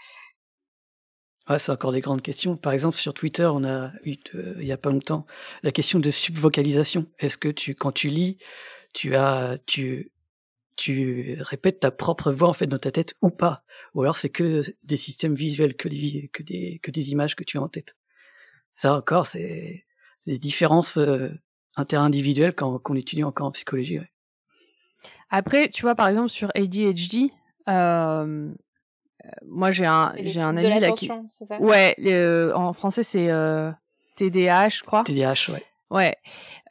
[1.49, 2.57] Ouais, c'est encore des grandes questions.
[2.57, 4.17] Par exemple, sur Twitter, on a eu,
[4.59, 5.25] il y a pas longtemps,
[5.63, 7.07] la question de subvocalisation.
[7.19, 8.37] Est-ce que tu, quand tu lis,
[8.93, 9.15] tu
[11.41, 13.65] répètes ta propre voix en fait dans ta tête ou pas?
[13.95, 17.97] Ou alors c'est que des systèmes visuels, que des images que tu as en tête?
[18.79, 19.85] Ça encore, c'est,
[20.29, 21.31] des différences euh,
[21.75, 23.99] interindividuelles quand, qu'on étudie encore en psychologie.
[23.99, 24.09] ouais.
[25.31, 27.33] Après, tu vois, par exemple, sur ADHD,
[27.69, 27.73] euh,
[29.25, 31.11] euh, moi j'ai un, j'ai un ami là qui.
[31.43, 31.59] ça?
[31.59, 33.73] Ouais, le- en français c'est euh,
[34.15, 35.03] TDAH, je crois.
[35.03, 35.65] TDAH, ouais.
[35.91, 36.17] Ouais.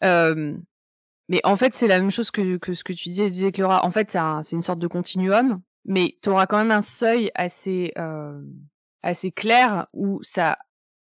[0.05, 0.55] Euh,
[1.27, 3.83] mais en fait, c'est la même chose que, que ce que tu disais, disais Cléora.
[3.85, 6.81] En fait, c'est un- c'est une sorte de continuum, mais tu auras quand même un
[6.81, 8.41] seuil assez, euh,
[9.03, 10.57] assez clair où ça,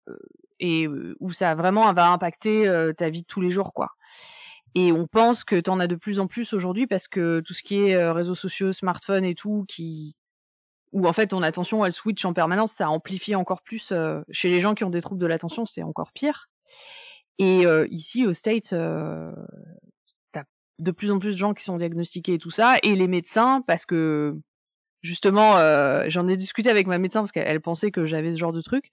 [0.09, 0.17] euh,
[0.61, 0.89] et
[1.21, 3.91] où ça vraiment va impacter ta vie de tous les jours, quoi.
[4.75, 7.55] Et on pense que tu en as de plus en plus aujourd'hui parce que tout
[7.55, 10.15] ce qui est réseaux sociaux, smartphones et tout, qui
[10.93, 13.93] où en fait ton attention elle switch en permanence, ça amplifie encore plus
[14.31, 16.49] chez les gens qui ont des troubles de l'attention, c'est encore pire.
[17.39, 18.75] Et ici, aux States,
[20.33, 20.45] t'as
[20.79, 23.63] de plus en plus de gens qui sont diagnostiqués et tout ça, et les médecins
[23.67, 24.39] parce que
[25.03, 28.53] justement, euh, j'en ai discuté avec ma médecin parce qu'elle pensait que j'avais ce genre
[28.53, 28.91] de truc.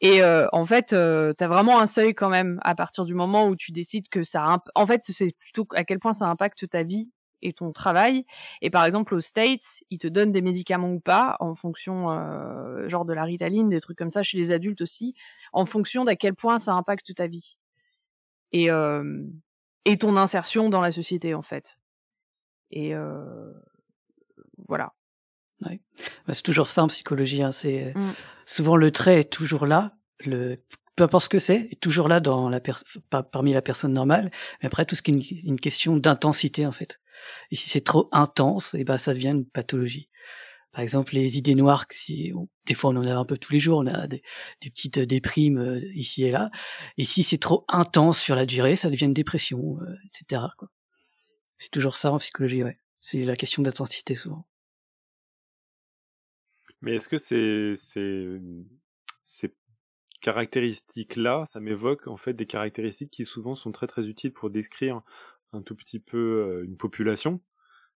[0.00, 3.14] Et euh, en fait, euh, tu as vraiment un seuil quand même à partir du
[3.14, 4.62] moment où tu décides que ça...
[4.74, 7.08] En fait, c'est plutôt à quel point ça impacte ta vie
[7.42, 8.24] et ton travail.
[8.62, 12.88] Et par exemple, aux States, ils te donnent des médicaments ou pas, en fonction, euh,
[12.88, 15.14] genre de la ritaline, des trucs comme ça, chez les adultes aussi,
[15.52, 17.56] en fonction d'à quel point ça impacte ta vie.
[18.52, 19.24] Et, euh,
[19.84, 21.78] et ton insertion dans la société, en fait.
[22.70, 23.52] Et euh,
[24.68, 24.92] voilà.
[25.68, 25.80] Ouais.
[26.26, 27.42] Bah, c'est toujours ça en psychologie.
[27.42, 27.52] Hein.
[27.52, 28.12] C'est mmh.
[28.46, 29.96] souvent le trait est toujours là.
[30.24, 30.58] Le
[30.96, 32.60] peu importe ce que c'est, est toujours là dans la
[33.10, 34.30] parmi la personne normale.
[34.60, 37.00] Mais après, tout ce qui est une, question d'intensité en fait.
[37.50, 40.08] Et si c'est trop intense, et eh ben ça devient une pathologie.
[40.72, 42.32] Par exemple, les idées noires, si
[42.66, 44.22] des fois on en a un peu tous les jours, on a des,
[44.62, 46.50] des petites déprimes euh, ici et là.
[46.96, 50.42] Et si c'est trop intense sur la durée, ça devient une dépression, euh, etc.
[51.58, 52.78] C'est toujours ça en psychologie, ouais.
[53.00, 54.46] C'est la question d'intensité souvent.
[56.82, 57.74] Mais est-ce que c'est
[59.24, 59.54] ces
[60.22, 65.02] caractéristiques-là, ça m'évoque en fait des caractéristiques qui souvent sont très très utiles pour décrire
[65.52, 67.40] un tout petit peu euh, une population,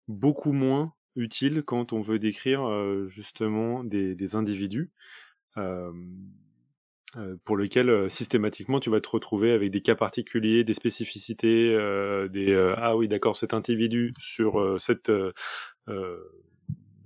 [0.08, 4.92] beaucoup moins utiles quand on veut décrire euh, justement des, des individus.
[5.58, 5.92] Euh,
[7.46, 11.70] pour lesquels systématiquement tu vas te retrouver avec des cas particuliers, des spécificités,
[12.32, 15.12] des ah oui d'accord cet individu sur cette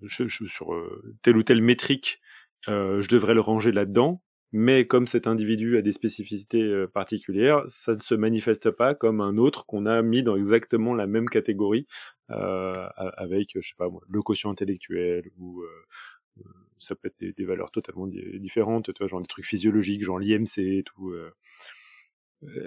[0.06, 2.20] sur euh, telle ou telle métrique,
[2.68, 4.22] euh, je devrais le ranger là-dedans.
[4.54, 9.20] Mais comme cet individu a des spécificités euh, particulières, ça ne se manifeste pas comme
[9.20, 11.86] un autre qu'on a mis dans exactement la même catégorie
[12.30, 15.64] avec, je sais pas le quotient intellectuel ou
[16.78, 20.58] ça peut être des, valeurs totalement différentes, tu vois, genre des trucs physiologiques, genre l'IMC
[20.58, 21.14] et tout.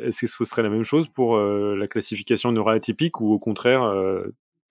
[0.02, 3.82] Est-ce que ce serait la même chose pour la classification neuroatypique ou au contraire,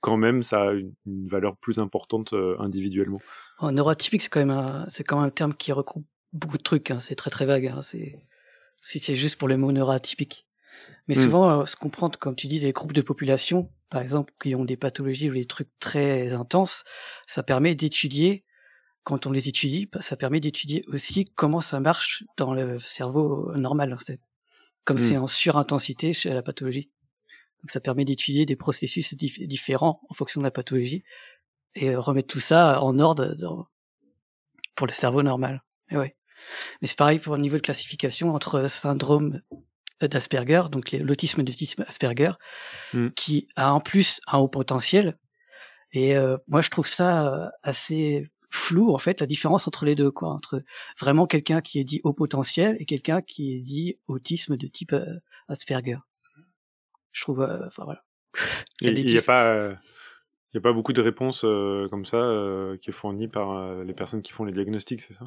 [0.01, 0.93] quand même ça a une,
[1.27, 3.19] valeur plus importante euh, individuellement.
[3.61, 6.91] Oh, neuroatypique, c'est quand même c'est quand même un terme qui regroupe beaucoup de trucs.
[6.91, 6.99] Hein.
[6.99, 7.67] C'est très très vague.
[7.67, 7.81] Hein.
[7.81, 8.19] C'est
[8.81, 10.45] si c'est juste pour le mot neuroatypique.
[11.07, 11.21] Mais hmm.
[11.21, 14.55] souvent, euh, ce qu'on prend, comme tu dis, des groupes de population, par exemple, qui
[14.55, 16.83] ont des pathologies ou des trucs très intenses,
[17.25, 18.45] ça permet d'étudier.
[19.03, 23.51] Quand on les étudie, bah, ça permet d'étudier aussi comment ça marche dans le cerveau
[23.55, 24.19] normal, en fait.
[24.85, 24.99] Comme hmm.
[24.99, 26.91] c'est en surintensité chez la pathologie.
[27.61, 31.03] Donc ça permet d'étudier des processus différents en fonction de la pathologie
[31.75, 33.35] et euh, remettre tout ça en ordre
[34.75, 35.63] pour le cerveau normal.
[35.91, 36.15] Et ouais.
[36.81, 39.41] Mais c'est pareil pour le niveau de classification entre syndrome
[40.01, 42.31] d'Asperger, donc l'autisme d'autisme Asperger,
[42.93, 43.09] mm.
[43.09, 45.17] qui a en plus un haut potentiel.
[45.91, 49.95] Et euh, moi, je trouve ça euh, assez flou en fait la différence entre les
[49.95, 50.63] deux, quoi, entre
[50.99, 54.95] vraiment quelqu'un qui est dit haut potentiel et quelqu'un qui est dit autisme de type
[55.47, 55.97] Asperger
[57.11, 58.03] je trouve, euh, enfin voilà.
[58.81, 59.71] Il n'y a, pas,
[60.51, 63.83] il y a pas beaucoup de réponses euh, comme ça euh, qui est fournies par
[63.83, 65.25] les personnes qui font les diagnostics, c'est ça?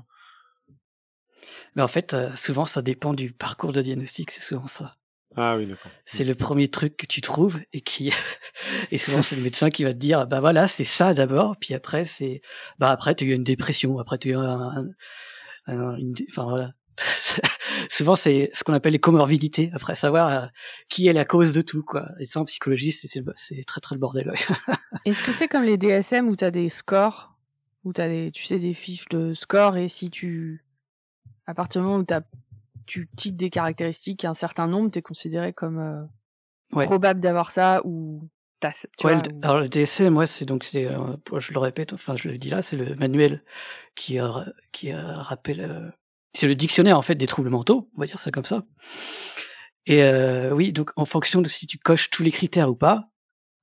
[1.75, 4.97] Mais en fait, souvent ça dépend du parcours de diagnostic, c'est souvent ça.
[5.35, 5.91] Ah oui, d'accord.
[6.05, 8.13] C'est le premier truc que tu trouves et qui
[8.91, 11.73] et souvent c'est le médecin qui va te dire bah voilà c'est ça d'abord puis
[11.73, 12.43] après c'est
[12.79, 14.85] bah après tu as eu une dépression après tu as eu un,
[15.67, 16.15] une...
[16.31, 16.73] enfin voilà
[17.89, 20.47] souvent c'est ce qu'on appelle les comorbidités, après savoir euh,
[20.89, 22.09] qui est la cause de tout, quoi.
[22.19, 23.09] Et ça, en psychologie, c'est
[23.67, 24.33] très très le bordel.
[25.05, 27.37] Est-ce que c'est comme les DSM où tu as des scores,
[27.85, 30.65] où tu as des, tu sais, des fiches de scores, et si tu,
[31.47, 32.23] à partir du moment où as,
[32.87, 37.81] tu types des caractéristiques, un certain nombre, tu es considéré comme euh, probable d'avoir ça,
[37.85, 38.29] ou
[39.05, 42.39] ouais, alors le DSM, moi, c'est donc c'est, euh, je le répète, enfin je le
[42.39, 43.43] dis là, c'est le manuel
[43.95, 44.19] qui
[44.73, 45.93] qui rappelle
[46.35, 48.65] c'est le dictionnaire en fait des troubles mentaux, on va dire ça comme ça.
[49.87, 53.09] Et euh, oui, donc en fonction de si tu coches tous les critères ou pas,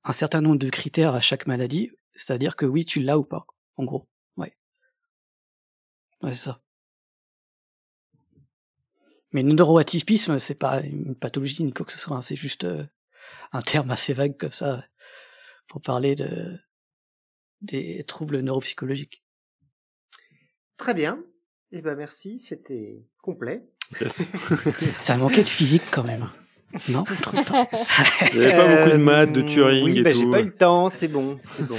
[0.04, 3.46] un certain nombre de critères à chaque maladie, c'est-à-dire que oui, tu l'as ou pas,
[3.76, 4.08] en gros.
[4.36, 4.54] Ouais.
[6.22, 6.60] Ouais, c'est ça.
[9.32, 12.64] Mais le neuroatypisme, c'est pas une pathologie ni quoi que ce soit, hein, c'est juste
[12.64, 12.84] euh,
[13.52, 14.84] un terme assez vague comme ça
[15.68, 16.58] pour parler de
[17.60, 19.22] des troubles neuropsychologiques.
[20.76, 21.22] Très bien.
[21.72, 23.62] Eh ben merci, c'était complet.
[25.00, 26.28] Ça manquait de physique quand même.
[26.88, 27.68] Non, je trouve pas.
[28.32, 30.20] Il n'y avait pas beaucoup de maths, de Turing oui, et bah, tout.
[30.20, 31.78] j'ai pas eu le temps, c'est bon, c'est bon.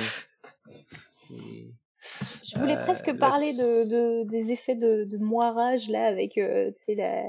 [2.43, 6.71] Je voulais euh, presque parler de, de, des effets de, de moirage là avec euh,
[6.89, 7.23] la,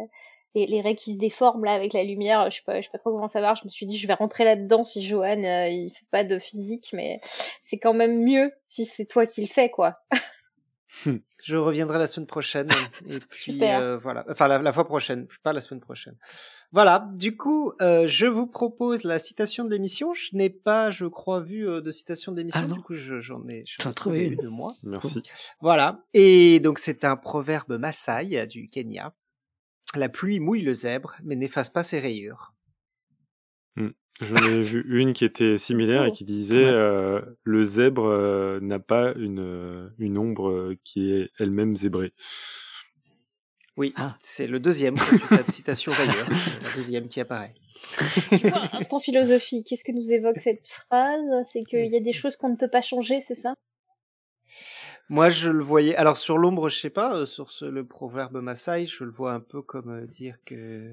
[0.54, 2.50] les, les raies qui se déforment là avec la lumière.
[2.50, 3.60] Je sais pas, je sais pas trop comment ça marche.
[3.60, 6.38] Je me suis dit je vais rentrer là-dedans si Johan euh, il fait pas de
[6.38, 7.20] physique, mais
[7.62, 9.98] c'est quand même mieux si c'est toi qui le fais quoi.
[11.42, 12.68] Je reviendrai la semaine prochaine.
[13.06, 16.16] Et puis euh, voilà, enfin la, la, fois prochaine, pas la semaine prochaine.
[16.70, 17.08] Voilà.
[17.14, 20.14] Du coup, euh, je vous propose la citation de l'émission.
[20.14, 22.62] Je n'ai pas, je crois, vu euh, de citation d'émission.
[22.64, 24.74] Ah du coup, j'en ai, j'en trouvé une de moi.
[24.84, 25.22] Merci.
[25.60, 26.04] Voilà.
[26.14, 29.14] Et donc c'est un proverbe Maasai du Kenya.
[29.94, 32.54] La pluie mouille le zèbre, mais n'efface pas ses rayures.
[33.76, 33.90] Hmm.
[34.20, 36.12] J'en ai vu une qui était similaire et Oh.
[36.12, 41.74] qui disait euh, le zèbre euh, n'a pas une, euh, une ombre qui est elle-même
[41.76, 42.12] zébrée.
[43.76, 44.14] Oui, Ah.
[44.20, 45.92] c'est le deuxième tu tapes citation.
[45.96, 46.06] C'est
[46.62, 47.54] la deuxième qui apparaît.
[48.28, 51.44] Tu vois, instant philosophie, qu'est-ce que nous évoque cette phrase?
[51.50, 53.54] C'est qu'il y a des choses qu'on ne peut pas changer, c'est ça?
[55.08, 55.96] Moi, je le voyais.
[55.96, 57.16] Alors sur l'ombre, je sais pas.
[57.16, 60.92] euh, sur ce, le proverbe Maasai, je le vois un peu comme euh, dire que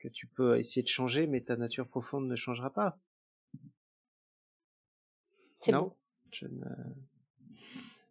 [0.00, 2.98] que tu peux essayer de changer, mais ta nature profonde ne changera pas.
[5.58, 5.96] C'est Non, beau.
[6.32, 6.64] je ne-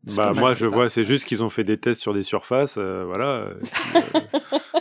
[0.08, 2.24] C'est Bah moi je pas- vois, c'est juste qu'ils ont fait des tests sur des
[2.24, 3.42] surfaces, euh, voilà.
[3.48, 3.60] euh,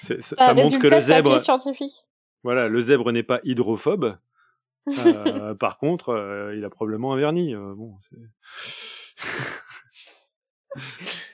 [0.00, 2.06] c'est- c'est- ça, montre que le zèbre, scientifique.
[2.42, 4.18] voilà, le zèbre n'est pas hydrophobe.
[4.88, 4.88] Euh,
[5.54, 7.54] par contre, euh, il a probablement un vernis.
[7.54, 8.16] euh, bon, c'est-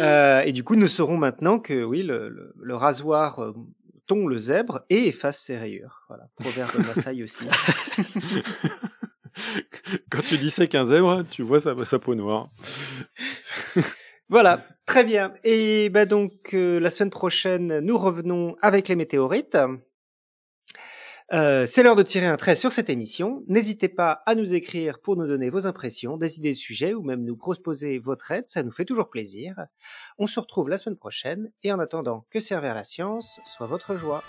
[0.00, 3.52] Euh, et du coup, nous saurons maintenant que oui, le, le, le rasoir euh,
[4.06, 6.02] tond le zèbre et efface ses rayures.
[6.08, 7.44] Voilà, proverbe Maasai aussi.
[10.10, 12.50] Quand tu dis c'est qu'un zèbre, tu vois sa, sa peau noire.
[14.28, 15.34] Voilà, très bien.
[15.44, 19.58] Et ben donc euh, la semaine prochaine, nous revenons avec les météorites.
[21.32, 23.42] Euh, c'est l'heure de tirer un trait sur cette émission.
[23.48, 27.02] N'hésitez pas à nous écrire pour nous donner vos impressions, des idées de sujets ou
[27.02, 29.56] même nous proposer votre aide, ça nous fait toujours plaisir.
[30.18, 33.96] On se retrouve la semaine prochaine et en attendant que servir la science soit votre
[33.96, 34.22] joie.